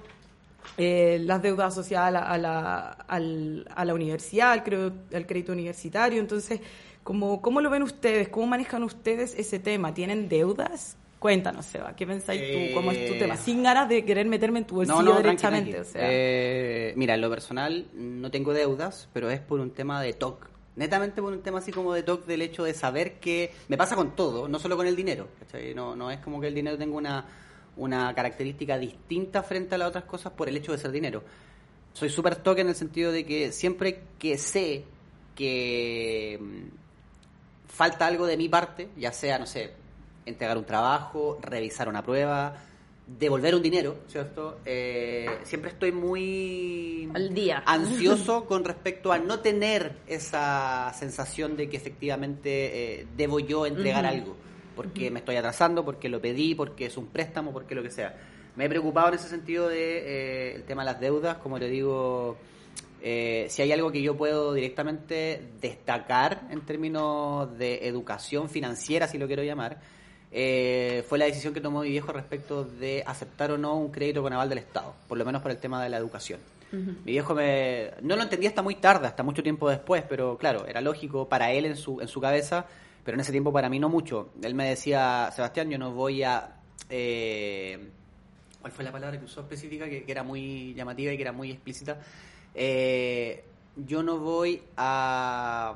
eh, 0.79 1.19
las 1.23 1.43
deudas 1.43 1.73
asociadas 1.73 2.09
a 2.09 2.11
la, 2.39 2.89
a 2.91 3.19
la, 3.21 3.67
a 3.75 3.85
la 3.85 3.95
universidad, 3.95 4.53
al, 4.53 4.65
creo- 4.65 4.93
al 5.13 5.27
crédito 5.27 5.53
universitario. 5.53 6.21
Entonces, 6.21 6.61
¿cómo, 7.03 7.41
¿cómo 7.41 7.61
lo 7.61 7.71
ven 7.71 7.83
ustedes? 7.83 8.29
¿Cómo 8.29 8.47
manejan 8.47 8.83
ustedes 8.83 9.35
ese 9.39 9.59
tema? 9.59 9.95
¿Tienen 9.95 10.29
deudas? 10.29 10.97
Cuéntanos, 11.21 11.65
Seba, 11.65 11.95
¿qué 11.97 12.07
pensáis 12.07 12.41
tú? 12.53 12.75
¿Cómo 12.75 12.91
es 12.93 13.07
tu 13.07 13.15
Eh, 13.15 13.19
tema? 13.19 13.37
Sin 13.37 13.63
ganas 13.63 13.89
de 13.89 14.05
querer 14.05 14.27
meterme 14.27 14.59
en 14.59 14.67
tu 14.67 14.75
bolsillo 14.75 14.99
tranqui, 15.05 15.23
derechamente. 15.23 15.71
tranqui. 15.73 15.89
O 15.89 15.93
sea, 15.93 16.03
Eh, 16.05 16.93
mira, 16.97 17.15
en 17.15 17.21
lo 17.23 17.31
personal 17.31 17.87
no 17.95 18.31
tengo 18.31 18.53
deudas, 18.53 19.09
pero 19.15 19.31
es 19.31 19.41
por 19.41 19.59
un 19.61 19.71
tema 19.71 20.03
de 20.03 20.13
TOC. 20.13 20.51
Netamente 20.77 21.23
por 21.23 21.33
un 21.33 21.43
tema 21.43 21.59
así 21.59 21.71
como 21.71 21.93
de 21.93 22.03
TOC 22.03 22.27
del 22.27 22.43
hecho 22.43 22.65
de 22.65 22.75
saber 22.75 23.21
que 23.21 23.53
me 23.69 23.77
pasa 23.77 23.95
con 23.95 24.17
todo, 24.17 24.49
no 24.49 24.59
solo 24.59 24.77
con 24.77 24.87
el 24.87 24.97
dinero. 24.97 25.29
No, 25.75 25.95
no 25.95 26.11
es 26.11 26.19
como 26.19 26.41
que 26.41 26.49
el 26.49 26.55
dinero 26.55 26.77
tenga 26.77 26.97
una, 26.97 27.25
una 27.77 28.13
característica 28.15 28.77
distinta 28.77 29.43
frente 29.43 29.77
a 29.77 29.79
las 29.79 29.89
otras 29.89 30.05
cosas 30.05 30.33
por 30.33 30.49
el 30.49 30.57
hecho 30.57 30.73
de 30.73 30.79
ser 30.79 30.91
dinero. 30.91 31.23
Soy 31.93 32.11
súper 32.11 32.37
TOC 32.37 32.59
en 32.59 32.69
el 32.69 32.75
sentido 32.75 33.13
de 33.13 33.25
que 33.25 33.53
siempre 33.53 34.03
que 34.19 34.37
sé 34.37 34.85
que 35.37 36.39
mm, 36.41 37.69
falta 37.69 38.07
algo 38.07 38.27
de 38.27 38.37
mi 38.37 38.49
parte, 38.49 38.89
ya 38.97 39.13
sea, 39.13 39.39
no 39.39 39.47
sé, 39.47 39.73
entregar 40.27 40.57
un 40.57 40.65
trabajo, 40.65 41.39
revisar 41.41 41.89
una 41.89 42.03
prueba, 42.03 42.57
devolver 43.07 43.55
un 43.55 43.63
dinero, 43.63 43.99
¿cierto? 44.09 44.61
Eh, 44.65 45.27
siempre 45.43 45.71
estoy 45.71 45.93
muy 45.93 47.09
Al 47.13 47.35
día. 47.35 47.63
ansioso 47.67 48.45
con 48.47 48.65
respecto 48.65 49.13
a 49.13 49.19
no 49.19 49.41
tener 49.41 49.97
esa 50.07 50.93
sensación 50.95 51.57
de 51.57 51.69
que 51.69 51.77
efectivamente 51.77 53.01
eh, 53.01 53.07
debo 53.17 53.41
yo 53.41 53.67
entregar 53.67 54.07
algo, 54.07 54.37
porque 54.75 55.11
me 55.11 55.19
estoy 55.19 55.37
atrasando, 55.37 55.85
porque 55.85 56.09
lo 56.09 56.21
pedí, 56.21 56.55
porque 56.55 56.87
es 56.87 56.97
un 56.97 57.09
préstamo, 57.09 57.53
porque 57.53 57.75
lo 57.75 57.83
que 57.83 57.91
sea. 57.91 58.17
Me 58.57 58.67
he 58.67 58.69
preocupado 58.69 59.09
en 59.09 59.15
ese 59.15 59.29
sentido 59.29 59.69
de 59.69 59.99
eh, 59.99 60.55
el 60.55 60.63
tema 60.65 60.83
de 60.83 60.93
las 60.93 61.01
deudas, 61.01 61.39
como 61.39 61.59
te 61.59 61.69
digo, 61.69 62.39
eh, 63.03 63.49
si 63.51 63.61
hay 63.61 63.71
algo 63.71 63.93
que 63.93 64.01
yo 64.01 64.17
puedo 64.17 64.55
directamente 64.55 65.43
destacar 65.61 66.47
en 66.51 66.63
términos 66.63 67.59
de 67.59 67.87
educación 67.87 68.49
financiera, 68.49 69.09
si 69.09 69.19
lo 69.19 69.27
quiero 69.27 69.43
llamar, 69.43 69.79
eh, 70.35 71.05
fue 71.09 71.17
la 71.17 71.25
decisión 71.25 71.55
que 71.55 71.61
tomó 71.63 71.81
mi 71.81 71.89
viejo 71.89 72.13
respecto 72.13 72.65
de 72.65 73.03
aceptar 73.07 73.53
o 73.53 73.57
no 73.57 73.77
un 73.77 73.91
crédito 73.91 74.21
con 74.21 74.33
aval 74.33 74.49
del 74.49 74.59
Estado, 74.59 74.93
por 75.09 75.17
lo 75.17 75.25
menos 75.25 75.41
por 75.41 75.51
el 75.51 75.57
tema 75.59 75.83
de 75.83 75.89
la 75.89 75.97
educación. 75.97 76.41
Mi 76.73 77.13
viejo 77.13 77.37
me, 77.37 77.93
no 78.03 78.17
lo 78.17 78.23
entendía 78.23 78.49
hasta 78.49 78.61
muy 78.61 78.75
tarde, 78.75 79.07
hasta 79.07 79.23
mucho 79.23 79.45
tiempo 79.45 79.71
después, 79.71 80.03
pero 80.09 80.37
claro, 80.37 80.67
era 80.67 80.81
lógico 80.81 81.29
para 81.29 81.53
él 81.53 81.67
en 81.67 81.77
su, 81.77 82.01
en 82.01 82.09
su 82.09 82.21
cabeza, 82.21 82.67
pero 83.05 83.15
en 83.15 83.21
ese 83.21 83.31
tiempo 83.31 83.53
para 83.53 83.69
mí 83.69 83.79
no 83.79 83.89
mucho. 83.89 84.31
Él 84.43 84.57
me 84.57 84.69
decía, 84.71 85.31
Sebastián, 85.33 85.71
yo 85.71 85.79
no 85.79 85.93
voy 85.93 86.25
a... 86.25 86.57
eh, 86.91 87.79
¿Cuál 88.61 88.73
fue 88.73 88.85
la 88.85 88.91
palabra 88.91 89.17
que 89.21 89.25
usó 89.25 89.43
específica? 89.43 89.89
Que, 89.89 90.03
que 90.03 90.11
era 90.11 90.25
muy 90.25 90.75
llamativa 90.75 91.13
y 91.13 91.17
que 91.17 91.23
era 91.23 91.31
muy 91.31 91.53
explícita. 91.53 92.01
Eh, 92.57 93.45
yo 93.77 94.03
no 94.03 94.19
voy 94.19 94.61
a... 94.77 95.75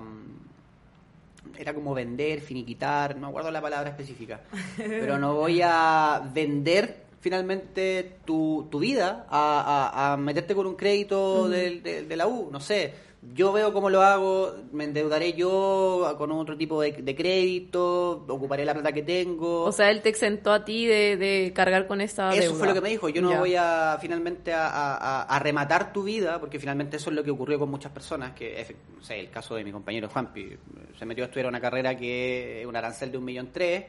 Era 1.57 1.73
como 1.75 1.95
vender, 1.95 2.41
finiquitar, 2.41 3.15
no 3.17 3.23
me 3.23 3.29
acuerdo 3.29 3.51
la 3.51 3.61
palabra 3.63 3.91
específica. 3.91 4.41
Pero 4.77 5.19
no 5.19 5.35
voy 5.35 5.61
a 5.63 6.23
vender 6.35 7.07
finalmente 7.21 8.17
tu, 8.25 8.69
tu 8.71 8.79
vida 8.79 9.27
a, 9.29 9.91
a- 9.93 10.13
a 10.13 10.17
meterte 10.17 10.55
con 10.55 10.67
un 10.67 10.77
crédito 10.77 11.49
del- 11.49 11.83
de, 11.83 12.03
de 12.05 12.17
la 12.17 12.27
U, 12.27 12.49
no 12.51 12.61
sé. 12.61 13.08
Yo 13.35 13.53
veo 13.53 13.73
cómo 13.73 13.91
lo 13.91 14.01
hago, 14.03 14.55
me 14.73 14.85
endeudaré 14.85 15.33
yo 15.33 16.15
con 16.19 16.31
otro 16.31 16.57
tipo 16.57 16.81
de, 16.81 16.93
de 16.93 17.17
crédito, 17.17 18.25
ocuparé 18.29 18.65
la 18.65 18.75
plata 18.75 18.93
que 18.93 19.03
tengo. 19.03 19.65
O 19.65 19.73
sea, 19.73 19.91
él 19.91 20.03
te 20.03 20.09
exentó 20.09 20.53
a 20.53 20.65
ti 20.65 20.87
de, 20.87 21.17
de 21.17 21.53
cargar 21.53 21.89
con 21.89 22.01
esa 22.01 22.31
Eso 22.33 22.41
deuda. 22.43 22.55
fue 22.59 22.69
lo 22.69 22.75
que 22.75 22.81
me 22.81 22.89
dijo. 22.91 23.09
Yo 23.09 23.21
no 23.21 23.31
Ya. 23.33 23.39
voy 23.41 23.55
a 23.57 23.99
finalmente 24.01 24.53
a, 24.55 25.23
a- 25.23 25.39
rematar 25.41 25.93
tu 25.93 26.05
vida, 26.05 26.39
porque 26.39 26.61
finalmente 26.61 26.97
eso 26.97 27.11
es 27.11 27.17
lo 27.17 27.25
que 27.25 27.33
ocurrió 27.33 27.59
con 27.59 27.69
muchas 27.71 27.91
personas. 27.91 28.33
Que, 28.35 28.65
sé, 29.03 29.19
el 29.19 29.31
caso 29.31 29.57
de 29.57 29.65
mi 29.65 29.73
compañero 29.73 30.09
Juanpi, 30.09 30.51
se 30.97 31.05
metió 31.05 31.25
a 31.25 31.27
estudiar 31.27 31.49
una 31.49 31.61
carrera 31.61 31.97
que 31.97 32.61
es 32.61 32.67
un 32.67 32.77
arancel 32.77 33.11
de 33.11 33.19
un 33.19 33.25
millón 33.25 33.51
tres 33.53 33.85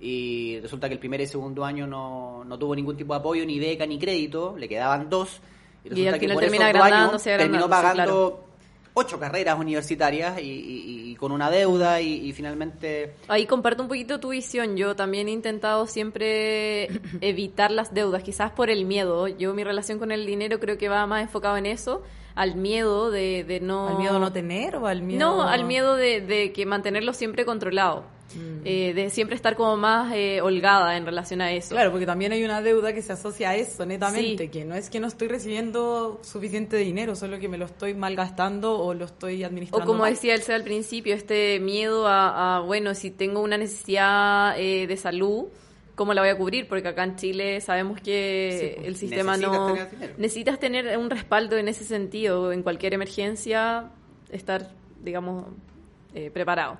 y 0.00 0.58
resulta 0.60 0.88
que 0.88 0.94
el 0.94 1.00
primer 1.00 1.20
y 1.20 1.26
segundo 1.26 1.64
año 1.66 1.86
no, 1.86 2.44
no 2.44 2.58
tuvo 2.58 2.74
ningún 2.74 2.96
tipo 2.96 3.12
de 3.12 3.20
apoyo, 3.20 3.44
ni 3.44 3.58
beca, 3.58 3.84
ni 3.84 3.98
crédito, 3.98 4.56
le 4.58 4.66
quedaban 4.68 5.10
dos. 5.10 5.38
Y 5.84 5.90
resulta 5.90 6.14
al 6.14 6.20
que 6.20 6.28
por 6.28 6.40
termina 6.42 6.70
esos 6.70 6.82
dos 6.82 6.92
años 6.92 7.22
terminó 7.22 7.68
pagando 7.68 8.44
ocho 8.94 9.18
carreras 9.20 9.58
universitarias 9.58 10.40
y, 10.40 10.44
y- 10.44 11.10
y 11.12 11.16
con 11.16 11.32
una 11.32 11.50
deuda 11.50 12.00
y, 12.00 12.26
y 12.28 12.32
finalmente... 12.32 13.14
Ahí 13.28 13.46
comparto 13.46 13.82
un 13.82 13.88
poquito 13.88 14.20
tu 14.20 14.30
visión. 14.30 14.76
Yo 14.76 14.96
también 14.96 15.28
he 15.28 15.32
intentado 15.32 15.86
siempre 15.86 16.86
evitar 17.20 17.70
las 17.70 17.94
deudas, 17.94 18.22
quizás 18.22 18.50
por 18.52 18.70
el 18.70 18.84
miedo. 18.84 19.28
Yo 19.28 19.54
mi 19.54 19.64
relación 19.64 19.98
con 19.98 20.12
el 20.12 20.26
dinero 20.26 20.60
creo 20.60 20.76
que 20.78 20.88
va 20.88 21.06
más 21.06 21.22
enfocado 21.22 21.56
en 21.56 21.66
eso, 21.66 22.02
al 22.34 22.56
miedo 22.56 23.10
de, 23.10 23.44
de 23.44 23.60
no... 23.60 23.88
¿Al 23.88 23.98
miedo 23.98 24.18
no 24.18 24.32
tener 24.32 24.76
o 24.76 24.86
al 24.86 25.02
miedo...? 25.02 25.20
No, 25.20 25.42
al 25.42 25.64
miedo 25.64 25.96
de, 25.96 26.20
de 26.20 26.52
que 26.52 26.66
mantenerlo 26.66 27.12
siempre 27.12 27.44
controlado. 27.44 28.04
Mm. 28.34 28.60
Eh, 28.64 28.94
de 28.94 29.10
siempre 29.10 29.34
estar 29.36 29.56
como 29.56 29.76
más 29.76 30.12
eh, 30.14 30.40
holgada 30.40 30.96
en 30.96 31.04
relación 31.04 31.40
a 31.40 31.52
eso. 31.52 31.70
Claro, 31.74 31.90
porque 31.90 32.06
también 32.06 32.32
hay 32.32 32.44
una 32.44 32.62
deuda 32.62 32.92
que 32.92 33.02
se 33.02 33.12
asocia 33.12 33.50
a 33.50 33.56
eso, 33.56 33.84
netamente, 33.86 34.44
Sí. 34.44 34.48
que 34.50 34.64
no 34.64 34.74
es 34.74 34.88
que 34.90 35.00
no 35.00 35.06
estoy 35.08 35.28
recibiendo 35.28 36.20
suficiente 36.22 36.76
dinero, 36.76 37.16
solo 37.16 37.38
que 37.38 37.48
me 37.48 37.58
lo 37.58 37.64
estoy 37.66 37.94
malgastando 37.94 38.78
o 38.78 38.94
lo 38.94 39.04
estoy 39.06 39.42
O 39.42 39.46
administrando 39.46 39.86
como 39.86 40.00
mal. 40.00 40.12
decía 40.12 40.34
Elsa 40.34 40.54
al 40.54 40.64
principio, 40.64 41.14
este 41.14 41.58
miedo 41.60 42.06
a, 42.06 42.56
a, 42.56 42.60
bueno, 42.60 42.94
si 42.94 43.10
tengo 43.10 43.40
una 43.40 43.56
necesidad 43.58 44.58
eh, 44.58 44.86
de 44.86 44.96
salud, 44.96 45.46
¿cómo 45.96 46.14
la 46.14 46.22
voy 46.22 46.30
a 46.30 46.36
cubrir? 46.36 46.68
Porque 46.68 46.88
acá 46.88 47.04
en 47.04 47.16
Chile 47.16 47.60
sabemos 47.60 48.00
que 48.00 48.58
Sí, 48.60 48.72
pues, 48.76 48.86
el 48.88 48.96
sistema 48.96 49.32
necesitas 49.36 49.58
no... 49.60 49.66
tener 49.74 49.90
dinero. 49.90 50.12
Necesitas 50.18 50.58
tener 50.60 50.98
un 50.98 51.10
respaldo 51.10 51.56
en 51.58 51.68
ese 51.68 51.84
sentido, 51.84 52.52
en 52.52 52.62
cualquier 52.62 52.94
emergencia, 52.94 53.90
estar, 54.30 54.70
digamos, 55.02 55.46
eh, 56.14 56.30
preparado. 56.30 56.78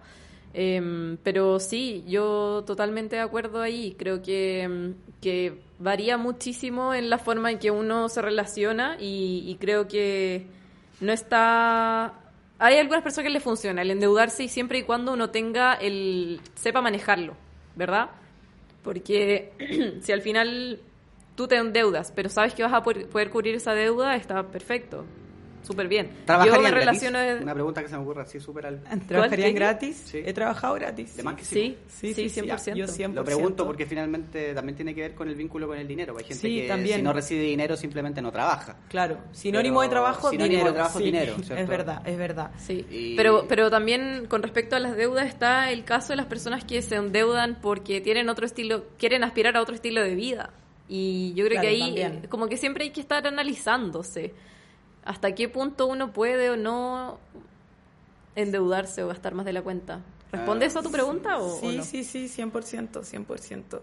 Em, 0.53 1.17
pero 1.23 1.61
sí, 1.61 2.05
yo 2.07 2.65
totalmente 2.67 3.17
de 3.17 3.23
acuerdo 3.23 3.61
ahí. 3.61 3.95
Creo 3.99 4.23
que, 4.23 4.63
em, 4.63 4.95
que 5.21 5.61
varía 5.79 6.17
muchísimo 6.17 6.95
en 6.95 7.11
la 7.11 7.19
forma 7.19 7.51
en 7.51 7.59
que 7.59 7.71
uno 7.71 8.09
se 8.09 8.23
relaciona 8.23 8.97
y, 9.01 9.45
y 9.47 9.57
creo 9.57 9.89
que 9.89 10.47
no 11.01 11.13
está... 11.13 12.15
Hay 12.59 12.77
algunas 12.77 13.03
personas 13.03 13.29
que 13.29 13.33
le 13.33 13.41
funciona 13.41 13.83
el 13.83 13.91
endeudarse 13.91 14.45
y 14.45 14.49
siempre 14.49 14.79
y 14.79 14.83
cuando 14.83 15.13
uno 15.13 15.31
tenga 15.31 15.75
el... 15.75 16.41
sepa 16.55 16.83
manejarlo, 16.83 17.35
¿verdad? 17.77 18.11
Porque 18.83 19.53
si 20.03 20.13
al 20.13 20.23
final 20.23 20.81
tú 21.37 21.49
te 21.49 21.57
endeudas, 21.57 22.13
pero 22.15 22.29
sabes 22.29 22.55
que 22.55 22.63
vas 22.63 22.73
a 22.73 22.83
poder 22.83 23.31
cubrir 23.31 23.55
esa 23.55 23.73
deuda, 23.73 24.17
está 24.17 24.43
perfecto. 24.49 25.07
Súper 25.62 25.88
bien. 25.88 26.07
Yo 26.09 26.25
¿Trabajarían 26.27 26.62
me 26.62 26.70
gratis? 26.70 27.03
relaciono... 27.03 27.18
de- 27.18 27.42
Una 27.42 27.55
pregunta 27.55 27.83
que 27.83 27.88
se 27.88 27.96
me 27.96 28.03
ocurre 28.03 28.23
así 28.23 28.40
súper 28.40 28.66
al... 28.66 28.81
¿Trabajarían 29.07 29.55
gratis? 29.55 30.03
Sí. 30.07 30.23
He 30.25 30.33
trabajado 30.33 30.75
gratis. 30.75 31.16
De 31.16 31.23
más 31.23 31.35
que 31.37 31.44
Sí, 31.44 31.77
Sí, 31.88 32.14
sí, 32.14 32.29
sí, 32.29 32.29
sí, 32.31 32.40
100%. 32.40 32.75
yo 32.75 32.87
100%. 32.87 33.12
Lo 33.14 33.25
pregunto 33.25 33.66
porque 33.66 33.87
finalmente 33.87 34.55
también 34.55 34.75
tiene 34.77 34.94
que 34.94 35.03
ver 35.03 35.14
con 35.14 35.29
el 35.29 35.35
vínculo 35.35 35.66
con 35.68 35.77
el 35.79 35.87
dinero. 35.87 36.14
Hay 36.18 36.25
gente 36.25 36.40
Sí, 36.40 36.61
que 36.62 36.68
también. 36.68 36.96
si 36.96 37.03
no 37.03 37.12
recibe 37.12 37.42
dinero 37.42 37.77
simplemente 37.77 38.20
no 38.23 38.33
trabaja. 38.33 38.77
Claro, 38.88 39.18
sinónimo 39.33 39.81
Pero 39.81 39.83
de 39.83 39.88
trabajo, 39.90 40.31
sinónimo 40.31 40.51
dinero. 40.51 40.66
de 40.68 40.75
trabajo, 40.75 40.99
sí, 40.99 41.05
dinero, 41.05 41.37
Es 41.38 41.68
verdad, 41.68 42.03
es 42.09 42.18
verdad. 42.18 42.51
Sí, 42.59 42.87
Y- 42.90 43.16
pero, 43.16 43.44
pero 43.49 43.70
también 43.70 44.27
con 44.29 44.42
respecto 44.42 44.77
a 44.77 44.79
las 44.81 44.96
deudas 44.96 45.27
está 45.27 45.70
el 45.70 45.85
caso 45.85 46.09
de 46.14 46.16
las 46.16 46.27
personas 46.27 46.64
que 46.64 46.81
se 46.83 46.96
endeudan 46.96 47.59
porque 47.61 48.01
tienen 48.01 48.29
otro 48.29 48.46
estilo, 48.46 48.85
quieren 48.99 49.25
aspirar 49.25 49.57
a 49.57 49.62
otro 49.62 49.75
estilo 49.75 50.03
de 50.03 50.14
vida. 50.14 50.51
Y 50.88 51.33
yo 51.35 51.44
creo 51.44 51.61
Claro, 51.61 51.68
que 51.68 51.75
ahí 51.75 51.81
también. 52.03 52.27
como 52.29 52.49
que 52.49 52.57
siempre 52.57 52.85
hay 52.85 52.90
que 52.90 53.01
estar 53.01 53.25
analizándose 53.27 54.35
hasta 55.11 55.35
qué 55.35 55.49
punto 55.49 55.87
uno 55.88 56.12
puede 56.12 56.51
o 56.51 56.57
no 56.57 57.18
endeudarse 58.37 59.03
o 59.03 59.09
gastar 59.09 59.35
más 59.35 59.44
de 59.44 59.53
la 59.53 59.62
cuenta. 59.62 60.01
¿Responde 60.33 60.66
Ah, 60.66 60.68
eso 60.68 60.79
a 60.79 60.83
tu 60.83 60.92
pregunta 60.92 61.38
o, 61.38 61.57
o 61.57 61.61
Sí, 61.61 61.77
no? 61.79 61.83
sí, 61.85 62.05
sí, 62.05 62.27
100%, 62.29 63.03
100%. 63.03 63.81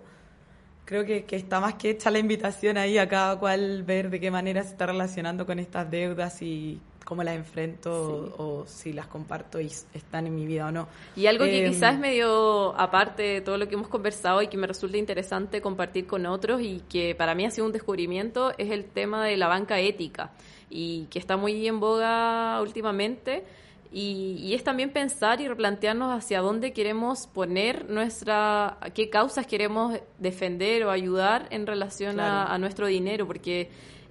Creo 0.86 1.04
que, 1.06 1.26
que 1.26 1.36
está 1.36 1.60
más 1.60 1.74
que 1.76 1.90
hecha 1.90 2.10
la 2.12 2.20
invitación 2.20 2.78
ahí 2.78 2.98
a 2.98 3.10
cada 3.10 3.38
cual 3.38 3.84
ver 3.84 4.10
de 4.10 4.22
qué 4.22 4.32
manera 4.32 4.64
se 4.64 4.70
está 4.70 4.86
relacionando 4.86 5.46
con 5.46 5.60
estas 5.60 5.92
deudas 5.92 6.42
y 6.42 6.80
cómo 7.04 7.24
las 7.24 7.36
enfrento 7.36 8.34
o, 8.38 8.62
o 8.62 8.66
si 8.68 8.94
las 8.94 9.08
comparto 9.08 9.60
y 9.60 9.66
están 9.94 10.28
en 10.28 10.36
mi 10.36 10.46
vida 10.46 10.68
o 10.68 10.72
no. 10.72 10.88
Y 11.18 11.26
algo 11.28 11.44
que 11.44 11.66
Em, 11.66 11.74
quizás 11.74 11.96
es 11.96 12.00
medio 12.00 12.74
aparte 12.80 13.24
de 13.24 13.42
todo 13.42 13.58
lo 13.58 13.68
que 13.68 13.76
hemos 13.76 13.90
conversado 13.90 14.42
y 14.42 14.48
que 14.48 14.56
me 14.56 14.68
resulta 14.68 14.98
interesante 14.98 15.62
compartir 15.62 16.08
con 16.08 16.26
otros 16.26 16.62
y 16.62 16.82
que 16.88 17.16
para 17.16 17.36
mí 17.36 17.46
ha 17.46 17.52
sido 17.52 17.66
un 17.68 17.74
descubrimiento 17.74 18.54
es 18.58 18.72
el 18.72 18.86
tema 18.86 19.26
de 19.26 19.36
la 19.36 19.48
banca 19.48 19.80
ética 19.82 20.32
y 20.70 21.06
que 21.10 21.20
está 21.20 21.38
muy 21.38 21.68
en 21.68 21.80
boga 21.80 22.62
últimamente. 22.62 23.44
Y, 23.90 24.36
y 24.42 24.54
es 24.54 24.66
también 24.66 24.92
pensar 24.92 25.40
y 25.40 25.48
replantearnos 25.48 26.14
hacia 26.14 26.42
dónde 26.42 26.74
queremos 26.74 27.26
poner 27.28 27.90
nuestra, 27.90 28.78
qué 28.94 29.10
causas 29.10 29.48
queremos 29.48 29.98
defender 30.20 30.84
o 30.84 30.92
ayudar 30.92 31.48
en 31.52 31.66
relación 31.66 32.20
a- 32.20 32.58
nuestro 32.58 32.88
dinero, 32.88 33.26
porque 33.26 33.70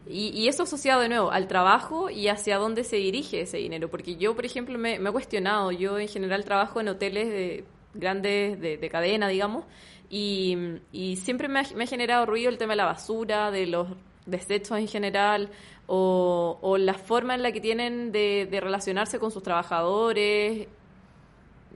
y, 0.09 0.29
y 0.29 0.49
eso 0.49 0.63
asociado 0.63 1.03
de 1.03 1.09
nuevo 1.11 1.31
al 1.31 1.47
trabajo 1.47 2.09
y 2.09 2.29
hacia 2.29 2.57
dónde 2.57 2.85
se 2.85 2.97
dirige 2.97 3.43
ese 3.43 3.59
dinero. 3.59 3.91
Porque 3.91 4.17
yo, 4.17 4.35
por 4.35 4.47
ejemplo, 4.47 4.79
me, 4.79 4.99
me 4.99 5.11
he 5.11 5.13
cuestionado, 5.13 5.73
yo 5.73 5.99
en 5.99 6.09
general 6.09 6.43
trabajo 6.45 6.81
en 6.81 6.89
hoteles 6.89 7.29
de 7.29 7.65
grandes, 7.93 8.59
de, 8.59 8.79
de 8.79 8.89
cadena, 8.89 9.29
digamos, 9.29 9.65
y, 10.09 10.57
y 10.93 11.17
siempre 11.17 11.49
me 11.49 11.61
ha, 11.61 11.65
me 11.75 11.85
ha 11.85 11.87
generado 11.87 12.25
ruido 12.25 12.49
el 12.49 12.57
tema 12.57 12.73
de 12.73 12.77
la 12.79 12.85
basura, 12.87 13.51
de 13.51 13.67
los 13.67 13.89
desechos 14.25 14.79
en 14.79 14.89
general 14.89 15.51
o, 15.87 16.59
o 16.61 16.79
la 16.79 16.95
forma 16.95 17.35
en 17.35 17.43
la 17.43 17.53
que 17.53 17.61
tienen 17.61 18.13
de, 18.13 18.49
de 18.51 18.61
relacionarse 18.61 19.19
con 19.19 19.31
sus 19.31 19.43
trabajadores, 19.43 20.69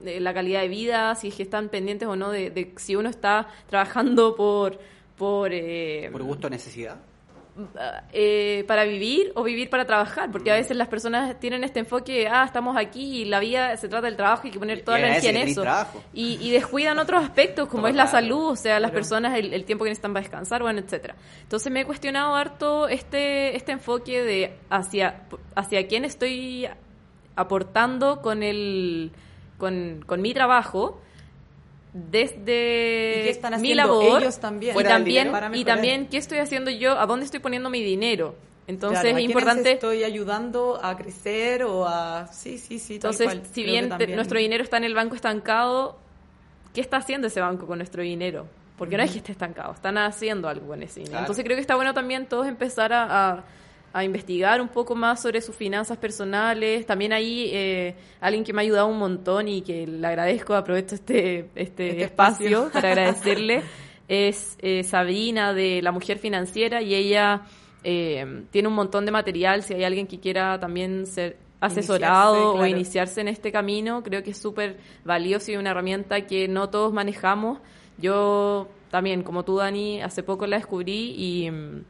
de 0.03 0.19
la 0.19 0.33
calidad 0.33 0.61
de 0.61 0.67
vida, 0.67 1.15
si 1.15 1.27
es 1.27 1.35
que 1.35 1.43
están 1.43 1.69
pendientes 1.69 2.07
o 2.07 2.15
no 2.15 2.31
de, 2.31 2.73
si 2.77 2.95
uno 2.95 3.09
está 3.09 3.47
trabajando 3.67 4.35
por 4.35 4.79
por, 5.21 5.51
eh, 5.53 6.09
¿Por 6.11 6.23
gusto 6.23 6.47
o 6.47 6.49
necesidad? 6.49 6.97
Eh, 8.13 8.63
para 8.67 8.85
vivir 8.85 9.33
o 9.35 9.43
vivir 9.43 9.69
para 9.69 9.85
trabajar, 9.85 10.31
porque 10.31 10.51
a 10.51 10.55
veces 10.55 10.77
las 10.77 10.87
personas 10.87 11.37
tienen 11.39 11.63
este 11.63 11.79
enfoque, 11.79 12.27
ah, 12.27 12.45
estamos 12.45 12.77
aquí 12.77 13.21
y 13.21 13.25
la 13.25 13.39
vida 13.39 13.75
se 13.77 13.89
trata 13.89 14.07
del 14.07 14.15
trabajo 14.15 14.43
y 14.43 14.47
hay 14.47 14.53
que 14.53 14.59
poner 14.59 14.83
toda 14.83 14.99
Y 14.99 15.01
la 15.01 15.07
energía 15.09 15.29
en 15.31 15.37
eso. 15.37 15.63
Y, 16.13 16.37
y 16.41 16.51
descuidan 16.51 16.97
otros 16.99 17.23
aspectos, 17.23 17.67
como 17.67 17.87
es 17.87 17.95
la 17.95 18.07
salud, 18.07 18.51
o 18.51 18.55
sea, 18.55 18.79
las 18.79 18.91
personas, 18.91 19.37
el, 19.37 19.53
el 19.53 19.65
tiempo 19.65 19.83
que 19.83 19.89
necesitan 19.89 20.13
para 20.13 20.23
descansar, 20.23 20.61
bueno, 20.61 20.79
etcétera. 20.79 21.15
Entonces 21.43 21.71
me 21.71 21.81
he 21.81 21.85
cuestionado 21.85 22.35
harto 22.35 22.87
este, 22.87 23.55
este 23.55 23.73
enfoque 23.73 24.23
de 24.23 24.57
hacia, 24.69 25.23
hacia 25.55 25.87
quién 25.87 26.05
estoy 26.05 26.67
aportando 27.35 28.21
con 28.21 28.43
el 28.43 29.11
con, 29.57 30.03
con 30.07 30.21
mi 30.21 30.33
trabajo 30.33 30.99
desde 31.93 33.19
¿Y 33.19 33.23
qué 33.23 33.29
están 33.29 33.61
mi 33.61 33.73
labor 33.73 34.21
ellos 34.21 34.39
también? 34.39 34.75
y 34.79 34.83
también 34.83 35.31
y 35.53 35.65
también 35.65 36.07
qué 36.07 36.17
estoy 36.17 36.37
haciendo 36.39 36.71
yo 36.71 36.97
a 36.97 37.05
dónde 37.05 37.25
estoy 37.25 37.39
poniendo 37.41 37.69
mi 37.69 37.83
dinero 37.83 38.35
entonces 38.67 39.01
Claro, 39.01 39.17
¿a 39.17 39.19
es 39.19 39.25
importante 39.25 39.71
estoy 39.73 40.03
ayudando 40.03 40.79
a 40.81 40.95
crecer 40.95 41.63
o 41.63 41.85
a... 41.87 42.27
Sí, 42.31 42.57
sí, 42.57 42.79
sí, 42.79 42.93
entonces 42.95 43.25
cual. 43.25 43.41
si 43.51 43.63
bien 43.63 43.89
también. 43.89 44.15
nuestro 44.15 44.39
dinero 44.39 44.63
está 44.63 44.77
en 44.77 44.85
el 44.85 44.93
banco 44.95 45.15
estancado 45.15 45.97
qué 46.73 46.79
está 46.81 46.97
haciendo 46.97 47.27
ese 47.27 47.41
banco 47.41 47.67
con 47.67 47.79
nuestro 47.79 48.01
dinero 48.03 48.45
porque 48.77 48.95
no 48.97 49.03
es 49.03 49.11
que 49.11 49.17
esté 49.17 49.33
estancado 49.33 49.73
están 49.73 49.97
haciendo 49.97 50.47
algo 50.47 50.67
con 50.67 50.81
ese 50.83 51.01
dinero 51.01 51.11
Claro. 51.11 51.23
entonces 51.25 51.43
creo 51.43 51.57
que 51.57 51.61
está 51.61 51.75
bueno 51.75 51.93
también 51.93 52.25
todos 52.27 52.47
empezar 52.47 52.93
a, 52.93 53.03
a- 53.31 53.43
a 53.93 54.03
investigar 54.03 54.61
un 54.61 54.69
poco 54.69 54.95
más 54.95 55.21
sobre 55.21 55.41
sus 55.41 55.55
finanzas 55.55 55.97
personales 55.97 56.85
también 56.85 57.13
ahí 57.13 57.49
eh, 57.53 57.95
alguien 58.19 58.43
que 58.43 58.53
me 58.53 58.61
ha 58.61 58.63
ayudado 58.63 58.87
un 58.87 58.97
montón 58.97 59.47
y 59.47 59.61
que 59.61 59.85
le 59.85 60.07
agradezco 60.07 60.53
aprovecho 60.53 60.95
este 60.95 61.49
este, 61.55 61.89
Este 61.89 62.03
espacio, 62.03 62.67
espacio. 62.67 62.71
para 62.71 62.91
agradecerle 62.91 63.63
es 64.07 64.57
eh, 64.59 64.83
Sabrina 64.83 65.53
de 65.53 65.81
La 65.81 65.91
Mujer 65.91 66.19
Financiera 66.19 66.81
y 66.81 66.95
ella 66.95 67.43
eh, 67.83 68.43
tiene 68.51 68.67
un 68.67 68.75
montón 68.75 69.05
de 69.05 69.11
material 69.11 69.63
si 69.63 69.73
hay 69.73 69.83
alguien 69.83 70.07
que 70.07 70.19
quiera 70.19 70.59
también 70.59 71.05
ser 71.05 71.37
asesorado 71.61 72.35
Iniciarse, 72.35 72.59
o 72.59 72.65
iniciarse 72.65 73.21
en 73.21 73.27
este 73.27 73.51
camino, 73.51 74.03
creo 74.03 74.23
que 74.23 74.31
es 74.31 74.37
súper 74.37 74.77
valioso 75.05 75.51
y 75.51 75.57
una 75.57 75.71
herramienta 75.71 76.25
que 76.25 76.47
no 76.47 76.69
todos 76.69 76.91
manejamos. 76.91 77.59
Yo 77.99 78.67
también, 78.89 79.23
como 79.23 79.45
tú, 79.45 79.57
Dani, 79.57 80.01
hace 80.01 80.23
poco 80.23 80.47
la 80.47 80.57
descubrí 80.57 81.13
y, 81.15 81.51
mm, 81.51 81.83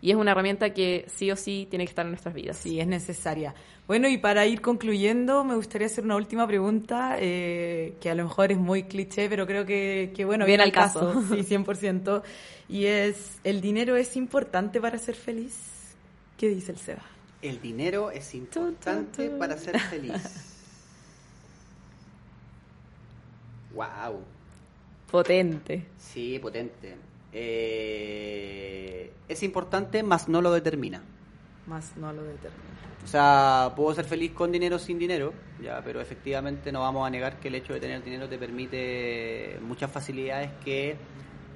y 0.00 0.10
es 0.10 0.16
una 0.16 0.30
herramienta 0.32 0.72
que 0.72 1.06
sí 1.08 1.30
o 1.30 1.36
sí 1.36 1.66
tiene 1.68 1.84
que 1.84 1.90
estar 1.90 2.04
en 2.06 2.12
nuestras 2.12 2.34
vidas. 2.34 2.56
Sí, 2.56 2.78
es 2.80 2.86
necesaria. 2.86 3.54
Bueno, 3.86 4.08
y 4.08 4.18
para 4.18 4.46
ir 4.46 4.60
concluyendo, 4.60 5.44
me 5.44 5.54
gustaría 5.54 5.86
hacer 5.86 6.04
una 6.04 6.16
última 6.16 6.46
pregunta, 6.46 7.16
eh, 7.18 7.94
que 8.00 8.10
a 8.10 8.14
lo 8.14 8.24
mejor 8.24 8.52
es 8.52 8.58
muy 8.58 8.84
cliché, 8.84 9.28
pero 9.28 9.46
creo 9.46 9.64
que, 9.64 10.12
que 10.14 10.24
bueno, 10.24 10.44
Viene 10.44 10.62
al 10.62 10.72
caso. 10.72 11.14
caso. 11.14 11.34
Sí, 11.34 11.42
100%. 11.42 12.22
Y 12.68 12.84
es, 12.84 13.38
¿el 13.44 13.60
dinero 13.60 13.96
es 13.96 14.16
importante 14.16 14.80
para 14.80 14.98
ser 14.98 15.14
feliz? 15.14 15.56
¿Qué 16.36 16.48
dice 16.48 16.72
el 16.72 16.78
Seba? 16.78 17.02
El 17.40 17.60
dinero 17.60 18.10
es 18.10 18.34
importante 18.34 19.30
para 19.30 19.56
ser 19.58 19.78
feliz. 19.80 20.12
Wow. 23.74 24.24
Potente. 25.10 25.86
Sí, 25.98 26.38
potente. 26.40 26.96
Eh, 27.32 29.12
es 29.28 29.42
importante, 29.42 30.02
mas 30.02 30.28
no 30.28 30.40
lo 30.42 30.52
determina. 30.52 31.02
Más 31.66 31.96
no 31.96 32.12
lo 32.12 32.22
determina. 32.22 32.64
O 33.04 33.06
sea, 33.06 33.72
puedo 33.76 33.94
ser 33.94 34.04
feliz 34.04 34.32
con 34.32 34.52
dinero 34.52 34.76
o 34.76 34.78
sin 34.78 34.98
dinero, 34.98 35.32
ya, 35.62 35.80
pero 35.84 36.00
efectivamente 36.00 36.72
no 36.72 36.80
vamos 36.80 37.06
a 37.06 37.10
negar 37.10 37.38
que 37.38 37.48
el 37.48 37.54
hecho 37.54 37.72
de 37.72 37.80
tener 37.80 38.02
dinero 38.02 38.28
te 38.28 38.38
permite 38.38 39.58
muchas 39.62 39.90
facilidades 39.90 40.50
que 40.64 40.96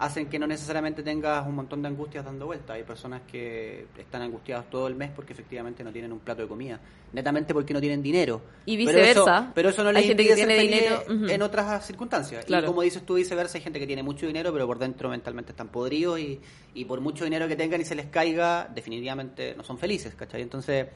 hacen 0.03 0.26
que 0.26 0.36
no 0.38 0.48
necesariamente 0.48 1.03
tengas 1.05 1.46
un 1.46 1.55
montón 1.55 1.80
de 1.80 1.86
angustias 1.88 2.24
dando 2.24 2.46
vueltas. 2.46 2.70
Hay 2.76 2.82
personas 2.82 3.22
que 3.30 3.86
están 3.96 4.22
angustiadas 4.22 4.68
todo 4.68 4.88
el 4.88 4.96
mes 4.96 5.11
porque 5.14 5.32
efectivamente 5.32 5.84
no 5.84 5.92
tienen 5.92 6.12
un 6.12 6.18
plato 6.18 6.42
de 6.42 6.48
comida, 6.48 6.80
netamente 7.12 7.55
porque 7.55 7.72
no 7.72 7.80
tienen 7.80 8.03
dinero. 8.03 8.40
Y 8.66 8.76
Pero 8.84 8.98
eso- 8.98 9.07
viceversa. 9.24 9.53
Pero 9.55 9.68
eso, 9.68 9.82
no 9.84 9.90
Hay 9.90 9.94
les 9.94 10.07
gente 10.07 10.26
que 10.26 10.34
tiene 10.34 10.59
dinero, 10.59 11.03
en 11.09 11.40
otras 11.42 11.86
circunstancias. 11.86 12.44
Claro. 12.44 12.64
Y 12.66 12.66
como 12.68 12.82
dices 12.82 13.03
tú, 13.07 13.14
viceversa, 13.14 13.59
hay 13.59 13.62
gente 13.62 13.78
que 13.78 13.86
tiene 13.86 14.03
mucho 14.03 14.26
dinero, 14.26 14.53
pero 14.53 14.66
por 14.66 14.78
dentro 14.80 15.09
mentalmente 15.09 15.53
están 15.53 15.68
podridos 15.68 16.18
y, 16.18 16.40
y 16.74 16.84
por 16.84 17.00
mucho 17.00 17.22
dinero 17.24 17.46
que 17.46 17.55
tengan 17.55 17.80
y 17.80 17.84
se 17.84 17.94
les 17.94 18.07
caiga, 18.07 18.68
definitivamente 18.74 19.55
no 19.57 19.62
son 19.62 19.78
felices, 19.78 20.14
¿cachai? 20.16 20.42
Entonces, 20.42 20.88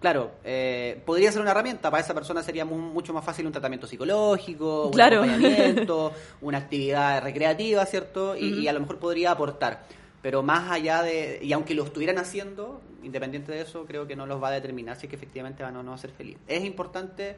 claro, 0.00 0.32
eh, 0.44 1.00
podría 1.04 1.32
ser 1.32 1.40
una 1.42 1.50
herramienta, 1.52 1.90
para 1.90 2.02
esa 2.02 2.14
persona 2.14 2.42
sería 2.42 2.64
mu- 2.64 2.76
mucho 2.78 3.12
más 3.12 3.24
fácil 3.24 3.46
un 3.46 3.52
tratamiento 3.52 3.86
psicológico, 3.86 4.90
Claro. 4.92 5.22
un 5.22 5.28
acompañamiento, 5.30 6.12
una 6.42 6.58
actividad 6.58 7.22
recreativa, 7.22 7.84
¿cierto? 7.86 8.36
Y, 8.36 8.60
y 8.60 8.68
a 8.68 8.72
lo 8.72 8.80
mejor 8.80 8.98
podría 8.98 9.30
aportar. 9.32 9.84
Pero 10.22 10.42
más 10.42 10.70
allá 10.70 11.02
de, 11.02 11.38
y 11.42 11.52
aunque 11.52 11.74
lo 11.74 11.84
estuvieran 11.84 12.18
haciendo, 12.18 12.80
independiente 13.02 13.52
de 13.52 13.60
eso, 13.60 13.84
creo 13.86 14.06
que 14.08 14.16
no 14.16 14.26
los 14.26 14.42
va 14.42 14.48
a 14.48 14.52
determinar 14.52 14.96
si 14.96 15.06
es 15.06 15.10
que 15.10 15.16
efectivamente 15.16 15.62
van 15.62 15.76
o 15.76 15.82
no 15.82 15.92
a 15.94 15.98
ser 15.98 16.10
feliz. 16.10 16.36
Es 16.48 16.64
importante, 16.64 17.36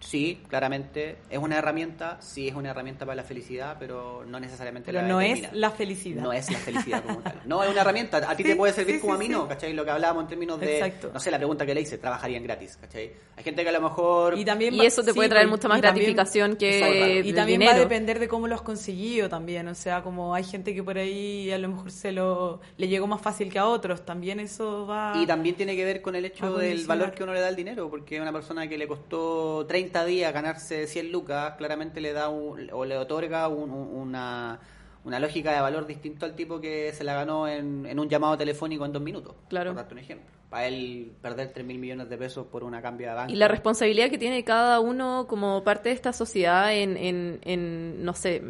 sí, 0.00 0.40
claramente, 0.48 1.16
es 1.30 1.38
una 1.38 1.58
herramienta, 1.58 2.18
sí 2.20 2.48
es 2.48 2.54
una 2.54 2.70
herramienta 2.70 3.04
para 3.06 3.16
la 3.16 3.22
felicidad, 3.24 3.76
pero 3.78 4.24
no 4.26 4.38
necesariamente 4.38 4.92
Pero 4.92 5.02
la 5.02 5.08
no 5.08 5.20
es 5.20 5.52
la 5.52 5.70
felicidad. 5.70 6.22
No 6.22 6.32
es 6.32 6.50
la 6.50 6.58
felicidad 6.58 7.02
como 7.04 7.20
tal. 7.20 7.40
No, 7.46 7.62
es 7.62 7.70
una 7.70 7.80
herramienta. 7.80 8.18
A 8.28 8.36
ti 8.36 8.42
Sí, 8.42 8.50
te 8.50 8.56
puede 8.56 8.72
servir 8.72 8.96
sí, 8.96 9.00
como 9.00 9.14
sí, 9.14 9.16
a 9.16 9.18
mí 9.20 9.26
sí. 9.26 9.32
no, 9.32 9.48
¿cachai? 9.48 9.72
Lo 9.72 9.84
que 9.84 9.90
hablábamos 9.90 10.24
en 10.24 10.28
términos 10.28 10.60
de, 10.60 10.78
Exacto. 10.78 11.10
no 11.12 11.20
sé, 11.20 11.30
la 11.30 11.38
pregunta 11.38 11.64
que 11.66 11.74
le 11.74 11.80
hice, 11.80 11.98
trabajarían 11.98 12.42
gratis, 12.42 12.76
¿cachai? 12.80 13.12
Hay 13.36 13.44
gente 13.44 13.62
que 13.62 13.68
a 13.68 13.72
lo 13.72 13.80
mejor... 13.80 14.38
Y 14.38 14.44
también 14.44 14.74
Y 14.74 14.84
eso 14.84 15.02
te 15.02 15.14
puede 15.14 15.28
traer 15.28 15.48
mucha 15.48 15.68
más 15.68 15.80
también- 15.80 16.06
gratificación 16.14 16.56
que. 16.56 17.22
Y 17.24 17.32
también 17.32 17.60
dinero. 17.60 17.72
va 17.72 17.76
a 17.76 17.80
depender 17.80 18.18
de 18.18 18.28
cómo 18.28 18.46
lo 18.48 18.54
has 18.54 18.62
conseguido 18.62 19.28
también, 19.28 19.66
o 19.68 19.74
sea, 19.74 20.02
como 20.02 20.34
hay 20.34 20.44
gente 20.44 20.74
que 20.74 20.82
por 20.82 20.98
ahí 20.98 21.50
a 21.50 21.58
lo 21.58 21.68
mejor 21.68 21.90
se 21.90 22.12
lo 22.12 22.60
le 22.76 22.88
llegó 22.88 23.06
más 23.06 23.20
fácil 23.20 23.50
que 23.50 23.58
a 23.58 23.66
otros, 23.66 24.04
también 24.04 24.40
eso 24.40 24.86
va 24.86 25.14
Y 25.20 25.26
también 25.26 25.54
tiene 25.56 25.74
que 25.76 25.84
ver 25.84 26.02
con 26.02 26.14
el 26.16 26.24
hecho 26.24 26.56
del 26.56 26.86
valor 26.86 27.12
que 27.12 27.22
uno 27.22 27.32
le 27.32 27.40
da 27.40 27.48
al 27.48 27.56
dinero, 27.56 27.88
porque 27.88 28.20
una 28.20 28.32
persona 28.32 28.68
que 28.68 28.76
le 28.78 28.86
costó 28.86 29.64
30 29.66 29.85
días 29.92 30.32
ganarse 30.32 30.86
100 30.86 31.12
lucas, 31.12 31.54
claramente 31.56 32.00
le 32.00 32.12
da 32.12 32.28
un- 32.28 32.68
o 32.72 32.84
le 32.84 32.96
otorga 32.98 33.48
un- 33.48 33.70
una, 33.70 34.58
una 35.04 35.20
lógica 35.20 35.52
de 35.52 35.60
valor 35.60 35.86
distinto 35.86 36.26
al 36.26 36.34
tipo 36.34 36.60
que 36.60 36.92
se 36.92 37.04
la 37.04 37.14
ganó 37.14 37.46
en, 37.48 37.86
en 37.86 37.98
un 37.98 38.08
llamado 38.08 38.36
telefónico 38.36 38.84
en 38.84 38.92
dos 38.92 39.02
minutos. 39.02 39.34
Claro. 39.48 39.70
Por 39.70 39.76
darte 39.76 39.94
un 39.94 40.00
ejemplo. 40.00 40.26
Para 40.50 40.68
él 40.68 41.10
perder 41.20 41.52
3 41.52 41.66
mil 41.66 41.78
millones 41.78 42.08
de 42.08 42.16
pesos 42.16 42.46
por 42.46 42.62
una 42.62 42.80
cambia 42.80 43.08
de 43.10 43.14
banco. 43.14 43.32
Y 43.32 43.36
la 43.36 43.48
responsabilidad 43.48 44.08
que 44.10 44.16
tiene 44.16 44.44
cada 44.44 44.78
uno 44.78 45.26
como 45.28 45.64
parte 45.64 45.88
de 45.88 45.94
esta 45.96 46.12
sociedad 46.12 46.72
en, 46.72 46.96
en, 46.96 47.40
en, 47.42 48.04
no 48.04 48.14
sé, 48.14 48.40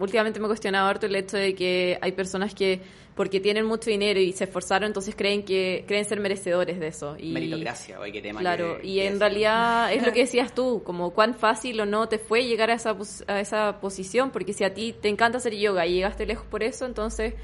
últimamente 0.00 0.40
me 0.40 0.46
he 0.46 0.48
cuestionado 0.48 0.88
harto 0.88 1.04
el 1.06 1.14
hecho 1.14 1.36
de 1.36 1.54
que 1.54 1.98
hay 2.00 2.12
personas 2.12 2.54
que 2.54 2.80
porque 3.14 3.38
tienen 3.40 3.66
mucho 3.66 3.90
dinero 3.90 4.18
y 4.18 4.32
se 4.32 4.44
esforzaron, 4.44 4.86
entonces 4.86 5.14
creen 5.14 5.42
que 5.44 5.84
creen 5.86 6.06
ser 6.06 6.18
merecedores 6.20 6.80
de 6.80 6.86
eso. 6.86 7.16
Y, 7.18 7.30
Meritocracia, 7.32 8.00
oye, 8.00 8.10
qué 8.12 8.22
tema 8.22 8.40
Claro, 8.40 8.78
que- 8.80 8.86
y 8.88 8.94
que 8.94 9.06
en 9.08 9.12
es. 9.12 9.18
realidad 9.20 9.92
es 9.92 10.02
lo 10.02 10.12
que 10.14 10.20
decías 10.24 10.54
tú, 10.54 10.82
como 10.82 11.10
cuán 11.10 11.34
fácil 11.34 11.78
o 11.82 11.84
no 11.84 12.08
te 12.08 12.18
fue 12.18 12.46
llegar 12.46 12.70
a 12.70 12.74
esa, 12.74 12.96
a 13.26 13.40
esa 13.40 13.78
posición, 13.82 14.30
porque 14.30 14.54
si 14.54 14.64
a 14.64 14.72
ti 14.72 14.94
te 14.98 15.10
encanta 15.10 15.36
hacer 15.36 15.54
yoga 15.54 15.86
y 15.86 15.92
llegaste 15.92 16.24
lejos 16.24 16.46
por 16.46 16.62
eso, 16.62 16.86
entonces, 16.86 17.34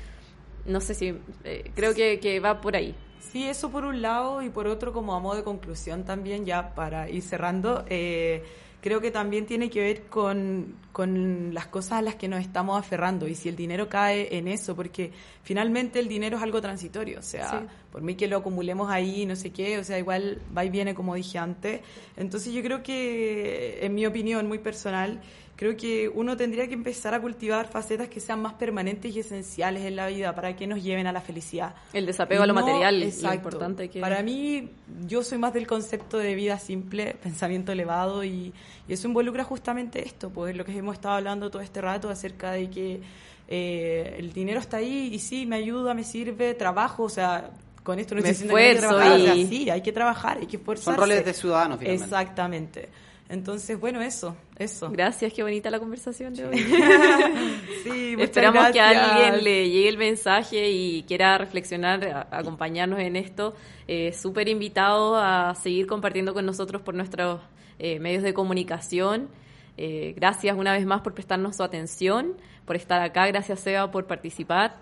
no 0.64 0.80
sé 0.80 0.94
si, 0.94 1.14
eh, 1.44 1.70
creo 1.74 1.94
que, 1.94 2.18
que 2.18 2.40
va 2.40 2.62
por 2.62 2.74
ahí. 2.74 2.94
Sí, 3.20 3.44
eso 3.44 3.70
por 3.70 3.84
un 3.84 4.00
lado 4.02 4.42
y 4.42 4.48
por 4.50 4.66
otro 4.66 4.92
como 4.92 5.14
a 5.14 5.20
modo 5.20 5.36
de 5.36 5.44
conclusión 5.44 6.04
también, 6.04 6.44
ya 6.46 6.74
para 6.74 7.10
ir 7.10 7.22
cerrando, 7.22 7.84
eh, 7.88 8.42
creo 8.80 9.00
que 9.00 9.10
también 9.10 9.44
tiene 9.44 9.68
que 9.68 9.80
ver 9.80 10.02
con, 10.06 10.76
con 10.92 11.52
las 11.52 11.66
cosas 11.66 11.92
a 11.92 12.02
las 12.02 12.14
que 12.14 12.28
nos 12.28 12.40
estamos 12.40 12.78
aferrando 12.78 13.26
y 13.28 13.34
si 13.34 13.48
el 13.48 13.56
dinero 13.56 13.88
cae 13.88 14.36
en 14.38 14.48
eso, 14.48 14.74
porque 14.74 15.12
finalmente 15.42 15.98
el 15.98 16.08
dinero 16.08 16.36
es 16.38 16.42
algo 16.42 16.60
transitorio, 16.60 17.18
o 17.18 17.22
sea, 17.22 17.50
Sí. 17.50 17.66
por 17.92 18.02
mí 18.02 18.14
que 18.14 18.28
lo 18.28 18.38
acumulemos 18.38 18.90
ahí, 18.90 19.26
no 19.26 19.36
sé 19.36 19.50
qué, 19.50 19.78
o 19.78 19.84
sea, 19.84 19.98
igual 19.98 20.40
va 20.56 20.64
y 20.64 20.70
viene 20.70 20.94
como 20.94 21.14
dije 21.14 21.38
antes. 21.38 21.80
Entonces 22.16 22.52
yo 22.54 22.62
creo 22.62 22.82
que, 22.82 23.84
en 23.84 23.94
mi 23.94 24.06
opinión 24.06 24.46
muy 24.46 24.58
personal, 24.58 25.20
creo 25.58 25.76
que 25.76 26.08
uno 26.08 26.36
tendría 26.36 26.68
que 26.68 26.74
empezar 26.74 27.14
a 27.14 27.20
cultivar 27.20 27.66
facetas 27.66 28.08
que 28.08 28.20
sean 28.20 28.40
más 28.40 28.54
permanentes 28.54 29.14
y 29.16 29.18
esenciales 29.18 29.82
en 29.82 29.96
la 29.96 30.06
vida 30.06 30.32
para 30.32 30.54
que 30.54 30.68
nos 30.68 30.80
lleven 30.80 31.08
a 31.08 31.12
la 31.12 31.20
felicidad. 31.20 31.74
El 31.92 32.06
desapego 32.06 32.44
a 32.44 32.46
lo 32.46 32.54
material, 32.54 33.00
lo 33.00 33.06
exacto. 33.06 33.34
importante 33.34 33.88
que... 33.88 34.00
Para 34.00 34.22
mí, 34.22 34.68
yo 35.04 35.24
soy 35.24 35.36
más 35.38 35.52
del 35.52 35.66
concepto 35.66 36.16
de 36.16 36.36
vida 36.36 36.60
simple, 36.60 37.16
pensamiento 37.20 37.72
elevado, 37.72 38.22
y, 38.22 38.54
y 38.86 38.92
eso 38.92 39.08
involucra 39.08 39.42
justamente 39.42 40.06
esto, 40.06 40.30
pues 40.30 40.56
lo 40.56 40.64
que 40.64 40.78
hemos 40.78 40.94
estado 40.94 41.16
hablando 41.16 41.50
todo 41.50 41.60
este 41.60 41.80
rato 41.80 42.08
acerca 42.08 42.52
de 42.52 42.70
que 42.70 43.00
eh, 43.48 44.14
el 44.16 44.32
dinero 44.32 44.60
está 44.60 44.76
ahí 44.76 45.10
y 45.12 45.18
sí, 45.18 45.44
me 45.44 45.56
ayuda, 45.56 45.92
me 45.92 46.04
sirve, 46.04 46.54
trabajo, 46.54 47.02
o 47.02 47.08
sea, 47.08 47.50
con 47.82 47.98
esto 47.98 48.14
no 48.14 48.22
Me 48.22 48.28
estoy 48.28 48.46
diciendo 48.46 48.54
que 48.54 48.62
hay 48.62 48.68
que 48.68 48.78
esfuerzo 48.78 48.96
trabajar, 48.96 49.20
o 49.20 49.24
sea, 49.24 49.34
y- 49.34 49.46
sí, 49.48 49.70
hay 49.70 49.82
que 49.82 49.92
trabajar, 49.92 50.38
hay 50.38 50.46
que 50.46 50.56
esforzarse. 50.56 50.84
Son 50.84 50.96
roles 50.96 51.24
de 51.24 51.32
ciudadanos, 51.32 51.80
finalmente. 51.80 52.04
Exactamente. 52.04 52.88
Entonces, 53.28 53.78
bueno, 53.78 54.00
eso, 54.00 54.34
eso. 54.56 54.90
Gracias, 54.90 55.34
qué 55.34 55.42
bonita 55.42 55.70
la 55.70 55.78
conversación 55.78 56.32
de 56.32 56.46
hoy. 56.46 56.58
sí, 57.84 58.16
Esperamos 58.18 58.70
que 58.70 58.80
a 58.80 58.88
alguien 58.88 59.44
le 59.44 59.68
llegue 59.68 59.88
el 59.88 59.98
mensaje 59.98 60.70
y 60.70 61.02
quiera 61.02 61.36
reflexionar, 61.36 62.26
acompañarnos 62.30 63.00
en 63.00 63.16
esto. 63.16 63.54
Eh, 63.86 64.14
Súper 64.14 64.48
invitado 64.48 65.16
a 65.16 65.54
seguir 65.56 65.86
compartiendo 65.86 66.32
con 66.32 66.46
nosotros 66.46 66.80
por 66.80 66.94
nuestros 66.94 67.42
eh, 67.78 67.98
medios 68.00 68.22
de 68.22 68.32
comunicación. 68.32 69.28
Eh, 69.76 70.14
gracias 70.16 70.56
una 70.56 70.72
vez 70.72 70.86
más 70.86 71.02
por 71.02 71.12
prestarnos 71.12 71.56
su 71.56 71.62
atención, 71.62 72.34
por 72.64 72.76
estar 72.76 73.02
acá. 73.02 73.26
Gracias, 73.26 73.60
Seba, 73.60 73.90
por 73.90 74.06
participar. 74.06 74.76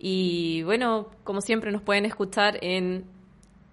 Y 0.00 0.64
bueno, 0.64 1.08
como 1.22 1.40
siempre, 1.40 1.70
nos 1.70 1.82
pueden 1.82 2.04
escuchar 2.04 2.58
en 2.62 3.04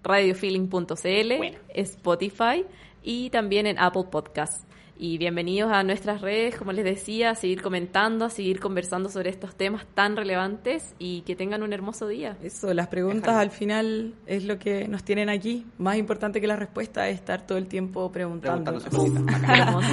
radiofeeling.cl, 0.04 1.32
Spotify 1.74 2.64
y 3.02 3.30
también 3.30 3.66
en 3.66 3.78
Apple 3.78 4.04
Podcasts. 4.10 4.66
Y 5.02 5.16
bienvenidos 5.16 5.72
a 5.72 5.82
nuestras 5.82 6.20
redes, 6.20 6.56
como 6.56 6.72
les 6.72 6.84
decía, 6.84 7.30
a 7.30 7.34
seguir 7.34 7.62
comentando, 7.62 8.26
a 8.26 8.28
seguir 8.28 8.60
conversando 8.60 9.08
sobre 9.08 9.30
estos 9.30 9.54
temas 9.54 9.86
tan 9.94 10.14
relevantes 10.14 10.94
y 10.98 11.22
que 11.22 11.34
tengan 11.34 11.62
un 11.62 11.72
hermoso 11.72 12.06
día. 12.06 12.36
Eso, 12.42 12.74
las 12.74 12.88
preguntas 12.88 13.34
al 13.34 13.50
final 13.50 14.12
es 14.26 14.44
lo 14.44 14.58
que 14.58 14.88
nos 14.88 15.02
tienen 15.02 15.30
aquí. 15.30 15.64
Más 15.78 15.96
importante 15.96 16.38
que 16.38 16.46
la 16.46 16.56
respuesta 16.56 17.08
es 17.08 17.14
estar 17.14 17.46
todo 17.46 17.56
el 17.56 17.66
tiempo 17.66 18.12
preguntando. 18.12 18.72
Gracias 18.72 18.94
por 18.94 19.10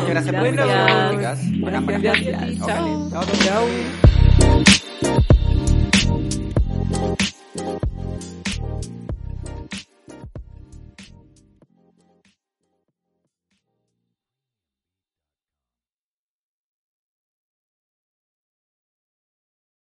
Gracias. 0.08 1.42
Gracias. 1.56 2.02
Gracias. 2.02 2.60
Chao. 2.60 3.24
Chao. 3.46 5.07